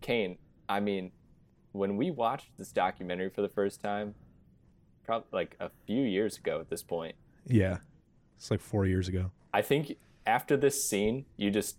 Kane, 0.00 0.38
I 0.68 0.80
mean, 0.80 1.12
when 1.72 1.96
we 1.96 2.10
watched 2.10 2.56
this 2.56 2.72
documentary 2.72 3.30
for 3.30 3.42
the 3.42 3.48
first 3.48 3.80
time, 3.80 4.14
probably 5.04 5.28
like 5.32 5.56
a 5.60 5.70
few 5.86 6.02
years 6.02 6.36
ago 6.38 6.60
at 6.60 6.70
this 6.70 6.82
point, 6.82 7.14
Yeah, 7.46 7.78
it's 8.36 8.50
like 8.50 8.60
four 8.60 8.86
years 8.86 9.08
ago. 9.08 9.30
I 9.52 9.62
think 9.62 9.96
after 10.26 10.56
this 10.56 10.82
scene, 10.84 11.24
you 11.36 11.50
just 11.50 11.76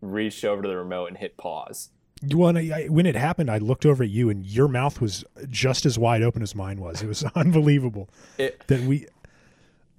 reached 0.00 0.44
over 0.44 0.62
to 0.62 0.68
the 0.68 0.76
remote 0.76 1.06
and 1.06 1.18
hit 1.18 1.36
pause. 1.36 1.90
Want 2.32 2.56
I, 2.56 2.86
when 2.88 3.04
it 3.04 3.14
happened, 3.14 3.50
I 3.50 3.58
looked 3.58 3.84
over 3.84 4.02
at 4.02 4.08
you, 4.08 4.30
and 4.30 4.46
your 4.46 4.68
mouth 4.68 5.02
was 5.02 5.22
just 5.50 5.84
as 5.84 5.98
wide 5.98 6.22
open 6.22 6.42
as 6.42 6.54
mine 6.54 6.80
was. 6.80 7.02
It 7.02 7.06
was 7.06 7.22
unbelievable 7.34 8.08
It, 8.38 8.66
that 8.68 8.80
we 8.80 9.06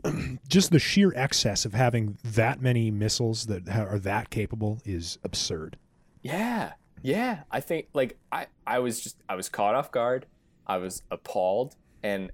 just 0.48 0.72
the 0.72 0.80
sheer 0.80 1.14
excess 1.16 1.64
of 1.66 1.74
having 1.74 2.18
that 2.24 2.60
many 2.62 2.90
missiles 2.90 3.46
that 3.48 3.70
are 3.70 4.00
that 4.00 4.30
capable 4.32 4.80
is 4.84 5.20
absurd. 5.24 5.78
yeah, 6.24 6.74
yeah. 7.02 7.40
I 7.52 7.60
think 7.60 7.88
like 7.94 8.18
I, 8.32 8.48
I 8.66 8.80
was 8.80 9.00
just 9.02 9.18
I 9.28 9.36
was 9.36 9.50
caught 9.50 9.76
off 9.76 9.92
guard. 9.92 10.26
I 10.66 10.78
was 10.78 11.04
appalled, 11.12 11.76
and 12.04 12.32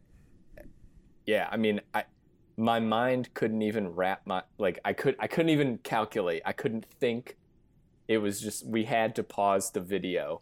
yeah, 1.26 1.48
I 1.52 1.58
mean, 1.58 1.82
I 1.94 2.06
my 2.58 2.80
mind 2.80 3.34
couldn't 3.34 3.62
even 3.62 3.90
wrap 3.90 4.22
my 4.26 4.44
like 4.58 4.80
I 4.86 4.94
could 4.94 5.16
I 5.20 5.28
couldn't 5.28 5.50
even 5.50 5.78
calculate. 5.80 6.42
I 6.46 6.54
couldn't 6.54 6.86
think. 7.00 7.38
It 8.08 8.18
was 8.18 8.42
just 8.42 8.66
we 8.66 8.84
had 8.84 9.16
to 9.16 9.24
pause 9.24 9.72
the 9.72 9.80
video, 9.80 10.42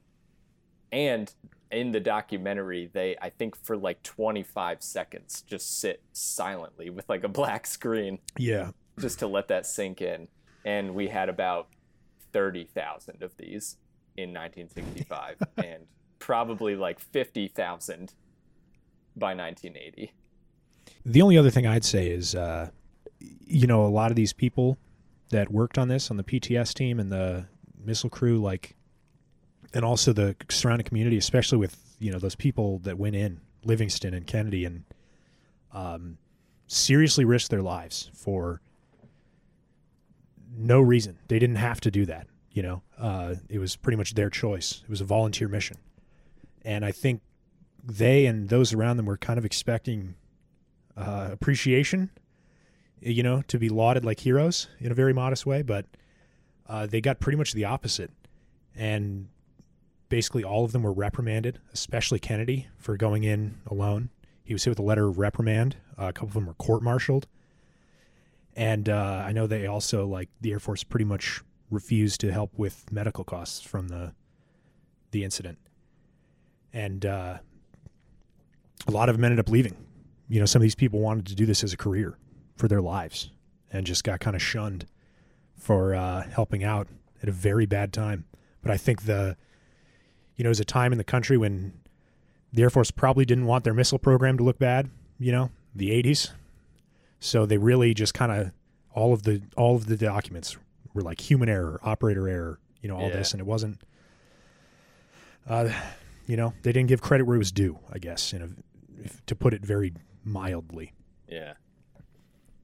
and 0.92 1.32
in 1.72 1.92
the 1.92 2.00
documentary, 2.00 2.90
they 2.92 3.16
I 3.22 3.30
think 3.30 3.56
for 3.56 3.78
like 3.78 4.04
25 4.04 4.84
seconds 4.84 5.44
just 5.44 5.80
sit 5.80 6.02
silently 6.12 6.90
with 6.90 7.08
like 7.08 7.24
a 7.24 7.30
black 7.30 7.66
screen 7.66 8.20
Yeah, 8.38 8.72
just 9.00 9.20
to 9.20 9.28
let 9.28 9.48
that 9.50 9.66
sink 9.66 10.02
in. 10.02 10.28
And 10.64 10.94
we 10.94 11.08
had 11.08 11.28
about 11.28 11.70
30,000 12.34 13.24
of 13.24 13.36
these 13.38 13.78
in 14.22 14.30
1965 14.30 15.38
and 15.58 15.86
probably 16.20 16.76
like 16.76 17.00
50,000 17.00 18.14
by 19.16 19.34
1980. 19.36 20.14
The 21.06 21.22
only 21.22 21.38
other 21.38 21.50
thing 21.50 21.68
I'd 21.68 21.86
say 21.86 22.08
is, 22.10 22.36
uh, 22.36 22.70
you 23.20 23.68
know, 23.68 23.86
a 23.86 23.88
lot 23.88 24.12
of 24.12 24.16
these 24.16 24.34
people 24.34 24.78
that 25.30 25.52
worked 25.52 25.78
on 25.78 25.88
this 25.88 26.12
on 26.12 26.18
the 26.18 26.24
PTS 26.24 26.74
team 26.74 27.00
and 27.00 27.12
the 27.12 27.46
missile 27.84 28.10
crew, 28.10 28.40
like, 28.40 28.76
and 29.74 29.86
also 29.86 30.14
the 30.14 30.36
surrounding 30.50 30.86
community, 30.86 31.18
especially 31.18 31.58
with 31.58 31.78
you 32.00 32.12
know 32.12 32.20
those 32.20 32.36
people 32.36 32.80
that 32.80 32.98
went 32.98 33.16
in 33.16 33.40
Livingston 33.64 34.14
and 34.14 34.28
Kennedy 34.28 34.66
and 34.66 34.84
um, 35.72 36.18
seriously 36.68 37.26
risked 37.26 37.52
their 37.52 37.62
lives 37.62 38.10
for 38.14 38.62
no 40.56 40.82
reason. 40.82 41.20
They 41.28 41.40
didn't 41.40 41.56
have 41.58 41.80
to 41.82 41.92
do 41.92 42.06
that. 42.08 42.28
You 42.52 42.64
know, 42.64 42.82
uh, 42.98 43.36
it 43.50 43.60
was 43.60 43.76
pretty 43.76 43.96
much 43.98 44.14
their 44.14 44.30
choice. 44.30 44.82
It 44.84 44.90
was 44.90 45.02
a 45.02 45.06
volunteer 45.06 45.48
mission, 45.48 45.78
and 46.64 46.84
I 46.84 46.92
think 46.92 47.22
they 47.84 48.26
and 48.26 48.50
those 48.50 48.74
around 48.74 48.98
them 48.98 49.06
were 49.06 49.18
kind 49.18 49.40
of 49.40 49.46
expecting 49.46 50.16
uh, 50.98 51.30
appreciation, 51.32 52.10
you 53.00 53.24
know, 53.24 53.42
to 53.48 53.58
be 53.58 53.70
lauded 53.70 54.06
like 54.06 54.20
heroes 54.20 54.68
in 54.80 54.92
a 54.92 54.96
very 54.96 55.14
modest 55.14 55.46
way, 55.46 55.62
but 55.62 55.86
uh, 56.68 56.86
they 56.86 57.02
got 57.02 57.20
pretty 57.20 57.38
much 57.38 57.54
the 57.54 57.66
opposite. 57.66 58.12
And 58.76 59.30
basically, 60.10 60.44
all 60.44 60.64
of 60.66 60.72
them 60.72 60.84
were 60.84 60.94
reprimanded, 60.94 61.60
especially 61.74 62.20
Kennedy 62.20 62.68
for 62.78 62.98
going 62.98 63.24
in 63.24 63.58
alone. 63.68 64.10
He 64.44 64.54
was 64.54 64.64
hit 64.64 64.72
with 64.72 64.80
a 64.80 64.84
letter 64.84 65.08
of 65.08 65.18
reprimand. 65.18 65.78
Uh, 65.98 66.08
a 66.08 66.14
couple 66.14 66.28
of 66.28 66.34
them 66.34 66.46
were 66.46 66.54
court 66.54 66.84
martialed. 66.84 67.28
And 68.56 68.90
uh, 68.90 69.24
I 69.26 69.32
know 69.32 69.48
they 69.48 69.68
also, 69.68 70.06
like, 70.06 70.30
the 70.42 70.52
Air 70.52 70.60
Force 70.60 70.84
pretty 70.84 71.06
much 71.06 71.42
refused 71.72 72.22
to 72.22 72.32
help 72.32 72.52
with 72.58 72.92
medical 72.92 73.24
costs 73.24 73.62
from 73.62 73.88
the 73.88 74.14
the 75.12 75.24
incident. 75.24 75.58
And 76.74 77.06
uh, 77.06 77.40
a 78.88 78.92
lot 78.92 79.10
of 79.10 79.16
them 79.16 79.26
ended 79.26 79.40
up 79.40 79.50
leaving 79.50 79.76
you 80.32 80.40
know, 80.40 80.46
some 80.46 80.62
of 80.62 80.64
these 80.64 80.76
people 80.76 81.02
wanted 81.02 81.28
to 81.28 81.36
do 81.36 81.46
this 81.46 81.62
as 81.62 81.74
a 81.74 81.78
career 81.78 82.18
for 82.56 82.70
their 82.70 82.80
lives 82.80 83.32
and 83.70 83.86
just 83.86 84.06
got 84.06 84.22
kind 84.22 84.34
of 84.34 84.42
shunned 84.42 84.86
for 85.58 85.94
uh, 85.94 86.24
helping 86.30 86.64
out 86.64 86.88
at 87.22 87.28
a 87.28 87.34
very 87.34 87.66
bad 87.66 87.92
time. 87.92 88.24
But 88.62 88.72
I 88.72 88.78
think 88.78 89.04
the, 89.04 89.36
you 90.38 90.46
know, 90.46 90.48
it 90.48 90.52
was 90.52 90.62
a 90.62 90.66
time 90.66 90.94
in 90.94 90.98
the 90.98 91.04
country 91.04 91.36
when 91.36 91.74
the 92.54 92.62
Air 92.62 92.70
Force 92.70 92.92
probably 92.92 93.26
didn't 93.26 93.46
want 93.46 93.66
their 93.66 93.74
missile 93.74 94.00
program 94.00 94.38
to 94.38 94.44
look 94.44 94.58
bad, 94.58 94.90
you 95.20 95.34
know, 95.34 95.52
the 95.76 95.90
80s. 96.02 96.30
So 97.20 97.46
they 97.46 97.58
really 97.58 97.94
just 97.94 98.14
kind 98.14 98.32
of 98.32 98.52
all 98.94 99.12
of 99.12 99.24
the 99.24 99.42
all 99.58 99.76
of 99.76 99.88
the 99.88 99.98
documents 99.98 100.56
were 100.94 101.02
like 101.02 101.20
human 101.22 101.50
error, 101.50 101.80
operator 101.84 102.28
error, 102.28 102.60
you 102.82 102.90
know, 102.90 102.98
all 102.98 103.10
Yeah. 103.10 103.18
this 103.18 103.32
and 103.34 103.40
it 103.40 103.46
wasn't 103.46 103.82
uh 105.48 105.70
you 106.28 106.38
know, 106.38 106.54
they 106.62 106.72
didn't 106.72 106.88
give 106.88 107.02
credit 107.02 107.26
where 107.26 107.36
it 107.36 107.40
was 107.40 107.52
due, 107.52 107.80
I 107.92 107.98
guess, 107.98 108.32
in 108.32 108.42
a, 108.42 108.50
if, 109.04 109.26
to 109.26 109.36
put 109.36 109.54
it 109.54 109.66
very 109.66 109.94
mildly. 110.24 110.94
Yeah. 111.28 111.54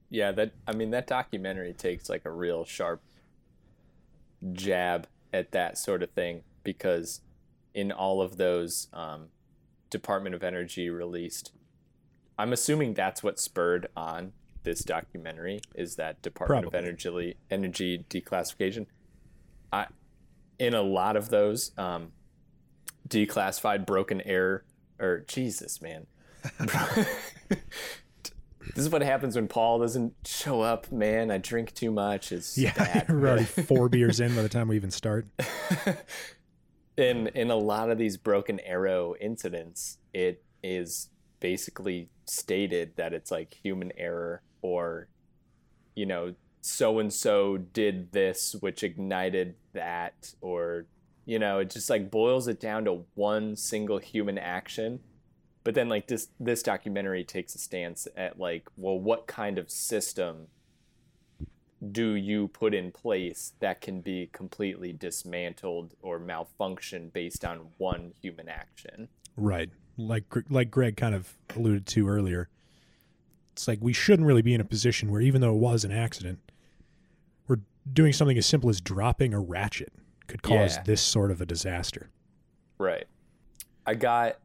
Yeah, 0.09 0.31
that 0.33 0.51
I 0.67 0.73
mean 0.73 0.91
that 0.91 1.07
documentary 1.07 1.73
takes 1.73 2.09
like 2.09 2.23
a 2.25 2.31
real 2.31 2.63
sharp 2.65 3.01
jab 4.53 5.07
at 5.33 5.51
that 5.51 5.77
sort 5.77 6.03
of 6.03 6.11
thing 6.11 6.43
because 6.63 7.21
in 7.73 7.91
all 7.91 8.21
of 8.21 8.37
those 8.37 8.87
um, 8.93 9.29
Department 9.89 10.35
of 10.35 10.43
Energy 10.43 10.89
released 10.89 11.51
I'm 12.39 12.53
assuming 12.53 12.93
that's 12.93 13.23
what 13.23 13.39
spurred 13.39 13.87
on 13.97 14.33
this 14.67 14.83
documentary 14.83 15.61
is 15.75 15.95
that 15.95 16.21
Department 16.21 16.63
Probably. 16.63 16.79
of 16.79 16.85
Energy 16.85 17.37
energy 17.49 18.05
declassification. 18.09 18.85
I 19.71 19.87
in 20.59 20.73
a 20.73 20.81
lot 20.81 21.15
of 21.15 21.29
those 21.29 21.71
um, 21.77 22.11
declassified 23.07 23.85
broken 23.85 24.21
error 24.21 24.65
or 24.99 25.19
Jesus 25.27 25.81
man. 25.81 26.07
This 28.75 28.83
is 28.85 28.91
what 28.91 29.01
happens 29.01 29.37
when 29.37 29.47
Paul 29.47 29.79
doesn't 29.79 30.13
show 30.25 30.59
up, 30.59 30.91
man. 30.91 31.31
I 31.31 31.37
drink 31.37 31.73
too 31.73 31.89
much. 31.89 32.33
It's 32.33 32.57
Yeah, 32.57 32.73
bad. 32.73 33.07
we're 33.09 33.25
already 33.29 33.45
four 33.45 33.87
beers 33.87 34.19
in 34.19 34.35
by 34.35 34.41
the 34.41 34.49
time 34.49 34.67
we 34.67 34.75
even 34.75 34.91
start. 34.91 35.25
in 36.97 37.27
in 37.27 37.49
a 37.49 37.55
lot 37.55 37.89
of 37.89 37.97
these 37.97 38.17
broken 38.17 38.59
arrow 38.59 39.15
incidents, 39.21 39.99
it 40.13 40.43
is 40.61 41.09
basically 41.39 42.09
stated 42.25 42.91
that 42.97 43.13
it's 43.13 43.31
like 43.31 43.53
human 43.63 43.93
error 43.97 44.41
or 44.67 45.07
you 45.95 46.05
know, 46.05 46.35
so 46.61 46.99
and 46.99 47.11
so 47.11 47.57
did 47.57 48.11
this 48.11 48.55
which 48.59 48.83
ignited 48.83 49.55
that 49.73 50.33
or 50.41 50.85
you 51.25 51.39
know, 51.39 51.59
it 51.59 51.69
just 51.69 51.89
like 51.89 52.09
boils 52.09 52.47
it 52.47 52.59
down 52.59 52.85
to 52.85 53.03
one 53.15 53.55
single 53.57 53.97
human 53.97 54.37
action. 54.37 55.01
But 55.63 55.75
then 55.75 55.89
like 55.89 56.07
this 56.07 56.29
this 56.39 56.63
documentary 56.63 57.25
takes 57.25 57.53
a 57.53 57.57
stance 57.57 58.07
at 58.15 58.39
like, 58.39 58.67
well, 58.77 58.97
what 58.97 59.27
kind 59.27 59.57
of 59.57 59.69
system 59.69 60.47
do 61.91 62.15
you 62.15 62.47
put 62.47 62.73
in 62.73 62.91
place 62.91 63.53
that 63.59 63.81
can 63.81 64.01
be 64.01 64.29
completely 64.31 64.93
dismantled 64.93 65.93
or 66.01 66.17
malfunction 66.17 67.09
based 67.09 67.43
on 67.43 67.67
one 67.77 68.13
human 68.21 68.47
action? 68.47 69.09
Right. 69.35 69.69
Like 69.97 70.23
like 70.49 70.71
Greg 70.71 70.95
kind 70.95 71.13
of 71.13 71.33
alluded 71.55 71.85
to 71.87 72.07
earlier. 72.07 72.49
It's 73.57 73.67
like 73.67 73.79
we 73.81 73.91
shouldn't 73.91 74.27
really 74.27 74.43
be 74.43 74.53
in 74.53 74.61
a 74.61 74.65
position 74.65 75.09
where 75.09 75.19
even 75.19 75.41
though 75.41 75.49
it 75.51 75.57
was 75.57 75.83
an 75.83 75.91
accident, 75.91 76.37
we're 77.47 77.57
doing 77.91 78.13
something 78.13 78.37
as 78.37 78.45
simple 78.45 78.69
as 78.69 78.79
dropping 78.79 79.33
a 79.33 79.39
ratchet 79.39 79.91
could 80.27 80.43
cause 80.43 80.75
Yeah. 80.75 80.83
this 80.83 81.01
sort 81.01 81.31
of 81.31 81.41
a 81.41 81.45
disaster. 81.47 82.11
Right. 82.77 83.05
I 83.83 83.95
got 83.95 84.37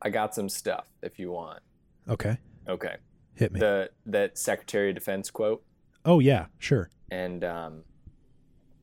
I 0.00 0.08
got 0.08 0.34
some 0.34 0.48
stuff 0.48 0.88
if 1.02 1.18
you 1.18 1.32
want. 1.32 1.60
Okay. 2.08 2.38
Okay. 2.66 2.96
Hit 3.34 3.52
me. 3.52 3.60
The 3.60 3.90
that 4.06 4.38
Secretary 4.38 4.88
of 4.88 4.94
Defense 4.94 5.30
quote 5.30 5.62
oh 6.06 6.18
yeah, 6.18 6.46
sure. 6.58 6.88
and 7.10 7.44
um 7.44 7.82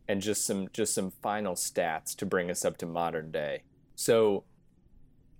and 0.07 0.21
just 0.21 0.45
some 0.45 0.67
just 0.71 0.93
some 0.93 1.09
final 1.09 1.55
stats 1.55 2.15
to 2.17 2.27
bring 2.27 2.51
us 2.51 2.63
up 2.63 2.77
to 2.77 2.85
modern 2.85 3.31
day. 3.31 3.63
So 3.95 4.43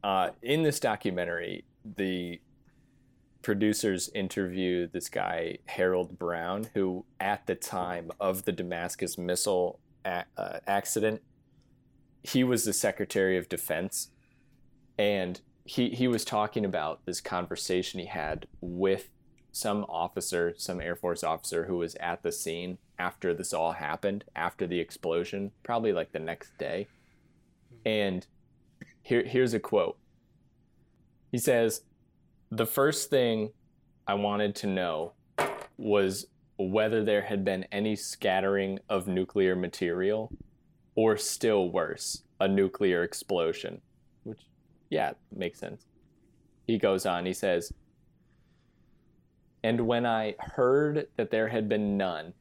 uh 0.04 0.32
in 0.42 0.64
this 0.64 0.80
documentary, 0.80 1.66
the 1.86 2.42
producers 3.42 4.10
interview 4.14 4.88
this 4.88 5.10
guy 5.10 5.58
Harold 5.66 6.20
Brown 6.20 6.70
who 6.74 7.06
at 7.20 7.46
the 7.48 7.56
time 7.56 8.12
of 8.20 8.46
the 8.46 8.52
Damascus 8.52 9.18
missile 9.18 9.80
a- 10.06 10.26
uh, 10.38 10.60
accident 10.68 11.22
he 12.24 12.44
was 12.44 12.66
the 12.66 12.74
Secretary 12.74 13.38
of 13.38 13.48
Defense 13.48 14.10
and 14.98 15.40
he 15.64 15.90
he 15.90 16.08
was 16.08 16.26
talking 16.26 16.66
about 16.66 17.06
this 17.06 17.22
conversation 17.22 18.00
he 18.00 18.08
had 18.08 18.48
with 18.60 19.10
some 19.52 19.86
officer, 19.90 20.54
some 20.58 20.82
Air 20.82 20.96
Force 20.96 21.24
officer 21.24 21.66
who 21.66 21.78
was 21.78 21.96
at 21.96 22.24
the 22.24 22.32
scene 22.32 22.78
after 22.98 23.34
this 23.34 23.54
all 23.54 23.74
happened, 23.74 24.24
after 24.36 24.68
the 24.68 24.80
explosion, 24.80 25.52
probably 25.64 25.94
like 25.94 26.12
the 26.12 26.20
next 26.20 26.58
day. 26.58 26.88
And 27.86 28.26
here 29.02 29.24
here's 29.24 29.54
a 29.54 29.60
quote. 29.60 29.98
He 31.32 31.38
says, 31.38 31.82
"The 32.52 32.66
first 32.66 33.10
thing 33.10 33.52
I 34.08 34.16
wanted 34.16 34.56
to 34.56 34.68
know 34.68 35.14
was 35.78 36.28
whether 36.58 37.04
there 37.04 37.22
had 37.22 37.46
been 37.46 37.64
any 37.72 37.96
scattering 37.96 38.80
of 38.90 39.08
nuclear 39.08 39.56
material 39.56 40.32
or 40.96 41.16
still 41.16 41.70
worse, 41.70 42.24
a 42.40 42.48
nuclear 42.48 43.04
explosion." 43.04 43.82
Which 44.24 44.42
yeah, 44.90 45.14
makes 45.32 45.60
sense. 45.60 45.86
He 46.66 46.78
goes 46.78 47.06
on, 47.06 47.26
he 47.26 47.34
says, 47.34 47.72
and 49.64 49.88
when 49.88 50.06
I 50.06 50.36
heard 50.40 51.08
that 51.18 51.32
there 51.32 51.50
had 51.50 51.68
been 51.68 51.98
none, 51.98 52.34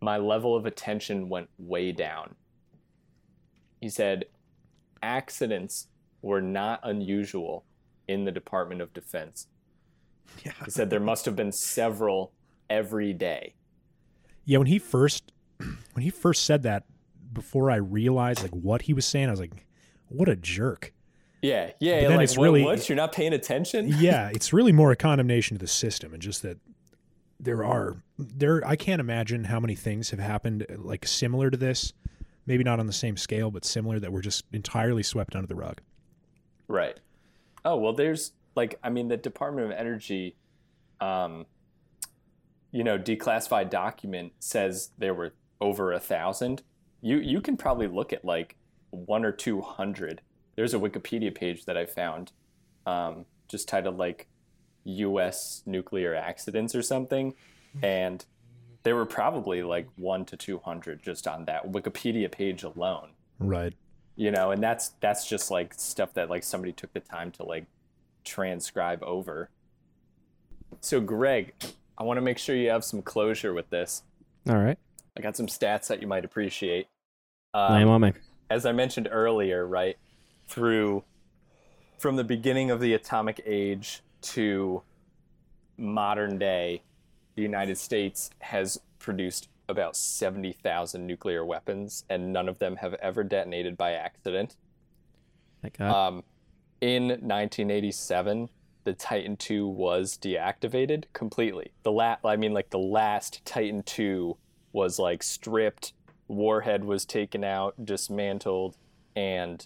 my 0.00 0.16
level 0.16 0.56
of 0.56 0.66
attention 0.66 1.28
went 1.28 1.48
way 1.58 1.92
down. 1.92 2.34
He 3.80 3.88
said, 3.88 4.24
accidents 5.02 5.88
were 6.20 6.40
not 6.40 6.80
unusual 6.82 7.64
in 8.08 8.24
the 8.24 8.32
Department 8.32 8.80
of 8.80 8.92
Defense. 8.92 9.46
Yeah. 10.44 10.52
He 10.64 10.70
said 10.70 10.90
there 10.90 11.00
must 11.00 11.24
have 11.24 11.36
been 11.36 11.52
several 11.52 12.32
every 12.70 13.12
day. 13.12 13.54
Yeah, 14.44 14.58
when 14.58 14.66
he 14.66 14.78
first 14.78 15.32
when 15.58 16.02
he 16.02 16.10
first 16.10 16.44
said 16.44 16.62
that 16.62 16.84
before 17.32 17.70
I 17.70 17.76
realized 17.76 18.42
like 18.42 18.52
what 18.52 18.82
he 18.82 18.92
was 18.92 19.06
saying, 19.06 19.28
I 19.28 19.30
was 19.30 19.40
like, 19.40 19.66
what 20.08 20.28
a 20.28 20.36
jerk. 20.36 20.92
Yeah, 21.40 21.72
yeah. 21.80 22.02
But 22.02 22.08
then 22.08 22.16
like, 22.16 22.24
it's 22.24 22.36
what, 22.38 22.44
really- 22.44 22.64
what? 22.64 22.88
You're 22.88 22.96
not 22.96 23.12
paying 23.12 23.32
attention? 23.32 23.88
yeah, 23.98 24.30
it's 24.32 24.52
really 24.52 24.72
more 24.72 24.92
a 24.92 24.96
condemnation 24.96 25.56
of 25.56 25.60
the 25.60 25.66
system 25.66 26.12
and 26.12 26.22
just 26.22 26.42
that 26.42 26.58
there 27.40 27.64
are 27.64 27.96
there 28.18 28.62
I 28.66 28.76
can't 28.76 29.00
imagine 29.00 29.44
how 29.44 29.58
many 29.58 29.74
things 29.74 30.10
have 30.10 30.20
happened 30.20 30.66
like 30.78 31.06
similar 31.06 31.50
to 31.50 31.56
this. 31.56 31.92
Maybe 32.46 32.64
not 32.64 32.80
on 32.80 32.86
the 32.86 32.92
same 32.92 33.16
scale, 33.16 33.52
but 33.52 33.64
similar 33.64 34.00
that 34.00 34.12
were 34.12 34.20
just 34.20 34.44
entirely 34.52 35.04
swept 35.04 35.36
under 35.36 35.46
the 35.46 35.54
rug. 35.54 35.80
Right. 36.66 36.98
Oh 37.64 37.76
well, 37.76 37.92
there's 37.92 38.32
like 38.54 38.78
I 38.82 38.90
mean 38.90 39.08
the 39.08 39.16
Department 39.16 39.66
of 39.66 39.78
Energy, 39.78 40.36
um, 41.00 41.46
you 42.70 42.84
know, 42.84 42.98
declassified 42.98 43.70
document 43.70 44.32
says 44.38 44.90
there 44.98 45.14
were 45.14 45.34
over 45.60 45.92
a 45.92 46.00
thousand. 46.00 46.62
You 47.00 47.18
you 47.18 47.40
can 47.40 47.56
probably 47.56 47.86
look 47.86 48.12
at 48.12 48.24
like 48.24 48.56
one 48.90 49.24
or 49.24 49.32
two 49.32 49.60
hundred. 49.60 50.22
There's 50.56 50.74
a 50.74 50.78
Wikipedia 50.78 51.34
page 51.34 51.64
that 51.64 51.76
I 51.76 51.86
found, 51.86 52.32
um, 52.86 53.24
just 53.48 53.68
titled 53.68 53.96
like 53.96 54.28
U.S. 54.84 55.62
nuclear 55.64 56.14
accidents 56.14 56.74
or 56.74 56.82
something, 56.82 57.34
and 57.82 58.24
there 58.82 58.94
were 58.96 59.06
probably 59.06 59.62
like 59.62 59.88
one 59.96 60.24
to 60.26 60.36
two 60.36 60.58
hundred 60.58 61.02
just 61.02 61.26
on 61.26 61.46
that 61.46 61.72
Wikipedia 61.72 62.30
page 62.30 62.62
alone 62.64 63.10
Right. 63.42 63.74
You 64.16 64.30
know 64.30 64.50
and 64.50 64.62
that's 64.62 64.90
that's 65.00 65.26
just 65.26 65.50
like 65.50 65.72
stuff 65.74 66.12
that 66.14 66.28
like 66.28 66.42
somebody 66.42 66.72
took 66.72 66.92
the 66.92 67.00
time 67.00 67.30
to 67.30 67.42
like 67.42 67.66
transcribe 68.24 69.02
over 69.02 69.48
so 70.80 71.00
greg 71.00 71.54
i 71.98 72.02
want 72.02 72.16
to 72.16 72.20
make 72.20 72.38
sure 72.38 72.54
you 72.54 72.68
have 72.68 72.84
some 72.84 73.02
closure 73.02 73.54
with 73.54 73.68
this 73.70 74.02
All 74.48 74.56
right. 74.56 74.78
i 75.16 75.20
got 75.20 75.36
some 75.36 75.46
stats 75.46 75.86
that 75.88 76.00
you 76.00 76.06
might 76.06 76.24
appreciate 76.24 76.86
um, 77.54 77.88
on 77.88 78.00
me. 78.00 78.12
as 78.50 78.66
i 78.66 78.72
mentioned 78.72 79.08
earlier 79.10 79.66
right 79.66 79.96
through 80.46 81.02
from 81.98 82.16
the 82.16 82.24
beginning 82.24 82.70
of 82.70 82.80
the 82.80 82.94
atomic 82.94 83.40
age 83.46 84.02
to 84.20 84.82
modern 85.78 86.38
day 86.38 86.82
the 87.34 87.42
united 87.42 87.78
states 87.78 88.30
has 88.40 88.78
produced 88.98 89.48
about 89.68 89.96
70,000 89.96 91.06
nuclear 91.06 91.44
weapons 91.44 92.04
and 92.10 92.32
none 92.32 92.48
of 92.48 92.58
them 92.58 92.76
have 92.76 92.94
ever 92.94 93.24
detonated 93.24 93.76
by 93.76 93.92
accident 93.92 94.56
Thank 95.62 95.78
God. 95.78 96.08
um, 96.08 96.24
in 96.80 97.04
1987, 97.04 98.48
the 98.84 98.92
Titan 98.92 99.38
II 99.48 99.60
was 99.62 100.18
deactivated 100.18 101.04
completely. 101.12 101.72
The 101.84 101.92
la- 101.92 102.16
I 102.24 102.36
mean, 102.36 102.52
like 102.52 102.70
the 102.70 102.78
last 102.78 103.44
Titan 103.44 103.84
II 103.98 104.32
was 104.72 104.98
like 104.98 105.22
stripped, 105.22 105.92
warhead 106.26 106.84
was 106.84 107.04
taken 107.04 107.44
out, 107.44 107.74
dismantled, 107.84 108.76
and 109.14 109.64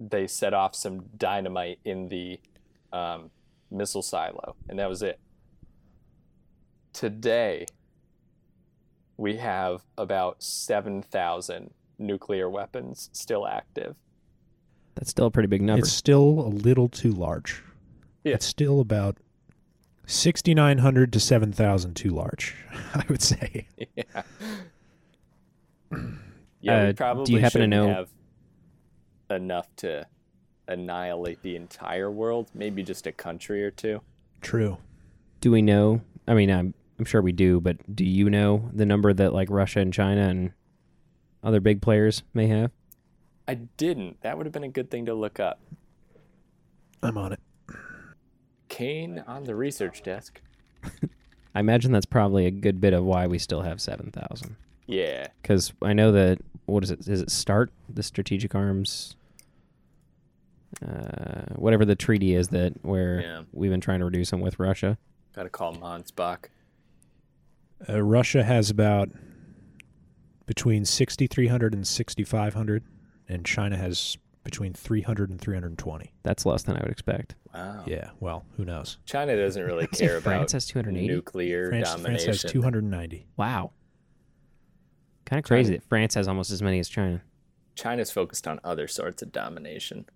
they 0.00 0.26
set 0.26 0.54
off 0.54 0.74
some 0.74 1.04
dynamite 1.16 1.80
in 1.84 2.08
the 2.08 2.40
um, 2.92 3.30
missile 3.70 4.02
silo, 4.02 4.56
and 4.68 4.78
that 4.78 4.88
was 4.88 5.02
it. 5.02 5.20
Today, 6.94 7.66
we 9.18 9.36
have 9.36 9.82
about 9.98 10.42
7,000 10.42 11.70
nuclear 11.98 12.48
weapons 12.48 13.10
still 13.12 13.46
active. 13.46 13.96
That's 14.94 15.10
still 15.10 15.26
a 15.26 15.30
pretty 15.30 15.48
big 15.48 15.60
number. 15.60 15.80
It's 15.84 15.92
still 15.92 16.40
a 16.40 16.48
little 16.48 16.88
too 16.88 17.10
large. 17.12 17.62
Yeah. 18.24 18.34
It's 18.34 18.46
still 18.46 18.80
about 18.80 19.18
6,900 20.06 21.12
to 21.12 21.20
7,000 21.20 21.94
too 21.94 22.10
large, 22.10 22.54
I 22.94 23.04
would 23.08 23.20
say. 23.22 23.66
yeah. 23.96 24.22
Yeah, 26.60 26.82
Uh, 26.82 26.86
we 26.86 26.92
probably 26.94 27.24
do 27.24 27.32
you 27.34 27.38
happen 27.40 27.60
to 27.60 27.66
know- 27.66 27.88
have 27.88 28.08
enough 29.30 29.68
to 29.76 30.06
annihilate 30.66 31.42
the 31.42 31.56
entire 31.56 32.10
world. 32.10 32.50
Maybe 32.54 32.82
just 32.82 33.06
a 33.06 33.12
country 33.12 33.62
or 33.64 33.70
two. 33.70 34.00
True. 34.40 34.78
do 35.40 35.50
we 35.52 35.62
know? 35.62 36.00
I 36.26 36.34
mean, 36.34 36.50
I'm 36.50 36.74
I'm 36.98 37.04
sure 37.04 37.22
we 37.22 37.32
do, 37.32 37.60
but 37.60 37.94
do 37.94 38.04
you 38.04 38.28
know 38.28 38.70
the 38.72 38.84
number 38.86 39.12
that 39.12 39.32
like 39.32 39.48
Russia 39.50 39.80
and 39.80 39.92
China 39.92 40.28
and 40.28 40.52
other 41.44 41.60
big 41.60 41.80
players 41.80 42.22
may 42.34 42.48
have? 42.48 42.72
I 43.46 43.54
didn't. 43.54 44.20
That 44.22 44.36
would 44.36 44.46
have 44.46 44.52
been 44.52 44.64
a 44.64 44.68
good 44.68 44.90
thing 44.90 45.06
to 45.06 45.14
look 45.14 45.38
up. 45.40 45.60
I'm 47.02 47.16
on 47.16 47.32
it. 47.32 47.40
Kane 48.68 49.22
on 49.26 49.44
the 49.44 49.54
research 49.54 50.02
desk. 50.02 50.40
I 51.54 51.60
imagine 51.60 51.92
that's 51.92 52.04
probably 52.06 52.46
a 52.46 52.50
good 52.50 52.80
bit 52.80 52.92
of 52.92 53.04
why 53.04 53.26
we 53.26 53.38
still 53.38 53.62
have 53.62 53.80
seven 53.80 54.10
thousand. 54.10 54.56
Yeah. 54.86 55.28
Because 55.40 55.72
I 55.82 55.92
know 55.92 56.12
that 56.12 56.38
what 56.66 56.82
is 56.84 56.90
it? 56.90 57.06
Is 57.08 57.20
it 57.22 57.30
START 57.30 57.70
the 57.88 58.02
Strategic 58.02 58.54
Arms? 58.54 59.14
Uh, 60.86 61.54
whatever 61.56 61.84
the 61.84 61.96
treaty 61.96 62.34
is 62.34 62.48
that 62.48 62.74
where 62.84 63.20
Yeah. 63.20 63.42
we've 63.52 63.70
been 63.70 63.80
trying 63.80 64.00
to 64.00 64.04
reduce 64.04 64.30
them 64.30 64.40
with 64.40 64.58
Russia. 64.58 64.98
Got 65.34 65.44
to 65.44 65.48
call 65.48 65.74
Monsbach. 65.74 66.46
Uh, 67.86 68.02
Russia 68.02 68.42
has 68.42 68.70
about 68.70 69.10
between 70.46 70.84
6,300 70.84 71.74
and 71.74 71.86
6,500, 71.86 72.84
and 73.28 73.44
China 73.44 73.76
has 73.76 74.16
between 74.42 74.72
300 74.72 75.28
and 75.28 75.38
320. 75.40 76.12
That's 76.22 76.46
less 76.46 76.62
than 76.62 76.76
I 76.76 76.80
would 76.80 76.90
expect. 76.90 77.34
Wow. 77.54 77.84
Yeah, 77.86 78.10
well, 78.18 78.46
who 78.56 78.64
knows? 78.64 78.98
China 79.04 79.36
doesn't 79.36 79.62
really 79.62 79.86
Say 79.92 80.06
care 80.06 80.20
France 80.20 80.52
about 80.52 80.52
has 80.52 80.66
280. 80.66 81.06
nuclear 81.06 81.68
France, 81.68 81.94
France 82.00 82.24
has 82.24 82.42
290. 82.42 83.26
Wow. 83.36 83.72
Kind 85.26 85.38
of 85.38 85.44
crazy 85.44 85.70
China- 85.72 85.78
that 85.80 85.88
France 85.88 86.14
has 86.14 86.26
almost 86.28 86.50
as 86.50 86.62
many 86.62 86.78
as 86.78 86.88
China. 86.88 87.22
China's 87.74 88.10
focused 88.10 88.48
on 88.48 88.58
other 88.64 88.88
sorts 88.88 89.22
of 89.22 89.30
domination. 89.30 90.06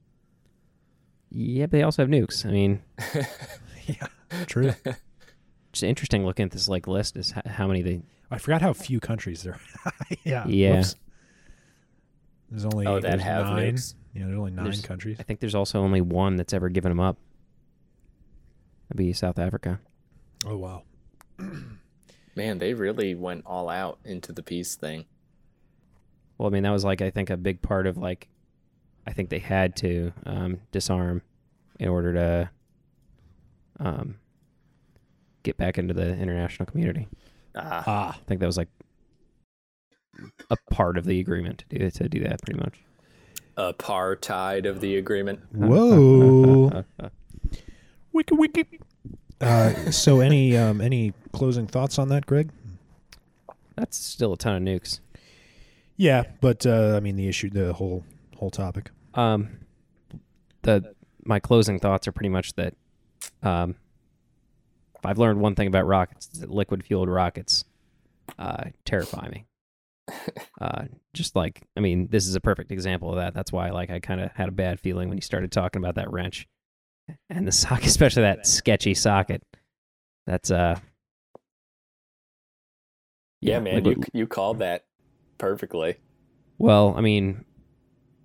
Yeah, 1.30 1.66
but 1.66 1.72
they 1.72 1.82
also 1.82 2.02
have 2.02 2.10
nukes. 2.10 2.44
I 2.44 2.50
mean, 2.50 2.82
yeah, 3.86 4.06
true. 4.46 4.72
Just 5.72 5.82
interesting 5.82 6.24
looking 6.24 6.44
at 6.44 6.50
this 6.50 6.68
like 6.68 6.86
list 6.86 7.16
is 7.16 7.32
h- 7.36 7.44
how 7.50 7.66
many 7.66 7.82
they. 7.82 8.02
I 8.30 8.38
forgot 8.38 8.62
how 8.62 8.72
few 8.72 9.00
countries 9.00 9.42
there. 9.42 9.58
yeah. 10.24 10.46
Yeah. 10.46 10.76
whoops. 10.76 10.96
There's 12.50 12.64
only 12.64 12.86
oh, 12.86 12.94
that 13.00 13.02
there's 13.02 13.22
have 13.22 13.46
nine. 13.46 13.74
nukes. 13.74 13.94
Yeah, 14.14 14.24
there's 14.26 14.36
only 14.38 14.50
9 14.50 14.64
There's- 14.64 14.82
countries. 14.82 15.16
I 15.18 15.22
think 15.22 15.40
there's 15.40 15.54
also 15.54 15.80
only 15.80 16.02
one 16.02 16.36
that's 16.36 16.52
ever 16.52 16.68
given 16.68 16.90
them 16.90 17.00
up. 17.00 17.16
That'd 18.88 18.98
be 18.98 19.12
South 19.14 19.38
Africa. 19.38 19.80
Oh 20.44 20.56
wow. 20.58 20.82
Man, 22.36 22.58
they 22.58 22.74
really 22.74 23.14
went 23.14 23.44
all 23.46 23.68
out 23.70 23.98
into 24.04 24.32
the 24.32 24.42
peace 24.42 24.74
thing. 24.76 25.06
Well, 26.36 26.48
I 26.48 26.50
mean, 26.52 26.62
that 26.64 26.70
was 26.70 26.84
like 26.84 27.00
I 27.00 27.10
think 27.10 27.30
a 27.30 27.36
big 27.36 27.62
part 27.62 27.86
of 27.86 27.96
like, 27.96 28.28
I 29.06 29.12
think 29.12 29.30
they 29.30 29.38
had 29.38 29.76
to 29.76 30.12
um, 30.26 30.60
disarm 30.72 31.22
in 31.78 31.88
order 31.88 32.12
to 32.14 32.50
um, 33.80 34.16
get 35.42 35.56
back 35.56 35.78
into 35.78 35.94
the 35.94 36.14
international 36.16 36.66
community. 36.66 37.08
Ah, 37.54 37.82
Ah, 37.86 38.18
I 38.20 38.24
think 38.26 38.40
that 38.40 38.46
was 38.46 38.56
like 38.56 38.68
a 40.50 40.56
part 40.70 40.98
of 40.98 41.04
the 41.04 41.20
agreement 41.20 41.64
to 41.68 41.78
do 41.78 41.90
to 41.90 42.08
do 42.08 42.20
that, 42.24 42.40
pretty 42.42 42.60
much. 42.60 42.80
apartheid 43.56 44.68
of 44.68 44.80
the 44.80 44.96
agreement. 44.96 45.40
whoa. 45.54 46.84
wiki 48.12 48.34
wiki. 48.34 48.66
Uh, 49.40 49.90
so 49.90 50.20
any 50.20 50.56
um, 50.56 50.80
any 50.80 51.12
closing 51.32 51.66
thoughts 51.66 51.98
on 51.98 52.08
that, 52.08 52.26
Greg? 52.26 52.50
That's 53.76 53.96
still 53.96 54.34
a 54.34 54.36
ton 54.36 54.56
of 54.56 54.62
nukes. 54.62 55.00
Yeah, 55.96 56.24
but 56.40 56.64
uh, 56.66 56.94
I 56.96 57.00
mean 57.00 57.16
the 57.16 57.28
issue, 57.28 57.50
the 57.50 57.72
whole 57.72 58.04
whole 58.36 58.50
topic. 58.50 58.90
Um, 59.14 59.48
the 60.62 60.94
my 61.24 61.40
closing 61.40 61.78
thoughts 61.78 62.06
are 62.06 62.12
pretty 62.12 62.28
much 62.28 62.54
that 62.54 62.74
um, 63.42 63.76
if 65.02 65.06
I've 65.06 65.18
learned 65.18 65.40
one 65.40 65.56
thing 65.56 65.66
about 65.66 65.86
rockets, 65.86 66.28
liquid 66.46 66.84
fueled 66.84 67.08
rockets 67.08 67.64
uh, 68.38 68.64
terrify 68.84 69.28
me. 69.28 69.46
uh, 70.60 70.84
just 71.12 71.34
like 71.34 71.62
I 71.76 71.80
mean, 71.80 72.08
this 72.10 72.26
is 72.28 72.34
a 72.36 72.40
perfect 72.40 72.70
example 72.70 73.10
of 73.10 73.16
that. 73.16 73.34
That's 73.34 73.50
why 73.52 73.70
like 73.70 73.90
I 73.90 73.98
kind 73.98 74.20
of 74.20 74.30
had 74.32 74.48
a 74.48 74.52
bad 74.52 74.78
feeling 74.78 75.08
when 75.08 75.18
you 75.18 75.22
started 75.22 75.50
talking 75.50 75.82
about 75.82 75.96
that 75.96 76.10
wrench 76.12 76.46
and 77.28 77.46
the 77.48 77.52
socket, 77.52 77.86
especially 77.86 78.22
that 78.22 78.46
sketchy 78.46 78.94
socket. 78.94 79.42
That's 80.26 80.50
uh, 80.52 80.78
Yeah, 83.40 83.58
man, 83.60 83.82
liquid- 83.82 84.08
you 84.12 84.20
you 84.20 84.26
called 84.26 84.60
that 84.60 84.84
perfectly. 85.38 85.96
well, 86.58 86.94
I 86.96 87.00
mean, 87.00 87.44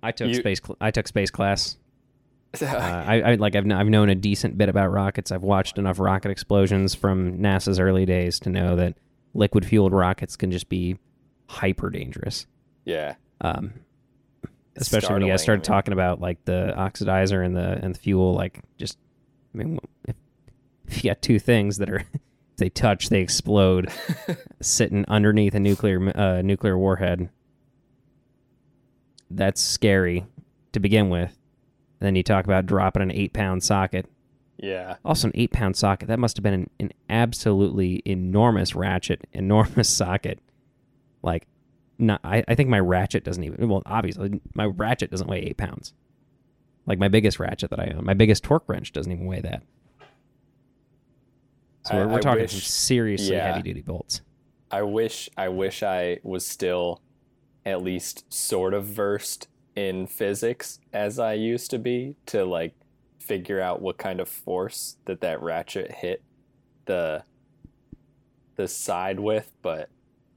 I 0.02 0.12
took 0.12 0.28
You- 0.28 0.34
space. 0.34 0.60
Cl- 0.64 0.76
I 0.80 0.90
took 0.92 1.08
space 1.08 1.30
class 1.32 1.76
uh, 2.62 2.66
I, 2.66 3.20
I 3.20 3.34
like 3.34 3.54
I've 3.56 3.70
I've 3.70 3.88
known 3.88 4.08
a 4.08 4.14
decent 4.14 4.56
bit 4.56 4.68
about 4.68 4.90
rockets. 4.90 5.30
I've 5.30 5.42
watched 5.42 5.78
enough 5.78 5.98
rocket 5.98 6.30
explosions 6.30 6.94
from 6.94 7.38
NASA's 7.38 7.78
early 7.78 8.06
days 8.06 8.40
to 8.40 8.50
know 8.50 8.74
that 8.76 8.94
liquid 9.34 9.66
fueled 9.66 9.92
rockets 9.92 10.36
can 10.36 10.50
just 10.50 10.68
be 10.68 10.98
hyper 11.46 11.90
dangerous. 11.90 12.46
yeah, 12.84 13.14
Um, 13.40 13.74
especially 14.76 15.14
when 15.14 15.22
you 15.22 15.28
guys 15.28 15.42
started 15.42 15.64
startling. 15.64 15.76
talking 15.82 15.92
about 15.92 16.20
like 16.20 16.44
the 16.44 16.72
oxidizer 16.76 17.44
and 17.44 17.56
the 17.56 17.78
and 17.82 17.94
the 17.94 17.98
fuel. 17.98 18.34
Like 18.34 18.60
just, 18.78 18.98
I 19.54 19.58
mean, 19.58 19.78
if, 20.06 20.16
if 20.86 21.04
you 21.04 21.10
got 21.10 21.20
two 21.22 21.38
things 21.38 21.78
that 21.78 21.90
are 21.90 21.98
if 22.14 22.56
they 22.56 22.70
touch, 22.70 23.08
they 23.10 23.20
explode, 23.20 23.90
sitting 24.62 25.04
underneath 25.06 25.54
a 25.54 25.60
nuclear 25.60 26.12
uh, 26.18 26.42
nuclear 26.42 26.78
warhead. 26.78 27.28
That's 29.30 29.60
scary 29.60 30.24
to 30.72 30.80
begin 30.80 31.10
with. 31.10 31.37
Then 32.00 32.14
you 32.16 32.22
talk 32.22 32.44
about 32.44 32.66
dropping 32.66 33.02
an 33.02 33.10
eight 33.12 33.32
pound 33.32 33.62
socket. 33.62 34.06
Yeah, 34.60 34.96
Also, 35.04 35.28
an 35.28 35.32
eight 35.36 35.52
pound 35.52 35.76
socket. 35.76 36.08
That 36.08 36.18
must 36.18 36.36
have 36.36 36.42
been 36.42 36.54
an, 36.54 36.70
an 36.80 36.90
absolutely 37.08 38.02
enormous 38.04 38.74
ratchet, 38.74 39.24
enormous 39.32 39.88
socket. 39.88 40.40
Like, 41.22 41.46
not, 41.96 42.20
I, 42.24 42.42
I 42.48 42.54
think 42.56 42.68
my 42.68 42.80
ratchet 42.80 43.22
doesn't 43.22 43.44
even, 43.44 43.68
well, 43.68 43.82
obviously, 43.86 44.40
my 44.54 44.64
ratchet 44.66 45.10
doesn't 45.12 45.28
weigh 45.28 45.40
eight 45.42 45.56
pounds. 45.58 45.92
Like, 46.86 46.98
my 46.98 47.06
biggest 47.08 47.38
ratchet 47.38 47.70
that 47.70 47.78
I 47.78 47.92
own, 47.96 48.04
my 48.04 48.14
biggest 48.14 48.42
torque 48.42 48.68
wrench 48.68 48.92
doesn't 48.92 49.12
even 49.12 49.26
weigh 49.26 49.40
that. 49.42 49.62
So 51.86 51.94
I- 51.94 51.98
we're, 52.06 52.08
we're 52.14 52.20
talking 52.20 52.42
wish- 52.42 52.52
some 52.52 52.60
seriously 52.60 53.36
yeah. 53.36 53.46
heavy 53.52 53.62
duty 53.62 53.82
bolts. 53.82 54.22
I 54.70 54.82
wish 54.82 55.30
I 55.36 55.48
wish 55.48 55.82
I 55.82 56.18
was 56.22 56.44
still 56.46 57.00
at 57.64 57.82
least 57.82 58.30
sort 58.32 58.74
of 58.74 58.84
versed 58.84 59.48
in 59.78 60.08
physics 60.08 60.80
as 60.92 61.20
I 61.20 61.34
used 61.34 61.70
to 61.70 61.78
be 61.78 62.16
to 62.26 62.44
like 62.44 62.74
figure 63.20 63.60
out 63.60 63.80
what 63.80 63.96
kind 63.96 64.18
of 64.18 64.28
force 64.28 64.96
that 65.04 65.20
that 65.20 65.40
ratchet 65.40 65.92
hit 65.92 66.20
the 66.86 67.22
the 68.56 68.66
side 68.66 69.20
with, 69.20 69.52
but 69.62 69.88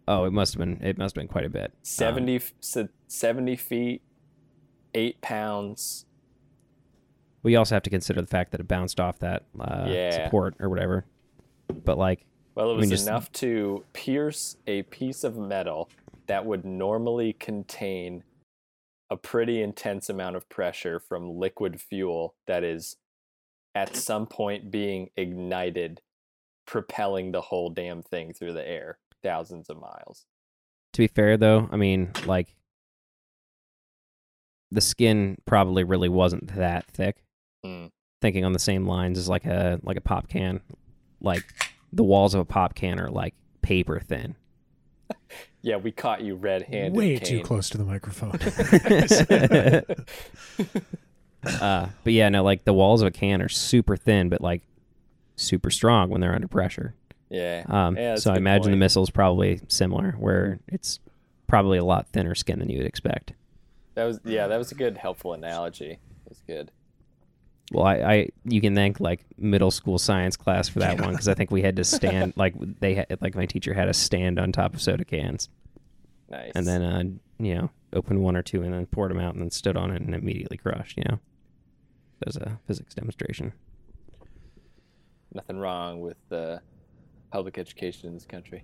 Oh, 0.07 0.25
it 0.25 0.31
must 0.33 0.53
have 0.53 0.59
been, 0.59 0.79
it 0.85 0.97
must 0.97 1.15
have 1.15 1.21
been 1.21 1.27
quite 1.27 1.45
a 1.45 1.49
bit. 1.49 1.65
Um, 1.71 1.77
70, 1.81 2.35
f- 2.35 2.53
so 2.59 2.87
70 3.07 3.55
feet, 3.55 4.01
eight 4.93 5.21
pounds. 5.21 6.05
we 7.43 7.55
also 7.55 7.73
have 7.75 7.81
to 7.83 7.89
consider 7.89 8.21
the 8.21 8.27
fact 8.27 8.51
that 8.51 8.59
it 8.61 8.67
bounced 8.67 8.99
off 8.99 9.17
that 9.19 9.45
uh, 9.59 9.85
Yeah. 9.89 10.25
support 10.25 10.55
or 10.59 10.69
whatever. 10.69 11.05
But 11.83 11.97
like, 11.97 12.25
Well, 12.53 12.69
it 12.69 12.73
I 12.73 12.75
was 12.77 12.81
mean, 12.83 12.89
just- 12.91 13.07
enough 13.07 13.31
to 13.33 13.85
pierce 13.93 14.57
a 14.67 14.83
piece 14.83 15.23
of 15.23 15.35
metal 15.37 15.89
that 16.27 16.45
would 16.45 16.63
normally 16.65 17.33
contain 17.33 18.23
a 19.11 19.17
pretty 19.17 19.61
intense 19.61 20.09
amount 20.09 20.37
of 20.37 20.47
pressure 20.47 20.97
from 20.97 21.37
liquid 21.37 21.81
fuel 21.81 22.33
that 22.47 22.63
is 22.63 22.95
at 23.75 23.95
some 23.95 24.25
point 24.25 24.71
being 24.71 25.09
ignited, 25.17 26.01
propelling 26.65 27.33
the 27.33 27.41
whole 27.41 27.69
damn 27.69 28.01
thing 28.01 28.33
through 28.33 28.53
the 28.53 28.67
air 28.67 28.97
thousands 29.21 29.69
of 29.69 29.79
miles. 29.79 30.25
to 30.93 31.01
be 31.01 31.07
fair 31.07 31.37
though, 31.37 31.69
I 31.71 31.75
mean, 31.75 32.11
like 32.25 32.55
the 34.71 34.81
skin 34.81 35.37
probably 35.45 35.83
really 35.83 36.09
wasn't 36.09 36.55
that 36.55 36.87
thick. 36.87 37.23
Mm. 37.65 37.91
Thinking 38.21 38.45
on 38.45 38.53
the 38.53 38.59
same 38.59 38.87
lines 38.87 39.17
as 39.17 39.27
like 39.27 39.45
a 39.45 39.79
like 39.83 39.97
a 39.97 40.01
pop 40.01 40.29
can, 40.29 40.61
like 41.19 41.43
the 41.91 42.03
walls 42.03 42.33
of 42.33 42.39
a 42.39 42.45
pop 42.45 42.75
can 42.75 42.99
are 42.99 43.09
like 43.09 43.35
paper 43.61 43.99
thin. 43.99 44.35
Yeah, 45.61 45.77
we 45.77 45.91
caught 45.91 46.21
you 46.21 46.35
red-handed. 46.35 46.95
Way 46.95 47.19
too 47.19 47.41
close 47.41 47.69
to 47.69 47.77
the 47.77 47.83
microphone. 47.83 48.31
uh, 51.61 51.87
but 52.03 52.13
yeah, 52.13 52.29
no, 52.29 52.43
like 52.43 52.63
the 52.63 52.73
walls 52.73 53.01
of 53.01 53.07
a 53.07 53.11
can 53.11 53.41
are 53.41 53.49
super 53.49 53.95
thin, 53.95 54.29
but 54.29 54.41
like 54.41 54.61
super 55.35 55.69
strong 55.69 56.09
when 56.09 56.21
they're 56.21 56.33
under 56.33 56.47
pressure. 56.47 56.95
Yeah. 57.29 57.63
Um, 57.67 57.95
Yeah, 57.95 58.15
so 58.15 58.31
I 58.31 58.33
good 58.33 58.41
imagine 58.41 58.63
the 58.65 58.69
point. 58.71 58.79
missile's 58.79 59.09
probably 59.09 59.61
similar, 59.67 60.11
where 60.13 60.59
it's 60.67 60.99
probably 61.47 61.77
a 61.77 61.85
lot 61.85 62.07
thinner 62.09 62.35
skin 62.35 62.59
than 62.59 62.69
you 62.69 62.79
would 62.79 62.87
expect. 62.87 63.33
That 63.95 64.05
was 64.05 64.19
yeah, 64.23 64.47
that 64.47 64.57
was 64.57 64.71
a 64.71 64.75
good 64.75 64.97
helpful 64.97 65.33
analogy. 65.33 65.99
was 66.27 66.41
good. 66.47 66.71
Well, 67.71 67.85
I, 67.85 67.95
I 67.95 68.27
you 68.43 68.59
can 68.61 68.75
thank 68.75 68.99
like 68.99 69.25
middle 69.37 69.71
school 69.71 69.97
science 69.97 70.35
class 70.35 70.67
for 70.67 70.79
that 70.79 70.99
one 70.99 71.11
because 71.11 71.27
I 71.29 71.33
think 71.33 71.51
we 71.51 71.61
had 71.61 71.77
to 71.77 71.83
stand 71.97 72.33
like 72.35 72.53
they 72.79 72.95
had 72.95 73.17
like 73.21 73.33
my 73.35 73.45
teacher 73.45 73.73
had 73.73 73.87
us 73.87 73.97
stand 73.97 74.39
on 74.39 74.51
top 74.51 74.73
of 74.73 74.81
soda 74.81 75.05
cans 75.05 75.47
Nice. 76.29 76.51
and 76.55 76.67
then 76.67 76.81
uh 76.81 77.03
you 77.43 77.55
know 77.55 77.69
opened 77.93 78.21
one 78.21 78.35
or 78.35 78.41
two 78.43 78.61
and 78.61 78.73
then 78.73 78.85
poured 78.87 79.11
them 79.11 79.19
out 79.19 79.33
and 79.33 79.41
then 79.41 79.51
stood 79.51 79.77
on 79.77 79.91
it 79.91 80.01
and 80.01 80.13
immediately 80.15 80.57
crushed. 80.57 80.97
You 80.97 81.03
know, 81.09 81.19
as 82.27 82.35
a 82.35 82.59
physics 82.67 82.93
demonstration. 82.93 83.53
nothing 85.33 85.57
wrong 85.57 86.01
with 86.01 86.17
uh, 86.31 86.57
public 87.31 87.57
education 87.57 88.07
in 88.09 88.13
this 88.13 88.25
country. 88.25 88.63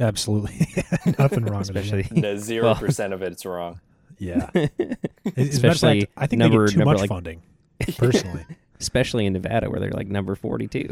Absolutely, 0.00 0.66
nothing 1.18 1.44
wrong 1.44 1.58
with 1.60 1.70
Especially 1.70 2.00
it. 2.10 2.20
The 2.22 2.36
zero 2.38 2.74
percent 2.74 3.12
of 3.12 3.22
it's 3.22 3.44
wrong. 3.46 3.80
Yeah, 4.18 4.50
As 4.54 4.68
a 4.68 4.68
matter 4.78 4.96
of 5.26 5.36
Especially 5.36 6.00
fact, 6.02 6.12
I 6.16 6.26
think 6.26 6.38
number- 6.40 6.58
they 6.60 6.66
get 6.66 6.72
too 6.72 6.78
number 6.78 6.92
much 6.92 7.00
like- 7.00 7.08
funding. 7.08 7.42
Personally, 7.98 8.44
especially 8.80 9.26
in 9.26 9.32
Nevada 9.32 9.70
where 9.70 9.80
they're 9.80 9.90
like 9.90 10.08
number 10.08 10.34
42. 10.34 10.88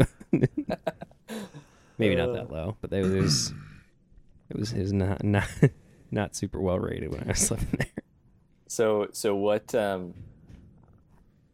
Maybe 1.98 2.14
not 2.16 2.32
that 2.32 2.50
low, 2.50 2.76
but 2.80 2.92
it 2.92 3.04
was 3.04 3.52
it 4.48 4.56
was 4.58 4.72
it 4.72 4.80
was 4.80 4.92
not 4.92 5.22
not 5.22 5.48
not 6.10 6.34
super 6.34 6.60
well 6.60 6.78
rated 6.78 7.12
when 7.12 7.22
I 7.24 7.28
was 7.28 7.50
living 7.50 7.68
there. 7.78 7.86
So 8.68 9.08
so 9.12 9.34
what? 9.34 9.74
Um, 9.74 10.14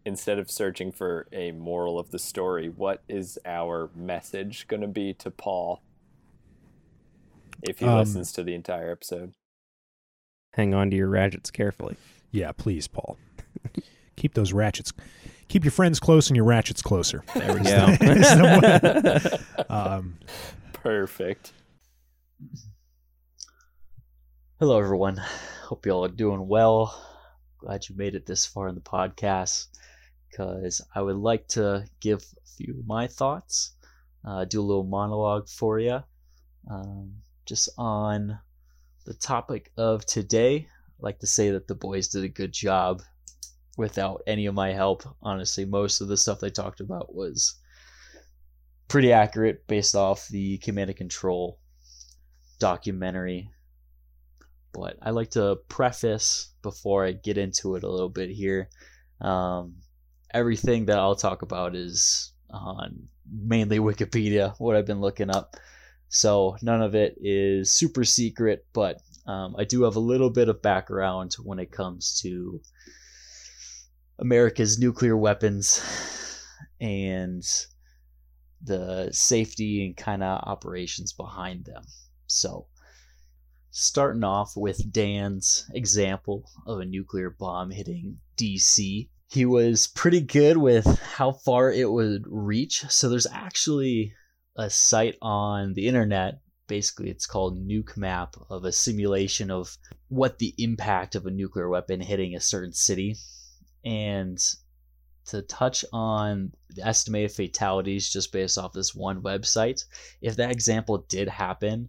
instead 0.05 0.39
of 0.39 0.49
searching 0.51 0.93
for 0.93 1.27
a 1.33 1.51
moral 1.51 1.99
of 1.99 2.11
the 2.13 2.19
story, 2.19 2.69
what 2.69 3.03
is 3.09 3.39
our 3.45 3.91
message 3.97 4.69
going 4.69 4.83
to 4.83 4.87
be 4.89 5.13
to 5.15 5.31
Paul 5.33 5.83
if 7.63 7.81
he 7.81 7.87
Um, 7.87 7.99
listens 7.99 8.31
to 8.33 8.45
the 8.45 8.55
entire 8.55 8.91
episode? 8.93 9.33
Hang 10.53 10.75
on 10.75 10.91
to 10.91 10.97
your 10.97 11.09
ratchets 11.09 11.51
carefully. 11.51 11.97
yeah. 12.31 12.53
Please, 12.53 12.87
Paul, 12.87 13.19
keep 14.17 14.35
those 14.35 14.53
ratchets. 14.53 14.93
Keep 15.49 15.65
your 15.65 15.73
friends 15.73 16.01
close 16.01 16.29
and 16.29 16.37
your 16.37 16.45
ratchets 16.45 16.83
closer. 16.83 17.23
There 17.35 17.55
we 17.55 17.61
go. 17.61 17.87
the- 17.87 18.13
is 18.13 18.35
the 18.37 19.41
one. 19.67 19.67
um, 19.71 20.19
Perfect. 20.73 21.53
Hello, 24.59 24.79
everyone. 24.79 25.19
Hope 25.65 25.87
you 25.87 25.93
all 25.93 26.05
are 26.05 26.09
doing 26.09 26.49
well. 26.49 26.99
Glad 27.59 27.89
you 27.89 27.97
made 27.97 28.15
it 28.15 28.27
this 28.27 28.47
far 28.47 28.69
in 28.69 28.75
the 28.75 28.81
podcast 28.81 29.67
because 30.31 30.81
I 30.95 31.03
would 31.03 31.17
like 31.17 31.47
to 31.49 31.85
give 32.01 32.23
a 32.23 32.49
few 32.57 32.79
of 32.81 32.87
my 32.87 33.07
thoughts, 33.07 33.73
uh, 34.27 34.45
do 34.45 34.61
a 34.61 34.65
little 34.65 34.85
monologue 34.85 35.49
for 35.49 35.79
you, 35.79 36.03
um, 36.71 37.13
just 37.45 37.69
on 37.79 38.39
the 39.05 39.15
topic 39.15 39.71
of 39.77 40.05
today. 40.07 40.57
I'd 40.99 41.03
like 41.03 41.19
to 41.21 41.27
say 41.27 41.51
that 41.51 41.69
the 41.69 41.75
boys 41.75 42.09
did 42.09 42.25
a 42.25 42.29
good 42.29 42.53
job 42.53 43.03
without 43.77 44.23
any 44.27 44.47
of 44.47 44.55
my 44.55 44.73
help. 44.73 45.03
Honestly, 45.23 45.65
most 45.65 46.01
of 46.01 46.09
the 46.09 46.17
stuff 46.17 46.41
they 46.41 46.51
talked 46.51 46.81
about 46.81 47.15
was 47.15 47.57
pretty 48.89 49.13
accurate 49.13 49.67
based 49.67 49.95
off 49.95 50.29
the 50.29 50.59
command 50.59 50.91
and 50.91 50.97
control 50.97 51.59
documentary 52.59 53.51
but 54.77 54.99
I 55.01 55.11
like 55.11 55.31
to 55.31 55.57
preface 55.69 56.51
before 56.63 57.07
I 57.07 57.13
get 57.13 57.39
into 57.39 57.77
it 57.77 57.83
a 57.83 57.91
little 57.91 58.11
bit 58.11 58.29
here. 58.29 58.69
Um, 59.23 59.77
everything 60.35 60.87
that 60.87 60.99
I'll 60.99 61.17
talk 61.17 61.41
about 61.41 61.75
is 61.75 62.33
on 62.51 63.09
mainly 63.27 63.79
Wikipedia, 63.79 64.55
what 64.59 64.77
I've 64.77 64.87
been 64.87 65.01
looking 65.01 65.31
up. 65.31 65.57
So 66.09 66.57
none 66.61 66.83
of 66.83 66.95
it 66.95 67.17
is 67.21 67.73
super 67.73 68.05
secret, 68.05 68.67
but 68.75 69.01
um, 69.27 69.57
I 69.59 69.65
do 69.65 69.83
have 69.85 69.97
a 69.97 70.01
little 70.01 70.31
bit 70.31 70.51
of 70.51 70.61
background 70.61 71.37
when 71.43 71.59
it 71.59 71.73
comes 71.73 72.21
to 72.21 72.61
America's 74.19 74.79
nuclear 74.79 75.17
weapons 75.17 75.83
and 76.81 77.45
the 78.63 79.11
safety 79.13 79.87
and 79.87 79.97
kind 79.97 80.23
of 80.23 80.41
operations 80.45 81.13
behind 81.13 81.65
them. 81.65 81.83
So, 82.27 82.67
starting 83.71 84.25
off 84.25 84.57
with 84.57 84.91
Dan's 84.91 85.69
example 85.75 86.49
of 86.67 86.81
a 86.81 86.87
nuclear 86.87 87.29
bomb 87.29 87.71
hitting 87.71 88.19
DC. 88.39 89.09
He 89.29 89.45
was 89.45 89.87
pretty 89.89 90.21
good 90.21 90.57
with 90.57 90.99
how 91.01 91.33
far 91.33 91.71
it 91.71 91.91
would 91.91 92.25
reach. 92.27 92.87
So 92.89 93.09
there's 93.09 93.27
actually 93.27 94.15
a 94.57 94.71
site 94.71 95.19
on 95.21 95.75
the 95.75 95.89
internet. 95.89 96.41
Basically, 96.67 97.11
it's 97.11 97.27
called 97.27 97.59
NUKEMAP 97.59 98.47
of 98.51 98.65
a 98.65 98.73
simulation 98.73 99.51
of 99.51 99.77
what 100.09 100.39
the 100.39 100.55
impact 100.57 101.15
of 101.15 101.27
a 101.27 101.31
nuclear 101.31 101.69
weapon 101.69 102.01
hitting 102.01 102.35
a 102.35 102.41
certain 102.41 102.73
city. 102.73 103.17
And 103.87 104.39
to 105.27 105.43
touch 105.43 105.85
on 105.93 106.53
the 106.71 106.85
estimated 106.87 107.33
fatalities 107.33 108.09
just 108.11 108.33
based 108.33 108.59
off 108.59 108.73
this 108.73 108.95
one 108.95 109.23
website, 109.23 109.85
if 110.21 110.37
that 110.37 110.51
example 110.51 111.05
did 111.09 111.29
happen, 111.29 111.89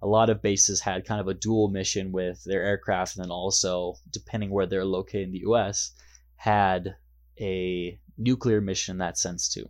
a 0.02 0.08
lot 0.08 0.30
of 0.30 0.42
bases 0.42 0.82
had 0.82 1.06
kind 1.06 1.22
of 1.22 1.28
a 1.28 1.34
dual 1.34 1.68
mission 1.68 2.12
with 2.12 2.44
their 2.44 2.64
aircraft, 2.64 3.16
and 3.16 3.24
then 3.24 3.32
also, 3.32 3.96
depending 4.10 4.50
where 4.50 4.66
they're 4.66 4.86
located 4.86 5.28
in 5.28 5.32
the 5.32 5.40
U.S., 5.40 5.92
had 6.36 6.96
a 7.40 8.00
nuclear 8.18 8.62
mission 8.62 8.94
in 8.94 8.98
that 9.00 9.18
sense 9.18 9.48
too. 9.48 9.70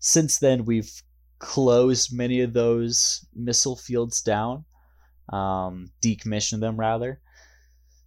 Since 0.00 0.38
then, 0.38 0.64
we've 0.64 0.90
closed 1.38 2.12
many 2.12 2.40
of 2.40 2.52
those 2.52 3.26
missile 3.34 3.76
fields 3.76 4.20
down, 4.20 4.64
um, 5.30 5.90
decommissioned 6.02 6.60
them 6.60 6.78
rather, 6.78 7.20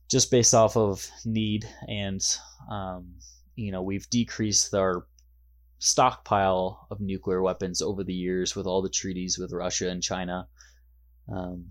just 0.10 0.30
based 0.32 0.54
off 0.54 0.78
of 0.78 1.08
need, 1.26 1.68
and 1.88 2.22
um, 2.70 3.16
you 3.56 3.72
know 3.72 3.82
we've 3.82 4.10
decreased 4.10 4.74
our 4.74 5.06
stockpile 5.80 6.88
of 6.92 7.00
nuclear 7.00 7.42
weapons 7.42 7.82
over 7.82 8.04
the 8.04 8.14
years 8.14 8.56
with 8.56 8.68
all 8.68 8.82
the 8.82 8.90
treaties 8.90 9.38
with 9.38 9.52
Russia 9.52 9.90
and 9.90 10.04
China. 10.04 10.48
Um, 11.32 11.68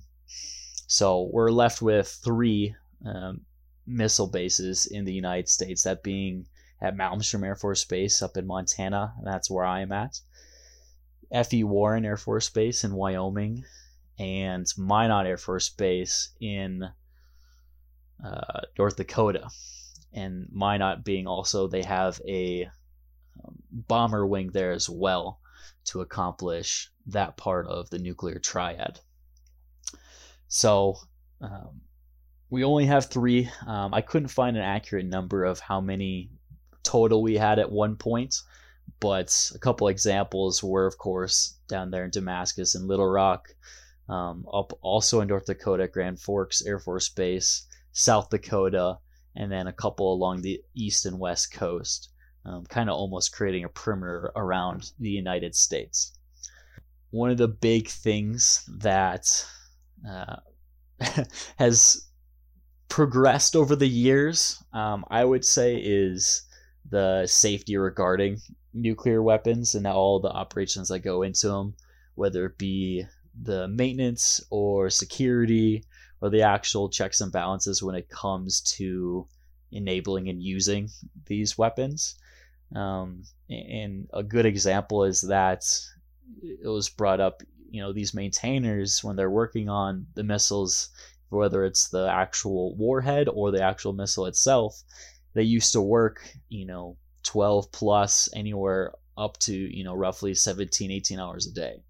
so 0.86 1.28
we're 1.32 1.50
left 1.50 1.82
with 1.82 2.08
three 2.24 2.74
um, 3.04 3.42
missile 3.86 4.26
bases 4.26 4.86
in 4.86 5.04
the 5.04 5.12
United 5.12 5.48
States, 5.48 5.82
that 5.82 6.02
being 6.02 6.46
at 6.80 6.96
Malmstrom 6.96 7.44
Air 7.44 7.56
Force 7.56 7.84
Base 7.84 8.22
up 8.22 8.36
in 8.36 8.46
Montana. 8.46 9.14
That's 9.24 9.50
where 9.50 9.64
I 9.64 9.80
am 9.80 9.92
at. 9.92 10.20
F.E. 11.30 11.62
Warren 11.64 12.04
Air 12.04 12.16
Force 12.16 12.48
Base 12.48 12.84
in 12.84 12.94
Wyoming, 12.94 13.64
and 14.18 14.66
Minot 14.76 15.26
Air 15.26 15.36
Force 15.36 15.68
Base 15.68 16.30
in 16.40 16.88
uh, 18.24 18.60
North 18.78 18.96
Dakota. 18.96 19.48
And 20.12 20.48
Minot 20.50 21.04
being 21.04 21.26
also, 21.26 21.68
they 21.68 21.82
have 21.82 22.20
a 22.26 22.70
um, 23.44 23.56
bomber 23.70 24.26
wing 24.26 24.50
there 24.52 24.72
as 24.72 24.88
well 24.88 25.40
to 25.84 26.00
accomplish 26.00 26.90
that 27.06 27.36
part 27.36 27.66
of 27.66 27.88
the 27.90 27.98
nuclear 27.98 28.38
triad. 28.38 29.00
So, 30.48 30.96
um, 31.40 31.80
we 32.50 32.64
only 32.64 32.86
have 32.86 33.06
three. 33.06 33.50
Um, 33.66 33.92
I 33.92 34.00
couldn't 34.00 34.28
find 34.28 34.56
an 34.56 34.62
accurate 34.62 35.06
number 35.06 35.44
of 35.44 35.60
how 35.60 35.80
many 35.80 36.30
total 36.82 37.22
we 37.22 37.34
had 37.34 37.58
at 37.58 37.70
one 37.70 37.96
point, 37.96 38.36
but 39.00 39.52
a 39.54 39.58
couple 39.58 39.88
examples 39.88 40.62
were, 40.62 40.86
of 40.86 40.96
course, 40.96 41.58
down 41.68 41.90
there 41.90 42.04
in 42.04 42.10
Damascus 42.10 42.74
and 42.74 42.88
Little 42.88 43.08
Rock, 43.08 43.48
um, 44.08 44.46
up 44.52 44.72
also 44.80 45.20
in 45.20 45.28
North 45.28 45.44
Dakota, 45.44 45.86
Grand 45.86 46.18
Forks 46.18 46.64
Air 46.64 46.78
Force 46.78 47.10
Base, 47.10 47.66
South 47.92 48.30
Dakota, 48.30 48.98
and 49.36 49.52
then 49.52 49.66
a 49.66 49.72
couple 49.72 50.12
along 50.12 50.40
the 50.40 50.62
east 50.74 51.04
and 51.04 51.18
west 51.20 51.52
coast, 51.52 52.10
um, 52.48 52.64
kind 52.66 52.88
of 52.88 52.96
almost 52.96 53.32
creating 53.32 53.64
a 53.64 53.68
perimeter 53.68 54.32
around 54.34 54.92
the 54.98 55.10
United 55.10 55.54
States. 55.54 56.12
One 57.10 57.30
of 57.30 57.36
the 57.36 57.48
big 57.48 57.88
things 57.88 58.68
that 58.78 59.26
uh, 60.08 60.36
has 61.56 62.06
progressed 62.88 63.54
over 63.54 63.76
the 63.76 63.88
years, 63.88 64.62
um, 64.72 65.04
I 65.10 65.24
would 65.24 65.44
say, 65.44 65.76
is 65.76 66.42
the 66.90 67.26
safety 67.26 67.76
regarding 67.76 68.38
nuclear 68.72 69.22
weapons 69.22 69.74
and 69.74 69.86
all 69.86 70.20
the 70.20 70.30
operations 70.30 70.88
that 70.88 71.00
go 71.00 71.22
into 71.22 71.48
them, 71.48 71.74
whether 72.14 72.46
it 72.46 72.56
be 72.56 73.04
the 73.42 73.68
maintenance 73.68 74.40
or 74.50 74.88
security 74.88 75.84
or 76.20 76.30
the 76.30 76.42
actual 76.42 76.88
checks 76.88 77.20
and 77.20 77.30
balances 77.30 77.82
when 77.82 77.94
it 77.94 78.08
comes 78.08 78.60
to 78.62 79.26
enabling 79.70 80.28
and 80.28 80.42
using 80.42 80.88
these 81.26 81.58
weapons. 81.58 82.16
Um, 82.74 83.24
and 83.48 84.08
a 84.12 84.22
good 84.22 84.46
example 84.46 85.04
is 85.04 85.22
that 85.22 85.64
it 86.42 86.68
was 86.68 86.88
brought 86.88 87.20
up, 87.20 87.42
you 87.70 87.80
know, 87.80 87.92
these 87.92 88.14
maintainers, 88.14 89.02
when 89.02 89.16
they're 89.16 89.30
working 89.30 89.68
on 89.68 90.06
the 90.14 90.22
missiles, 90.22 90.90
whether 91.30 91.64
it's 91.64 91.88
the 91.88 92.08
actual 92.08 92.74
warhead 92.76 93.28
or 93.28 93.50
the 93.50 93.62
actual 93.62 93.92
missile 93.92 94.26
itself, 94.26 94.82
they 95.34 95.42
used 95.42 95.72
to 95.72 95.80
work, 95.80 96.28
you 96.48 96.66
know, 96.66 96.96
12 97.24 97.70
plus 97.72 98.28
anywhere 98.34 98.92
up 99.16 99.38
to, 99.38 99.54
you 99.54 99.84
know, 99.84 99.94
roughly 99.94 100.34
17, 100.34 100.90
18 100.90 101.18
hours 101.18 101.46
a 101.46 101.52
day, 101.52 101.82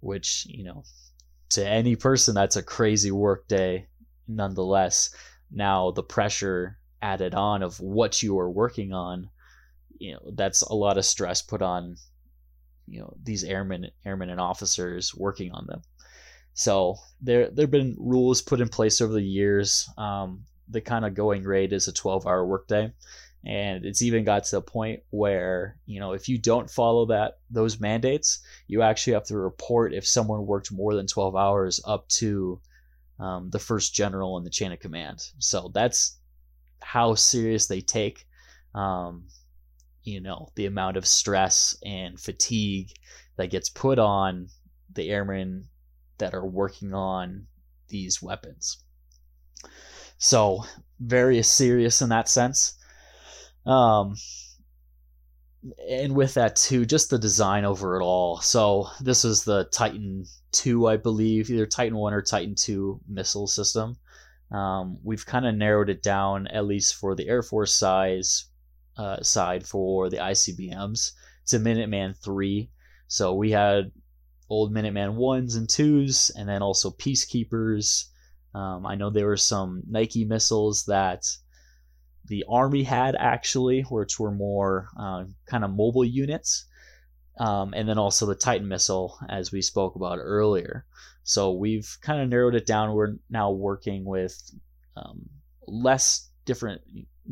which, 0.00 0.46
you 0.48 0.64
know, 0.64 0.84
to 1.50 1.66
any 1.66 1.96
person, 1.96 2.34
that's 2.34 2.56
a 2.56 2.62
crazy 2.62 3.10
work 3.10 3.46
day 3.48 3.86
nonetheless. 4.26 5.14
Now, 5.50 5.90
the 5.90 6.02
pressure 6.02 6.78
added 7.02 7.34
on 7.34 7.62
of 7.62 7.78
what 7.80 8.22
you 8.22 8.38
are 8.38 8.50
working 8.50 8.92
on, 8.92 9.28
you 10.02 10.12
know, 10.12 10.32
that's 10.34 10.62
a 10.62 10.74
lot 10.74 10.98
of 10.98 11.04
stress 11.04 11.42
put 11.42 11.62
on, 11.62 11.96
you 12.88 13.00
know, 13.00 13.14
these 13.22 13.44
airmen, 13.44 13.86
airmen 14.04 14.30
and 14.30 14.40
officers 14.40 15.14
working 15.14 15.52
on 15.52 15.66
them. 15.66 15.82
So 16.54 16.96
there 17.20 17.48
there 17.50 17.64
have 17.64 17.70
been 17.70 17.96
rules 17.98 18.42
put 18.42 18.60
in 18.60 18.68
place 18.68 19.00
over 19.00 19.12
the 19.12 19.22
years. 19.22 19.88
Um, 19.96 20.44
the 20.68 20.80
kind 20.80 21.04
of 21.04 21.14
going 21.14 21.44
rate 21.44 21.72
is 21.72 21.86
a 21.86 21.92
12 21.92 22.26
hour 22.26 22.44
workday. 22.44 22.92
And 23.44 23.84
it's 23.84 24.02
even 24.02 24.24
got 24.24 24.44
to 24.44 24.58
a 24.58 24.62
point 24.62 25.00
where, 25.10 25.76
you 25.86 25.98
know, 25.98 26.12
if 26.12 26.28
you 26.28 26.38
don't 26.38 26.70
follow 26.70 27.06
that 27.06 27.38
those 27.50 27.80
mandates, 27.80 28.40
you 28.68 28.82
actually 28.82 29.14
have 29.14 29.26
to 29.26 29.36
report 29.36 29.94
if 29.94 30.06
someone 30.06 30.46
worked 30.46 30.70
more 30.70 30.94
than 30.94 31.06
12 31.06 31.34
hours 31.34 31.80
up 31.84 32.08
to 32.20 32.60
um, 33.18 33.50
the 33.50 33.58
first 33.58 33.94
general 33.94 34.36
in 34.38 34.44
the 34.44 34.50
chain 34.50 34.72
of 34.72 34.78
command. 34.78 35.20
So 35.38 35.70
that's 35.74 36.18
how 36.80 37.14
serious 37.14 37.66
they 37.66 37.80
take, 37.80 38.26
um, 38.74 39.24
you 40.04 40.20
know, 40.20 40.48
the 40.54 40.66
amount 40.66 40.96
of 40.96 41.06
stress 41.06 41.76
and 41.84 42.18
fatigue 42.18 42.90
that 43.36 43.50
gets 43.50 43.70
put 43.70 43.98
on 43.98 44.48
the 44.92 45.10
airmen 45.10 45.64
that 46.18 46.34
are 46.34 46.46
working 46.46 46.92
on 46.94 47.46
these 47.88 48.22
weapons. 48.22 48.82
So 50.18 50.64
very 51.00 51.42
serious 51.42 52.02
in 52.02 52.10
that 52.10 52.28
sense. 52.28 52.78
Um, 53.66 54.14
and 55.88 56.14
with 56.14 56.34
that 56.34 56.56
too, 56.56 56.84
just 56.84 57.10
the 57.10 57.18
design 57.18 57.64
over 57.64 57.98
it 57.98 58.02
all. 58.02 58.40
So 58.40 58.88
this 59.00 59.24
is 59.24 59.44
the 59.44 59.64
Titan 59.72 60.24
two, 60.50 60.88
I 60.88 60.96
believe, 60.96 61.50
either 61.50 61.66
Titan 61.66 61.96
one 61.96 62.12
or 62.12 62.22
Titan 62.22 62.54
two 62.54 63.00
missile 63.08 63.46
system. 63.46 63.96
Um, 64.50 64.98
we've 65.02 65.24
kind 65.24 65.46
of 65.46 65.54
narrowed 65.54 65.88
it 65.88 66.02
down, 66.02 66.46
at 66.48 66.66
least 66.66 66.96
for 66.96 67.14
the 67.14 67.28
Air 67.28 67.42
Force 67.42 67.72
size 67.72 68.46
uh, 68.96 69.22
side 69.22 69.66
for 69.66 70.10
the 70.10 70.18
ICBMs, 70.18 71.12
to 71.46 71.58
Minuteman 71.58 72.16
three. 72.16 72.70
So 73.08 73.34
we 73.34 73.50
had 73.50 73.92
old 74.48 74.72
Minuteman 74.72 75.14
ones 75.14 75.54
and 75.56 75.68
twos, 75.68 76.30
and 76.36 76.48
then 76.48 76.62
also 76.62 76.90
Peacekeepers. 76.90 78.06
Um, 78.54 78.86
I 78.86 78.94
know 78.94 79.10
there 79.10 79.26
were 79.26 79.36
some 79.36 79.82
Nike 79.88 80.24
missiles 80.24 80.84
that 80.86 81.24
the 82.26 82.44
Army 82.48 82.82
had 82.82 83.16
actually, 83.16 83.82
which 83.82 84.20
were 84.20 84.30
more 84.30 84.88
uh, 84.98 85.24
kind 85.46 85.64
of 85.64 85.70
mobile 85.70 86.04
units. 86.04 86.66
Um, 87.38 87.72
and 87.74 87.88
then 87.88 87.98
also 87.98 88.26
the 88.26 88.34
Titan 88.34 88.68
missile, 88.68 89.18
as 89.28 89.50
we 89.52 89.62
spoke 89.62 89.96
about 89.96 90.18
earlier. 90.20 90.84
So 91.24 91.52
we've 91.52 91.96
kind 92.02 92.20
of 92.20 92.28
narrowed 92.28 92.54
it 92.54 92.66
down. 92.66 92.92
We're 92.92 93.14
now 93.30 93.50
working 93.52 94.04
with 94.04 94.38
um, 94.96 95.28
less 95.66 96.28
different, 96.44 96.82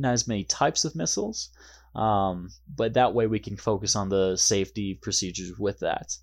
not 0.01 0.13
as 0.13 0.29
many 0.29 0.45
types 0.45 0.85
of 0.85 0.97
missiles, 0.97 1.51
um, 1.95 2.51
but 2.75 2.95
that 2.95 3.15
way 3.15 3.27
we 3.27 3.39
can 3.39 3.57
focus 3.57 3.97
on 3.97 4.09
the 4.09 4.37
safety 4.37 4.95
procedures 4.95 5.59
with 5.59 5.81
that. 5.81 6.17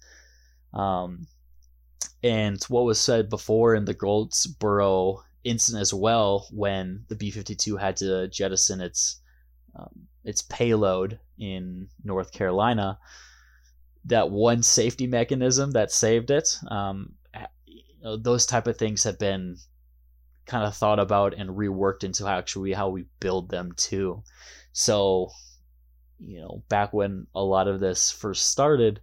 Um, 0.74 1.28
and 2.24 2.62
what 2.66 2.86
was 2.86 3.00
said 3.00 3.30
before 3.30 3.76
in 3.76 3.86
the 3.86 3.94
Goldsboro 3.94 5.24
incident 5.44 5.82
as 5.82 5.94
well, 5.94 6.48
when 6.52 7.06
the 7.08 7.16
B 7.16 7.32
52 7.32 7.78
had 7.78 7.98
to 7.98 8.28
jettison 8.28 8.82
its 8.82 9.22
um, 9.76 10.08
its 10.24 10.42
payload 10.42 11.20
in 11.38 11.88
North 12.04 12.32
Carolina, 12.32 12.98
that 14.06 14.32
one 14.32 14.64
safety 14.64 15.08
mechanism 15.08 15.72
that 15.72 15.92
saved 15.92 16.32
it, 16.32 16.58
um, 16.70 17.14
you 17.66 17.84
know, 18.04 18.18
those 18.18 18.46
type 18.46 18.68
of 18.68 18.78
things 18.78 19.04
have 19.04 19.20
been 19.20 19.58
kind 20.48 20.66
of 20.66 20.76
thought 20.76 21.00
about 21.00 21.34
and 21.34 21.50
reworked 21.50 22.04
into 22.04 22.28
actually 22.28 22.74
how 22.74 22.90
we 22.90 23.06
build 23.20 23.50
them 23.50 23.72
too. 23.76 24.24
So, 24.72 25.30
you 26.20 26.40
know, 26.40 26.64
back 26.70 26.94
when 26.94 27.28
a 27.36 27.44
lot 27.44 27.68
of 27.68 27.80
this 27.80 28.12
first 28.12 28.50
started, 28.50 29.02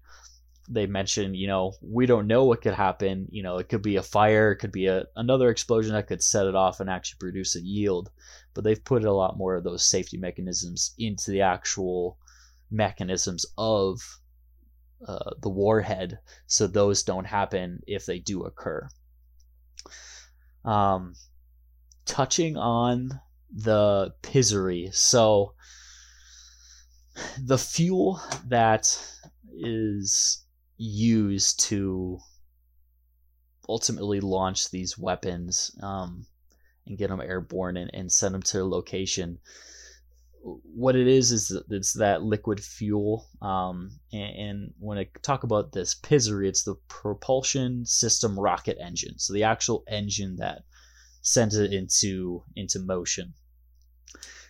they 0.68 0.86
mentioned, 0.86 1.36
you 1.36 1.46
know, 1.46 1.74
we 1.82 2.06
don't 2.06 2.26
know 2.26 2.44
what 2.44 2.62
could 2.62 2.74
happen. 2.74 3.28
You 3.30 3.42
know, 3.42 3.58
it 3.58 3.68
could 3.68 3.82
be 3.82 3.96
a 3.96 4.02
fire, 4.02 4.52
it 4.52 4.56
could 4.56 4.72
be 4.72 4.86
a, 4.86 5.04
another 5.14 5.50
explosion 5.50 5.92
that 5.92 6.06
could 6.06 6.22
set 6.22 6.46
it 6.46 6.54
off 6.54 6.80
and 6.80 6.88
actually 6.88 7.18
produce 7.18 7.54
a 7.54 7.60
yield. 7.60 8.10
But 8.54 8.64
they've 8.64 8.84
put 8.84 9.04
a 9.04 9.12
lot 9.12 9.36
more 9.36 9.56
of 9.56 9.64
those 9.64 9.84
safety 9.84 10.16
mechanisms 10.16 10.94
into 10.98 11.30
the 11.30 11.42
actual 11.42 12.18
mechanisms 12.70 13.44
of 13.58 14.00
uh, 15.06 15.32
the 15.42 15.50
warhead, 15.50 16.18
so 16.46 16.66
those 16.66 17.02
don't 17.02 17.26
happen 17.26 17.82
if 17.86 18.06
they 18.06 18.18
do 18.18 18.44
occur. 18.44 18.88
Um, 20.64 21.14
touching 22.06 22.56
on 22.56 23.20
the 23.50 24.14
PSRE, 24.22 24.94
so 24.94 25.54
the 27.38 27.58
fuel 27.58 28.20
that 28.46 28.98
is 29.52 30.44
used 30.76 31.60
to 31.60 32.18
ultimately 33.68 34.20
launch 34.20 34.70
these 34.70 34.98
weapons 34.98 35.70
um, 35.82 36.26
and 36.86 36.98
get 36.98 37.08
them 37.08 37.20
airborne 37.20 37.76
and, 37.76 37.90
and 37.94 38.12
send 38.12 38.34
them 38.34 38.42
to 38.42 38.58
their 38.58 38.64
location. 38.64 39.38
What 40.42 40.94
it 40.94 41.06
is 41.06 41.32
is 41.32 41.58
it's 41.70 41.94
that 41.94 42.22
liquid 42.22 42.62
fuel, 42.62 43.26
um, 43.40 43.92
and, 44.12 44.36
and, 44.36 44.74
when 44.78 44.98
I 44.98 45.08
talk 45.22 45.42
about 45.42 45.72
this 45.72 45.94
PSRE, 45.94 46.46
it's 46.46 46.64
the 46.64 46.74
propulsion 46.86 47.86
system 47.86 48.38
rocket 48.38 48.76
engine. 48.78 49.18
So 49.18 49.32
the 49.32 49.44
actual 49.44 49.84
engine 49.88 50.36
that 50.36 50.64
sends 51.24 51.56
it 51.56 51.72
into 51.72 52.44
into 52.54 52.78
motion. 52.78 53.34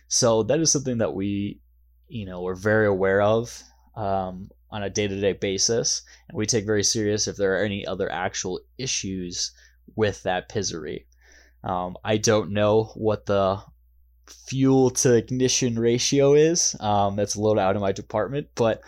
So 0.07 0.43
that 0.43 0.59
is 0.59 0.71
something 0.71 0.99
that 0.99 1.15
we, 1.15 1.59
you 2.07 2.27
know, 2.27 2.45
are 2.45 2.55
very 2.55 2.85
aware 2.85 3.21
of. 3.21 3.63
Um, 3.95 4.51
on 4.75 4.83
a 4.83 4.89
day-to-day 4.89 5.31
basis 5.31 6.01
and 6.27 6.37
we 6.37 6.45
take 6.45 6.65
very 6.65 6.83
serious 6.83 7.29
if 7.29 7.37
there 7.37 7.53
are 7.55 7.63
any 7.63 7.87
other 7.87 8.11
actual 8.11 8.59
issues 8.77 9.53
with 9.95 10.21
that 10.23 10.49
PSRE 10.49 11.05
um, 11.63 11.95
i 12.03 12.17
don't 12.17 12.51
know 12.51 12.91
what 12.95 13.25
the 13.25 13.57
fuel 14.27 14.89
to 14.89 15.15
ignition 15.15 15.79
ratio 15.79 16.33
is 16.33 16.75
um, 16.81 17.15
that's 17.15 17.35
a 17.35 17.41
little 17.41 17.57
out 17.57 17.77
of 17.77 17.81
my 17.81 17.93
department 17.93 18.47
but 18.55 18.81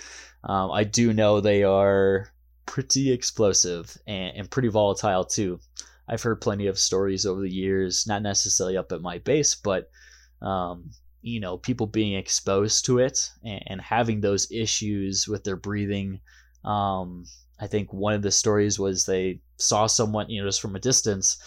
um, 0.43 0.71
i 0.71 0.83
do 0.83 1.13
know 1.13 1.39
they 1.39 1.63
are 1.63 2.33
pretty 2.65 3.11
explosive 3.11 3.97
and, 4.05 4.35
and 4.35 4.51
pretty 4.51 4.67
volatile 4.67 5.23
too 5.23 5.57
i've 6.07 6.21
heard 6.21 6.41
plenty 6.41 6.67
of 6.67 6.79
stories 6.79 7.25
over 7.25 7.41
the 7.41 7.53
years 7.53 8.05
not 8.07 8.21
necessarily 8.21 8.77
up 8.77 8.91
at 8.91 9.01
my 9.01 9.17
base 9.19 9.55
but 9.55 9.89
um, 10.41 10.89
you 11.21 11.39
know 11.39 11.57
people 11.57 11.87
being 11.87 12.13
exposed 12.13 12.85
to 12.85 12.99
it 12.99 13.31
and, 13.43 13.63
and 13.67 13.81
having 13.81 14.21
those 14.21 14.51
issues 14.51 15.27
with 15.27 15.43
their 15.43 15.57
breathing 15.57 16.19
um, 16.63 17.25
i 17.59 17.67
think 17.67 17.91
one 17.91 18.13
of 18.13 18.21
the 18.21 18.31
stories 18.31 18.77
was 18.77 19.05
they 19.05 19.39
saw 19.57 19.87
someone 19.87 20.29
you 20.29 20.41
know 20.41 20.47
just 20.47 20.61
from 20.61 20.75
a 20.75 20.79
distance 20.79 21.37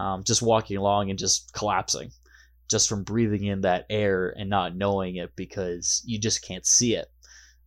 um, 0.00 0.24
just 0.24 0.42
walking 0.42 0.76
along 0.76 1.10
and 1.10 1.18
just 1.18 1.52
collapsing, 1.52 2.10
just 2.68 2.88
from 2.88 3.04
breathing 3.04 3.44
in 3.44 3.60
that 3.62 3.86
air 3.90 4.34
and 4.36 4.48
not 4.48 4.76
knowing 4.76 5.16
it 5.16 5.34
because 5.36 6.02
you 6.06 6.18
just 6.18 6.42
can't 6.42 6.66
see 6.66 6.94
it. 6.94 7.08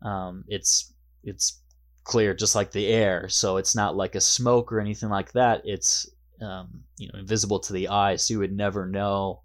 Um, 0.01 0.43
it's 0.47 0.93
it's 1.23 1.61
clear 2.03 2.33
just 2.33 2.55
like 2.55 2.71
the 2.71 2.87
air, 2.87 3.29
so 3.29 3.57
it's 3.57 3.75
not 3.75 3.95
like 3.95 4.15
a 4.15 4.21
smoke 4.21 4.71
or 4.71 4.79
anything 4.79 5.09
like 5.09 5.31
that. 5.33 5.61
It's 5.63 6.09
um, 6.43 6.83
you 6.97 7.09
know 7.11 7.19
invisible 7.19 7.59
to 7.59 7.73
the 7.73 7.89
eye, 7.89 8.15
so 8.15 8.33
you 8.33 8.39
would 8.39 8.55
never 8.55 8.85
know 8.85 9.41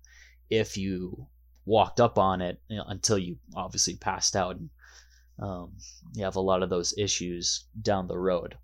if 0.51 0.77
you 0.77 1.27
walked 1.67 2.01
up 2.01 2.19
on 2.19 2.41
it 2.41 2.61
you 2.69 2.79
know, 2.79 2.85
until 2.89 3.19
you 3.19 3.37
obviously 3.55 3.95
passed 3.97 4.35
out 4.35 4.57
and 4.57 4.71
um, 5.39 5.73
you 6.15 6.25
have 6.25 6.37
a 6.37 6.41
lot 6.41 6.63
of 6.63 6.71
those 6.71 6.95
issues 6.97 7.67
down 7.83 8.07
the 8.07 8.19
road. 8.19 8.57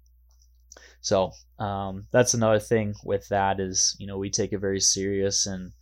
So 1.03 1.33
um, 1.59 2.07
that's 2.11 2.33
another 2.33 2.59
thing 2.59 2.95
with 3.05 3.29
that 3.29 3.61
is 3.61 3.97
you 3.99 4.07
know 4.07 4.19
we 4.19 4.31
take 4.31 4.53
it 4.53 4.59
very 4.59 4.81
serious 4.81 5.47
and 5.47 5.73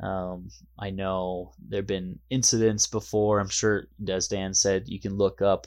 um, 0.00 0.50
I 0.78 0.90
know 0.90 1.52
there've 1.68 1.86
been 1.86 2.18
incidents 2.28 2.86
before. 2.86 3.38
I'm 3.38 3.48
sure 3.48 3.86
as 4.08 4.26
Dan 4.26 4.52
said, 4.52 4.88
you 4.88 4.98
can 4.98 5.16
look 5.16 5.40
up 5.40 5.66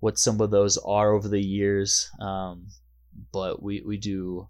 what 0.00 0.18
some 0.18 0.40
of 0.40 0.50
those 0.50 0.76
are 0.78 1.12
over 1.12 1.28
the 1.28 1.40
years, 1.40 2.10
um, 2.20 2.66
but 3.32 3.62
we 3.62 3.82
we 3.86 3.96
do 3.96 4.46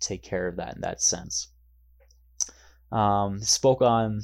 take 0.00 0.22
care 0.22 0.48
of 0.48 0.56
that 0.56 0.74
in 0.74 0.80
that 0.80 1.02
sense. 1.02 1.48
Um, 2.92 3.40
spoke 3.40 3.82
on 3.82 4.22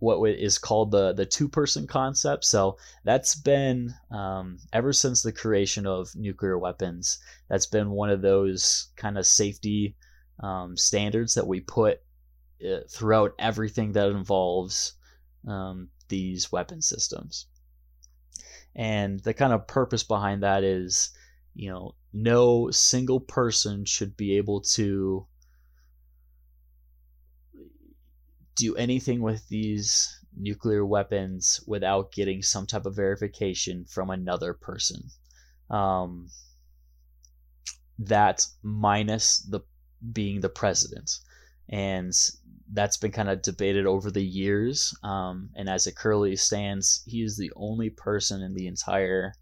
what 0.00 0.24
is 0.30 0.58
called 0.58 0.92
the 0.92 1.12
the 1.12 1.26
two 1.26 1.48
person 1.48 1.86
concept. 1.86 2.44
So 2.44 2.78
that's 3.04 3.34
been 3.34 3.94
um, 4.10 4.58
ever 4.72 4.92
since 4.92 5.22
the 5.22 5.32
creation 5.32 5.86
of 5.86 6.14
nuclear 6.14 6.58
weapons. 6.58 7.18
That's 7.48 7.66
been 7.66 7.90
one 7.90 8.10
of 8.10 8.22
those 8.22 8.88
kind 8.96 9.18
of 9.18 9.26
safety 9.26 9.96
um, 10.40 10.76
standards 10.76 11.34
that 11.34 11.46
we 11.46 11.60
put 11.60 12.00
uh, 12.64 12.80
throughout 12.88 13.32
everything 13.38 13.92
that 13.92 14.10
involves 14.10 14.94
um, 15.46 15.88
these 16.08 16.52
weapon 16.52 16.80
systems. 16.80 17.46
And 18.74 19.20
the 19.20 19.34
kind 19.34 19.52
of 19.52 19.66
purpose 19.66 20.04
behind 20.04 20.42
that 20.42 20.62
is, 20.62 21.10
you 21.54 21.70
know, 21.70 21.94
no 22.12 22.70
single 22.70 23.20
person 23.20 23.84
should 23.84 24.16
be 24.16 24.36
able 24.36 24.60
to 24.60 25.26
do 28.56 28.74
anything 28.74 29.22
with 29.22 29.48
these 29.48 30.18
nuclear 30.36 30.84
weapons 30.84 31.60
without 31.66 32.12
getting 32.12 32.42
some 32.42 32.66
type 32.66 32.86
of 32.86 32.96
verification 32.96 33.84
from 33.84 34.10
another 34.10 34.52
person. 34.52 35.02
Um, 35.70 36.28
that 37.98 38.46
minus 38.62 39.40
the 39.40 39.60
being 40.12 40.40
the 40.40 40.48
president, 40.48 41.10
and 41.68 42.12
that's 42.72 42.96
been 42.96 43.12
kind 43.12 43.28
of 43.28 43.42
debated 43.42 43.86
over 43.86 44.10
the 44.10 44.24
years. 44.24 44.96
Um, 45.02 45.50
and 45.56 45.68
as 45.68 45.86
it 45.86 45.96
currently 45.96 46.36
stands, 46.36 47.02
he 47.06 47.22
is 47.22 47.36
the 47.36 47.52
only 47.56 47.90
person 47.90 48.42
in 48.42 48.54
the 48.54 48.66
entire, 48.66 49.32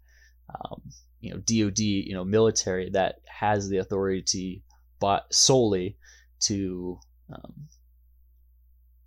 um, 0.49 0.81
you 1.27 1.33
know, 1.33 1.39
DoD, 1.39 1.79
you 1.79 2.13
know, 2.13 2.23
military 2.23 2.89
that 2.91 3.19
has 3.25 3.69
the 3.69 3.77
authority, 3.77 4.63
but 4.99 5.33
solely 5.33 5.97
to 6.39 6.99
um, 7.33 7.67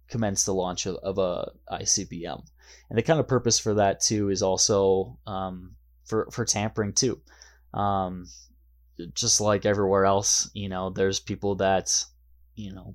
commence 0.09 0.45
the 0.45 0.55
launch 0.55 0.87
of, 0.87 0.97
of 0.97 1.18
a 1.18 1.51
ICBM. 1.73 2.45
And 2.89 2.99
the 2.99 3.03
kind 3.03 3.21
of 3.21 3.29
purpose 3.29 3.59
for 3.59 3.75
that 3.75 4.01
too 4.01 4.31
is 4.31 4.43
also 4.43 5.18
um, 5.27 5.77
for 6.05 6.29
for 6.31 6.45
tampering 6.45 6.93
too. 6.93 7.21
Um, 7.73 8.27
just 9.14 9.41
like 9.41 9.64
everywhere 9.64 10.05
else, 10.05 10.51
you 10.53 10.68
know, 10.68 10.91
there's 10.91 11.21
people 11.21 11.57
that 11.57 12.05
you 12.55 12.73
know 12.73 12.95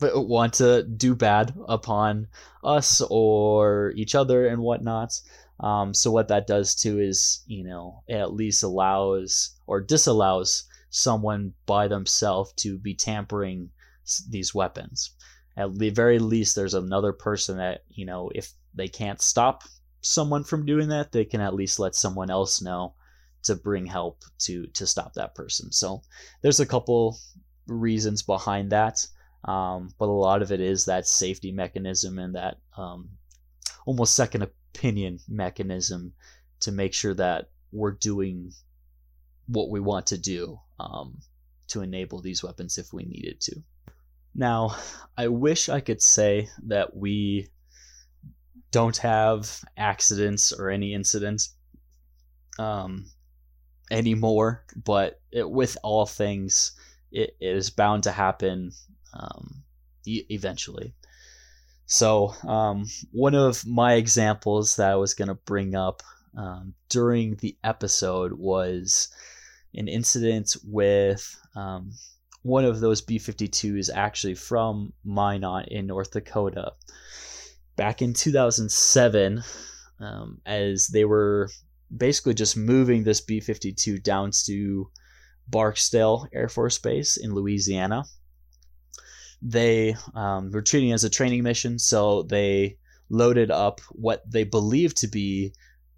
want 0.00 0.54
to 0.54 0.82
do 0.82 1.14
bad 1.14 1.54
upon 1.68 2.28
us 2.64 3.02
or 3.10 3.92
each 3.96 4.14
other 4.14 4.46
and 4.46 4.62
whatnot. 4.62 5.20
Um, 5.62 5.94
so 5.94 6.10
what 6.10 6.28
that 6.28 6.46
does 6.46 6.74
too 6.74 7.00
is, 7.00 7.42
you 7.46 7.64
know, 7.64 8.02
it 8.08 8.16
at 8.16 8.34
least 8.34 8.62
allows 8.62 9.56
or 9.66 9.80
disallows 9.80 10.64
someone 10.90 11.54
by 11.66 11.88
themselves 11.88 12.52
to 12.54 12.78
be 12.78 12.94
tampering 12.94 13.70
these 14.28 14.54
weapons. 14.54 15.10
At 15.56 15.78
the 15.78 15.90
very 15.90 16.18
least 16.18 16.56
there's 16.56 16.74
another 16.74 17.12
person 17.12 17.58
that 17.58 17.84
you 17.88 18.06
know 18.06 18.30
if 18.34 18.52
they 18.74 18.88
can't 18.88 19.20
stop 19.20 19.64
someone 20.00 20.42
from 20.44 20.66
doing 20.66 20.88
that 20.88 21.12
they 21.12 21.24
can 21.24 21.40
at 21.40 21.54
least 21.54 21.78
let 21.78 21.94
someone 21.94 22.30
else 22.30 22.60
know 22.60 22.94
to 23.44 23.54
bring 23.54 23.86
help 23.86 24.24
to 24.40 24.66
to 24.68 24.86
stop 24.86 25.14
that 25.14 25.34
person. 25.34 25.70
So 25.70 26.02
there's 26.40 26.60
a 26.60 26.66
couple 26.66 27.18
reasons 27.66 28.22
behind 28.22 28.72
that 28.72 29.06
um, 29.44 29.90
but 29.98 30.08
a 30.08 30.12
lot 30.12 30.42
of 30.42 30.52
it 30.52 30.60
is 30.60 30.84
that 30.84 31.06
safety 31.06 31.52
mechanism 31.52 32.18
and 32.18 32.34
that 32.34 32.58
um, 32.76 33.08
almost 33.86 34.14
second 34.14 34.42
opinion 34.74 35.18
mechanism 35.28 36.12
to 36.60 36.72
make 36.72 36.94
sure 36.94 37.14
that 37.14 37.50
we're 37.72 37.92
doing 37.92 38.52
what 39.46 39.70
we 39.70 39.80
want 39.80 40.06
to 40.06 40.18
do 40.18 40.58
um, 40.78 41.18
to 41.68 41.82
enable 41.82 42.20
these 42.20 42.42
weapons 42.42 42.78
if 42.78 42.92
we 42.92 43.04
needed 43.04 43.40
to 43.40 43.62
now, 44.34 44.76
I 45.16 45.28
wish 45.28 45.68
I 45.68 45.80
could 45.80 46.00
say 46.00 46.48
that 46.66 46.96
we 46.96 47.48
don't 48.70 48.96
have 48.98 49.60
accidents 49.76 50.52
or 50.52 50.70
any 50.70 50.94
incidents 50.94 51.54
um, 52.58 53.06
anymore, 53.90 54.64
but 54.74 55.20
it, 55.30 55.48
with 55.48 55.76
all 55.82 56.06
things, 56.06 56.72
it, 57.10 57.36
it 57.40 57.56
is 57.56 57.68
bound 57.68 58.04
to 58.04 58.12
happen 58.12 58.72
um, 59.12 59.62
e- 60.06 60.24
eventually. 60.30 60.94
So, 61.92 62.34
um, 62.48 62.86
one 63.10 63.34
of 63.34 63.66
my 63.66 63.96
examples 63.96 64.76
that 64.76 64.90
I 64.92 64.96
was 64.96 65.12
going 65.12 65.28
to 65.28 65.34
bring 65.34 65.74
up 65.74 66.02
um, 66.34 66.72
during 66.88 67.36
the 67.36 67.54
episode 67.64 68.32
was 68.32 69.08
an 69.74 69.88
incident 69.88 70.56
with 70.64 71.36
um, 71.54 71.92
one 72.44 72.64
of 72.64 72.80
those 72.80 73.02
B 73.02 73.18
52s 73.18 73.90
actually 73.94 74.36
from 74.36 74.94
Minot 75.04 75.68
in 75.68 75.86
North 75.86 76.12
Dakota. 76.12 76.72
Back 77.76 78.00
in 78.00 78.14
2007, 78.14 79.42
um, 80.00 80.40
as 80.46 80.86
they 80.86 81.04
were 81.04 81.50
basically 81.94 82.32
just 82.32 82.56
moving 82.56 83.04
this 83.04 83.20
B 83.20 83.38
52 83.38 83.98
down 83.98 84.30
to 84.46 84.88
Barksdale 85.46 86.26
Air 86.32 86.48
Force 86.48 86.78
Base 86.78 87.18
in 87.18 87.34
Louisiana. 87.34 88.04
They 89.42 89.96
um, 90.14 90.50
were 90.50 90.62
treating 90.62 90.90
it 90.90 90.94
as 90.94 91.04
a 91.04 91.10
training 91.10 91.42
mission, 91.42 91.78
so 91.78 92.22
they 92.22 92.78
loaded 93.10 93.50
up 93.50 93.80
what 93.90 94.22
they 94.30 94.44
believed 94.44 94.96
to 94.98 95.08
be 95.08 95.52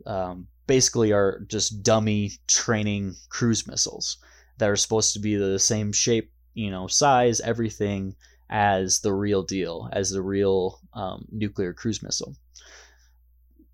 um, 0.07 0.49
basically 0.66 1.12
are 1.12 1.40
just 1.47 1.82
dummy 1.82 2.32
training 2.49 3.14
cruise 3.28 3.66
missiles 3.66 4.16
that 4.59 4.70
are 4.70 4.76
supposed 4.76 5.12
to 5.12 5.20
be 5.20 5.36
the 5.36 5.59
same 5.59 5.92
shape 5.92 6.30
you 6.55 6.70
know, 6.70 6.86
size, 6.86 7.40
everything 7.40 8.14
as 8.49 9.01
the 9.01 9.12
real 9.12 9.42
deal, 9.42 9.88
as 9.92 10.11
the 10.11 10.22
real 10.22 10.80
um, 10.95 11.26
nuclear 11.30 11.72
cruise 11.72 12.03
missile. 12.03 12.36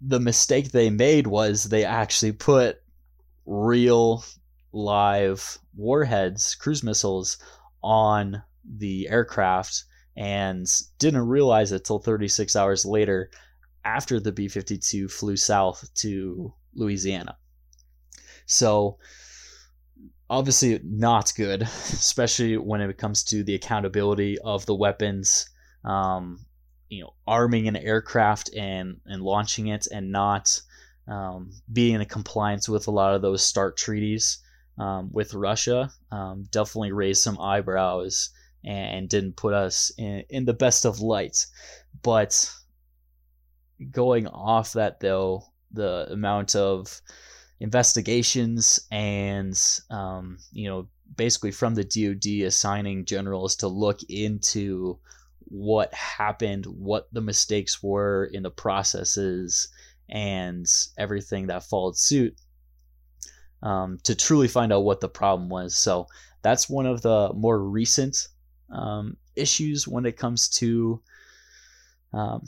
The 0.00 0.20
mistake 0.20 0.72
they 0.72 0.88
made 0.88 1.26
was 1.26 1.64
they 1.64 1.84
actually 1.84 2.32
put 2.32 2.82
real 3.44 4.24
live 4.72 5.58
warheads, 5.76 6.54
cruise 6.54 6.82
missiles, 6.82 7.36
on 7.82 8.42
the 8.64 9.08
aircraft 9.08 9.84
and 10.16 10.66
didn't 10.98 11.26
realize 11.26 11.72
it 11.72 11.84
till 11.84 11.98
36 11.98 12.54
hours 12.56 12.84
later 12.84 13.30
after 13.84 14.20
the 14.20 14.32
B 14.32 14.48
52 14.48 15.08
flew 15.08 15.36
south 15.36 15.88
to 15.94 16.52
Louisiana. 16.74 17.36
So 18.46 18.98
obviously 20.28 20.80
not 20.84 21.32
good, 21.36 21.62
especially 21.62 22.56
when 22.56 22.80
it 22.80 22.98
comes 22.98 23.24
to 23.24 23.42
the 23.42 23.54
accountability 23.54 24.38
of 24.38 24.66
the 24.66 24.74
weapons. 24.74 25.48
Um, 25.84 26.44
you 26.88 27.02
know, 27.02 27.14
arming 27.26 27.68
an 27.68 27.76
aircraft 27.76 28.54
and 28.54 29.00
and 29.06 29.22
launching 29.22 29.68
it, 29.68 29.86
and 29.92 30.10
not 30.10 30.60
um, 31.06 31.52
being 31.72 31.94
in 31.94 32.04
compliance 32.06 32.68
with 32.68 32.88
a 32.88 32.90
lot 32.90 33.14
of 33.14 33.22
those 33.22 33.42
START 33.42 33.76
treaties 33.76 34.38
um, 34.78 35.10
with 35.12 35.34
Russia, 35.34 35.90
um, 36.10 36.44
definitely 36.50 36.92
raised 36.92 37.22
some 37.22 37.38
eyebrows 37.38 38.30
and 38.64 39.08
didn't 39.08 39.36
put 39.36 39.54
us 39.54 39.90
in, 39.96 40.24
in 40.28 40.44
the 40.44 40.52
best 40.52 40.84
of 40.84 41.00
light. 41.00 41.46
But 42.02 42.52
going 43.90 44.26
off 44.26 44.74
that 44.74 45.00
though, 45.00 45.44
the 45.72 46.08
amount 46.10 46.56
of 46.56 47.00
investigations 47.60 48.80
and 48.90 49.60
um, 49.90 50.38
you 50.52 50.68
know 50.68 50.88
basically 51.16 51.50
from 51.50 51.74
the 51.74 51.84
DoD 51.84 52.46
assigning 52.46 53.04
generals 53.04 53.56
to 53.56 53.68
look 53.68 54.02
into 54.08 54.98
what 55.44 55.92
happened, 55.92 56.66
what 56.66 57.08
the 57.12 57.20
mistakes 57.20 57.82
were 57.82 58.30
in 58.32 58.42
the 58.42 58.50
processes, 58.50 59.68
and 60.08 60.66
everything 60.96 61.48
that 61.48 61.64
followed 61.64 61.96
suit 61.96 62.36
um, 63.62 63.98
to 64.04 64.14
truly 64.14 64.48
find 64.48 64.72
out 64.72 64.84
what 64.84 65.00
the 65.00 65.08
problem 65.08 65.48
was. 65.48 65.76
So 65.76 66.06
that's 66.42 66.70
one 66.70 66.86
of 66.86 67.02
the 67.02 67.32
more 67.34 67.58
recent 67.58 68.28
um, 68.70 69.16
issues 69.36 69.86
when 69.86 70.06
it 70.06 70.16
comes 70.16 70.48
to 70.48 71.00
um, 72.12 72.44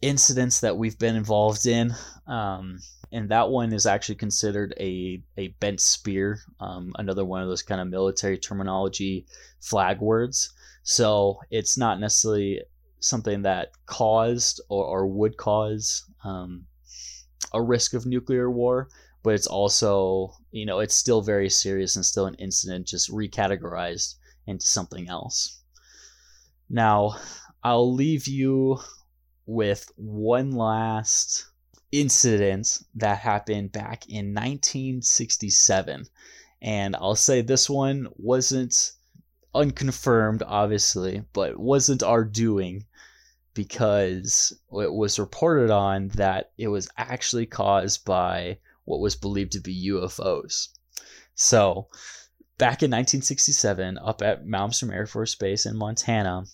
incidents 0.00 0.60
that 0.60 0.76
we've 0.76 0.98
been 0.98 1.16
involved 1.16 1.66
in. 1.66 1.94
Um, 2.26 2.80
and 3.12 3.28
that 3.28 3.50
one 3.50 3.72
is 3.72 3.86
actually 3.86 4.14
considered 4.14 4.74
a, 4.80 5.22
a 5.36 5.48
bent 5.60 5.80
spear, 5.80 6.40
um, 6.60 6.92
another 6.98 7.24
one 7.24 7.42
of 7.42 7.48
those 7.48 7.62
kind 7.62 7.80
of 7.80 7.88
military 7.88 8.38
terminology 8.38 9.26
flag 9.60 10.00
words. 10.00 10.52
So 10.82 11.40
it's 11.50 11.76
not 11.76 12.00
necessarily 12.00 12.62
something 13.00 13.42
that 13.42 13.72
caused 13.86 14.60
or, 14.68 14.84
or 14.84 15.06
would 15.06 15.36
cause 15.36 16.04
um, 16.24 16.64
a 17.52 17.60
risk 17.60 17.94
of 17.94 18.06
nuclear 18.06 18.50
war, 18.50 18.88
but 19.22 19.34
it's 19.34 19.46
also, 19.46 20.32
you 20.50 20.64
know, 20.64 20.80
it's 20.80 20.94
still 20.94 21.20
very 21.20 21.50
serious 21.50 21.96
and 21.96 22.04
still 22.04 22.26
an 22.26 22.34
incident 22.34 22.86
just 22.86 23.10
recategorized 23.10 24.14
into 24.46 24.66
something 24.66 25.08
else. 25.08 25.60
Now, 26.68 27.16
I'll 27.62 27.92
leave 27.92 28.26
you 28.26 28.78
with 29.46 29.90
one 29.96 30.52
last 30.52 31.46
incident 31.90 32.78
that 32.94 33.18
happened 33.18 33.72
back 33.72 34.08
in 34.08 34.34
1967. 34.34 36.06
And 36.62 36.96
I'll 36.96 37.14
say 37.16 37.42
this 37.42 37.68
one 37.68 38.08
wasn't 38.16 38.92
unconfirmed, 39.54 40.42
obviously, 40.46 41.24
but 41.32 41.58
wasn't 41.58 42.02
our 42.02 42.24
doing 42.24 42.86
because 43.54 44.58
it 44.72 44.92
was 44.92 45.18
reported 45.18 45.70
on 45.70 46.08
that 46.08 46.52
it 46.56 46.68
was 46.68 46.88
actually 46.96 47.46
caused 47.46 48.04
by 48.04 48.58
what 48.84 49.00
was 49.00 49.14
believed 49.14 49.52
to 49.52 49.60
be 49.60 49.90
UFOs. 49.90 50.68
So, 51.34 51.88
back 52.62 52.84
in 52.84 52.92
1967, 52.92 53.98
up 53.98 54.22
at 54.22 54.46
Malmstrom 54.46 54.94
Air 54.94 55.08
Force 55.08 55.34
Base 55.34 55.66
in 55.66 55.76
Montana, 55.76 56.44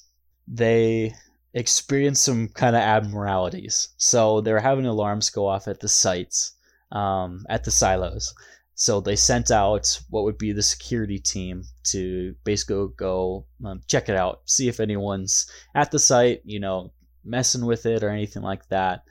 they 0.47 1.15
experienced 1.53 2.25
some 2.25 2.49
kind 2.49 2.75
of 2.75 2.81
abnormalities. 2.81 3.91
So, 3.99 4.41
they 4.41 4.55
were 4.55 4.59
having 4.59 4.87
alarms 4.87 5.29
go 5.29 5.47
off 5.47 5.69
at 5.69 5.81
the 5.81 5.89
sites, 5.89 6.53
um, 6.93 7.45
at 7.51 7.65
the 7.65 7.71
silos. 7.71 8.33
So, 8.75 9.03
they 9.03 9.17
sent 9.17 9.51
out 9.51 10.01
what 10.09 10.25
would 10.25 10.39
be 10.39 10.53
the 10.53 10.63
security 10.63 11.19
team 11.19 11.65
to 11.91 12.35
basically 12.43 12.89
go 12.97 13.45
um, 13.63 13.83
check 13.87 14.09
it 14.09 14.17
out, 14.17 14.41
see 14.47 14.67
if 14.67 14.81
anyone's 14.81 15.45
at 15.75 15.91
the 15.91 15.99
site, 15.99 16.41
you 16.43 16.59
know, 16.59 16.91
messing 17.23 17.67
with 17.67 17.85
it 17.85 18.03
or 18.03 18.09
anything 18.09 18.43
like 18.43 18.67
that, 18.69 19.03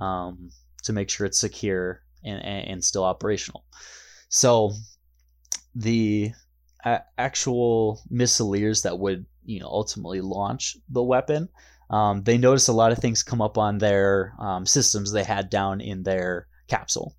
um, 0.00 0.48
to 0.84 0.94
make 0.94 1.10
sure 1.10 1.26
it's 1.26 1.38
secure 1.38 2.00
and, 2.24 2.42
and 2.42 2.82
still 2.82 3.04
operational. 3.04 3.62
So 4.30 4.72
the 5.74 6.32
actual 7.18 8.00
missileers 8.12 8.82
that 8.82 8.98
would 8.98 9.26
you 9.44 9.60
know 9.60 9.68
ultimately 9.68 10.20
launch 10.20 10.76
the 10.88 11.02
weapon, 11.02 11.48
um, 11.90 12.22
they 12.22 12.38
noticed 12.38 12.68
a 12.68 12.72
lot 12.72 12.92
of 12.92 12.98
things 12.98 13.22
come 13.22 13.40
up 13.40 13.58
on 13.58 13.78
their 13.78 14.34
um, 14.38 14.66
systems 14.66 15.12
they 15.12 15.24
had 15.24 15.50
down 15.50 15.80
in 15.80 16.02
their 16.02 16.46
capsule. 16.68 17.14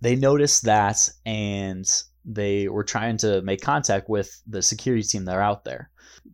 They 0.00 0.14
noticed 0.14 0.64
that 0.64 1.08
and 1.26 1.86
they 2.24 2.68
were 2.68 2.84
trying 2.84 3.16
to 3.18 3.42
make 3.42 3.62
contact 3.62 4.08
with 4.08 4.42
the 4.46 4.62
security 4.62 5.02
team 5.02 5.24
that 5.24 5.34
are 5.34 5.42
out 5.42 5.64
there. 5.64 5.90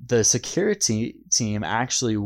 The 0.07 0.25
security 0.25 1.17
team 1.31 1.65
actually 1.65 2.19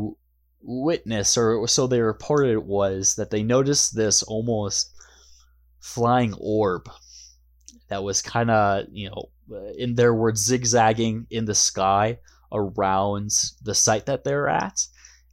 witnessed, 0.61 1.37
or 1.37 1.67
so 1.67 1.87
they 1.87 2.01
reported 2.01 2.51
it 2.51 2.63
was, 2.63 3.15
that 3.15 3.29
they 3.29 3.43
noticed 3.43 3.95
this 3.95 4.23
almost 4.23 4.91
flying 5.79 6.33
orb 6.39 6.89
that 7.87 8.03
was 8.03 8.21
kind 8.21 8.51
of, 8.51 8.85
you 8.91 9.09
know, 9.09 9.29
in 9.77 9.95
their 9.95 10.13
words, 10.13 10.43
zigzagging 10.45 11.27
in 11.29 11.45
the 11.45 11.55
sky 11.55 12.19
around 12.51 13.31
the 13.63 13.75
site 13.75 14.05
that 14.07 14.23
they're 14.23 14.47
at. 14.47 14.79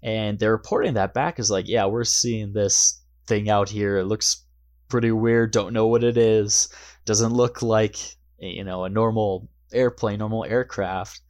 And 0.02 0.38
they're 0.38 0.52
reporting 0.52 0.94
that 0.94 1.14
back 1.14 1.38
as 1.38 1.50
like, 1.50 1.68
yeah, 1.68 1.86
we're 1.86 2.04
seeing 2.04 2.52
this 2.52 3.02
thing 3.26 3.48
out 3.50 3.68
here. 3.68 3.98
It 3.98 4.04
looks 4.04 4.44
pretty 4.88 5.10
weird. 5.10 5.50
Don't 5.50 5.72
know 5.72 5.86
what 5.88 6.04
it 6.04 6.16
is. 6.16 6.68
Doesn't 7.04 7.32
look 7.32 7.62
like, 7.62 7.96
you 8.38 8.64
know, 8.64 8.84
a 8.84 8.88
normal 8.88 9.48
airplane, 9.72 10.18
normal 10.18 10.44
aircraft, 10.44 11.20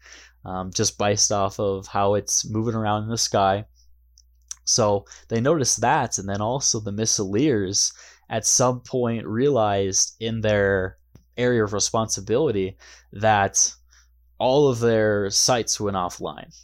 um, 0.45 0.71
just 0.73 0.99
based 0.99 1.33
off 1.33 1.59
of 1.59 1.87
how 1.87 2.15
it's 2.15 2.49
moving 2.49 2.75
around 2.75 3.05
in 3.05 3.09
the 3.09 3.19
sky. 3.19 3.65
So 4.65 5.07
they 5.29 5.41
noticed 5.41 5.81
that, 5.81 6.19
and 6.19 6.29
then 6.29 6.41
also 6.41 6.81
the 6.81 6.91
missileers 6.93 7.93
at 8.29 8.45
some 8.45 8.81
point 8.81 9.25
realized 9.25 10.17
in 10.19 10.41
their 10.41 10.99
area 11.37 11.65
of 11.65 11.73
responsibility 11.73 12.77
that 13.13 13.75
all 14.39 14.69
of 14.69 14.81
their 14.81 15.31
sites 15.31 15.81
went 15.81 15.97
offline. 15.97 16.55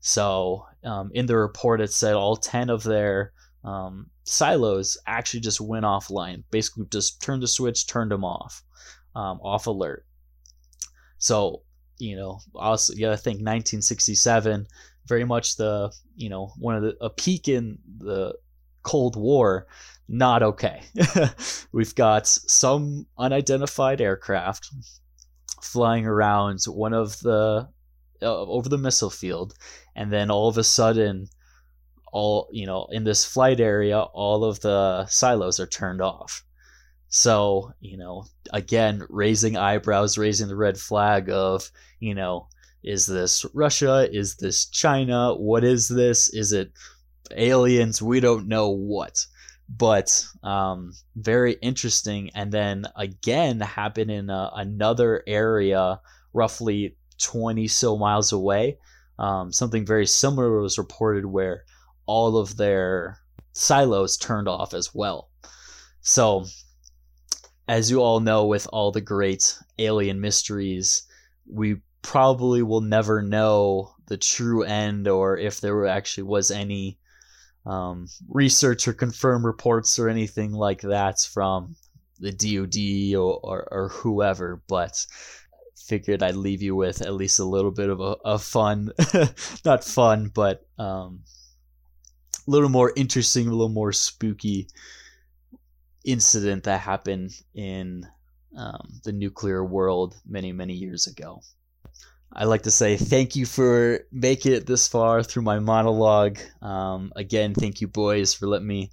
So 0.00 0.66
um, 0.84 1.10
in 1.14 1.26
the 1.26 1.36
report, 1.36 1.80
it 1.80 1.92
said 1.92 2.14
all 2.14 2.36
10 2.36 2.70
of 2.70 2.82
their 2.82 3.32
um, 3.64 4.10
silos 4.24 4.96
actually 5.06 5.40
just 5.40 5.60
went 5.60 5.84
offline. 5.84 6.44
Basically, 6.50 6.86
just 6.90 7.20
turned 7.20 7.42
the 7.42 7.48
switch, 7.48 7.86
turned 7.86 8.10
them 8.12 8.24
off, 8.24 8.62
um, 9.14 9.40
off 9.42 9.66
alert. 9.66 10.06
So, 11.18 11.62
you 11.98 12.16
know, 12.16 12.40
also, 12.54 12.92
you 12.92 13.06
think 13.16 13.38
1967, 13.38 14.66
very 15.06 15.24
much 15.24 15.56
the, 15.56 15.92
you 16.14 16.28
know, 16.28 16.52
one 16.58 16.76
of 16.76 16.82
the, 16.82 16.96
a 17.00 17.10
peak 17.10 17.48
in 17.48 17.78
the 17.98 18.34
Cold 18.82 19.16
War 19.16 19.66
not 20.08 20.42
okay. 20.42 20.82
We've 21.72 21.94
got 21.94 22.26
some 22.26 23.06
unidentified 23.18 24.00
aircraft 24.00 24.70
flying 25.62 26.06
around 26.06 26.60
one 26.66 26.94
of 26.94 27.18
the 27.20 27.68
uh, 28.22 28.42
over 28.44 28.68
the 28.68 28.78
missile 28.78 29.10
field, 29.10 29.54
and 29.94 30.12
then 30.12 30.30
all 30.30 30.48
of 30.48 30.56
a 30.58 30.64
sudden, 30.64 31.28
all 32.12 32.48
you 32.52 32.66
know, 32.66 32.86
in 32.90 33.04
this 33.04 33.24
flight 33.24 33.60
area, 33.60 34.00
all 34.00 34.44
of 34.44 34.60
the 34.60 35.06
silos 35.06 35.60
are 35.60 35.66
turned 35.66 36.00
off. 36.00 36.44
So 37.08 37.72
you 37.80 37.96
know, 37.96 38.24
again, 38.52 39.04
raising 39.10 39.56
eyebrows, 39.56 40.16
raising 40.18 40.48
the 40.48 40.56
red 40.56 40.78
flag 40.78 41.28
of 41.28 41.70
you 42.00 42.14
know, 42.14 42.48
is 42.84 43.06
this 43.06 43.44
Russia? 43.52 44.08
Is 44.10 44.36
this 44.36 44.66
China? 44.66 45.34
What 45.34 45.64
is 45.64 45.88
this? 45.88 46.28
Is 46.32 46.52
it 46.52 46.72
aliens? 47.36 48.00
We 48.00 48.20
don't 48.20 48.46
know 48.46 48.70
what 48.70 49.26
but 49.68 50.26
um, 50.42 50.92
very 51.16 51.54
interesting. 51.54 52.30
And 52.34 52.52
then 52.52 52.86
again, 52.96 53.60
happened 53.60 54.10
in 54.10 54.30
a, 54.30 54.50
another 54.54 55.22
area, 55.26 56.00
roughly 56.32 56.96
20 57.18 57.66
so 57.68 57.96
miles 57.96 58.32
away. 58.32 58.78
Um, 59.18 59.52
something 59.52 59.86
very 59.86 60.06
similar 60.06 60.60
was 60.60 60.78
reported 60.78 61.26
where 61.26 61.64
all 62.06 62.36
of 62.36 62.56
their 62.56 63.18
silos 63.52 64.16
turned 64.16 64.48
off 64.48 64.74
as 64.74 64.94
well. 64.94 65.30
So, 66.02 66.44
as 67.66 67.90
you 67.90 68.00
all 68.00 68.20
know, 68.20 68.46
with 68.46 68.68
all 68.72 68.92
the 68.92 69.00
great 69.00 69.58
alien 69.78 70.20
mysteries, 70.20 71.02
we 71.50 71.80
probably 72.02 72.62
will 72.62 72.82
never 72.82 73.22
know 73.22 73.94
the 74.06 74.16
true 74.16 74.62
end 74.62 75.08
or 75.08 75.36
if 75.36 75.60
there 75.60 75.86
actually 75.86 76.22
was 76.22 76.50
any 76.52 76.98
um, 77.66 78.06
research 78.28 78.86
or 78.86 78.92
confirm 78.92 79.44
reports 79.44 79.98
or 79.98 80.08
anything 80.08 80.52
like 80.52 80.82
that 80.82 81.18
from 81.20 81.74
the 82.20 82.32
DoD 82.32 83.18
or, 83.18 83.40
or, 83.42 83.68
or, 83.70 83.88
whoever, 83.88 84.62
but 84.68 85.04
figured 85.76 86.22
I'd 86.22 86.36
leave 86.36 86.62
you 86.62 86.74
with 86.74 87.02
at 87.02 87.12
least 87.12 87.40
a 87.40 87.44
little 87.44 87.72
bit 87.72 87.90
of 87.90 88.00
a, 88.00 88.16
a 88.24 88.38
fun, 88.38 88.92
not 89.64 89.84
fun, 89.84 90.30
but 90.32 90.64
um, 90.78 91.20
a 92.46 92.50
little 92.50 92.68
more 92.68 92.92
interesting, 92.96 93.48
a 93.48 93.50
little 93.50 93.68
more 93.68 93.92
spooky 93.92 94.68
incident 96.04 96.64
that 96.64 96.80
happened 96.80 97.32
in 97.54 98.06
um, 98.56 99.00
the 99.04 99.12
nuclear 99.12 99.64
world 99.64 100.16
many, 100.26 100.52
many 100.52 100.72
years 100.72 101.06
ago. 101.06 101.42
I'd 102.32 102.44
like 102.44 102.62
to 102.62 102.70
say 102.70 102.96
thank 102.96 103.34
you 103.34 103.46
for 103.46 104.00
making 104.12 104.52
it 104.52 104.66
this 104.66 104.88
far 104.88 105.22
through 105.22 105.42
my 105.42 105.58
monologue. 105.58 106.38
Um, 106.60 107.12
again, 107.16 107.54
thank 107.54 107.80
you, 107.80 107.88
boys, 107.88 108.34
for 108.34 108.46
letting 108.46 108.66
me 108.66 108.90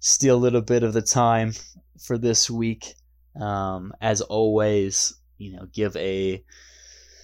steal 0.00 0.36
a 0.36 0.44
little 0.44 0.60
bit 0.60 0.82
of 0.82 0.92
the 0.92 1.02
time 1.02 1.54
for 1.98 2.18
this 2.18 2.50
week. 2.50 2.94
Um, 3.40 3.92
as 4.00 4.20
always, 4.20 5.14
you 5.38 5.56
know, 5.56 5.66
give 5.72 5.96
a 5.96 6.44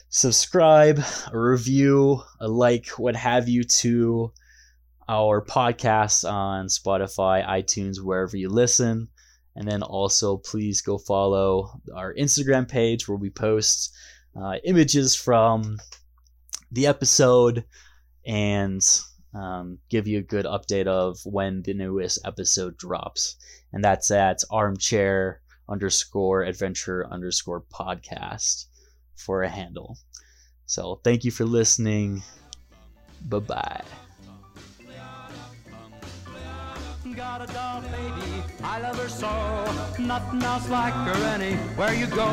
subscribe, 0.09 1.01
a 1.33 1.39
review, 1.39 2.23
a 2.41 2.49
like, 2.49 2.89
what 2.99 3.15
have 3.15 3.49
you 3.49 3.65
to 3.65 4.33
our 5.09 5.45
podcast 5.45 6.29
on 6.31 6.67
Spotify, 6.67 7.47
iTunes, 7.47 8.01
wherever 8.01 8.37
you 8.37 8.49
listen. 8.49 9.09
And 9.57 9.69
then 9.69 9.83
also, 9.83 10.37
please 10.37 10.81
go 10.81 10.99
follow 10.99 11.81
our 11.95 12.15
Instagram 12.15 12.69
page 12.69 13.09
where 13.09 13.19
we 13.19 13.31
post 13.31 13.93
uh, 14.37 14.57
images 14.65 15.15
from 15.15 15.79
the 16.73 16.87
episode 16.87 17.65
and 18.27 18.83
um, 19.35 19.79
give 19.89 20.07
you 20.07 20.19
a 20.19 20.23
good 20.23 20.45
update 20.45 20.87
of 20.87 21.19
when 21.25 21.63
the 21.63 21.75
newest 21.75 22.19
episode 22.25 22.77
drops. 22.77 23.37
And 23.73 23.85
that's 23.85 24.11
at 24.11 24.43
armchair 24.51 25.41
underscore 25.69 26.43
adventure 26.43 27.07
underscore 27.07 27.63
podcast 27.73 28.67
for 29.17 29.43
a 29.43 29.49
handle. 29.49 29.97
So 30.67 31.01
thank 31.05 31.25
you 31.25 31.31
for 31.31 31.45
listening. 31.45 32.23
Bye 33.29 33.39
bye. 33.39 34.10
got 37.21 37.43
a 37.43 37.53
doll 37.53 37.83
baby. 37.83 38.43
I 38.63 38.81
love 38.81 38.97
her 38.97 39.11
so. 39.23 39.33
Nothing 39.99 40.43
else 40.43 40.67
like 40.71 40.95
her 41.07 41.21
anywhere 41.37 41.93
you 41.93 42.07
go. 42.07 42.31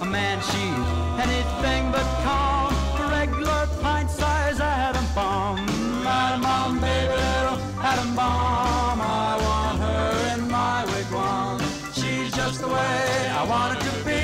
A 0.00 0.06
man, 0.16 0.38
she's 0.50 0.88
anything 1.26 1.82
but 1.92 2.06
calm. 2.26 2.72
A 3.02 3.04
regular 3.18 3.62
pint 3.80 4.10
size 4.10 4.58
atom 4.58 5.06
bomb. 5.14 5.60
Atom 6.04 6.42
bomb, 6.42 6.80
baby, 6.80 7.14
little 7.26 7.60
atom 7.90 8.10
bomb. 8.16 9.00
I 9.00 9.30
want 9.46 9.76
her 9.86 10.10
in 10.32 10.40
my 10.50 10.78
wigwam. 10.90 11.56
She's 11.98 12.32
just 12.34 12.60
the 12.60 12.70
way 12.76 13.04
I 13.40 13.42
want 13.52 13.68
her 13.74 13.80
to 13.88 13.94
be. 14.08 14.22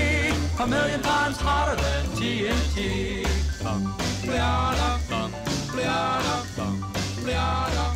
A 0.65 0.67
million 0.67 1.01
times 1.03 1.37
hotter 1.37 1.77
than 1.85 2.03
TNT. 2.19 2.85
Bum, 3.63 3.81
bleada, 4.25 4.89
bum, 5.09 5.31
bleada, 5.73 6.35
bum, 6.57 6.75
bleada. 7.23 7.90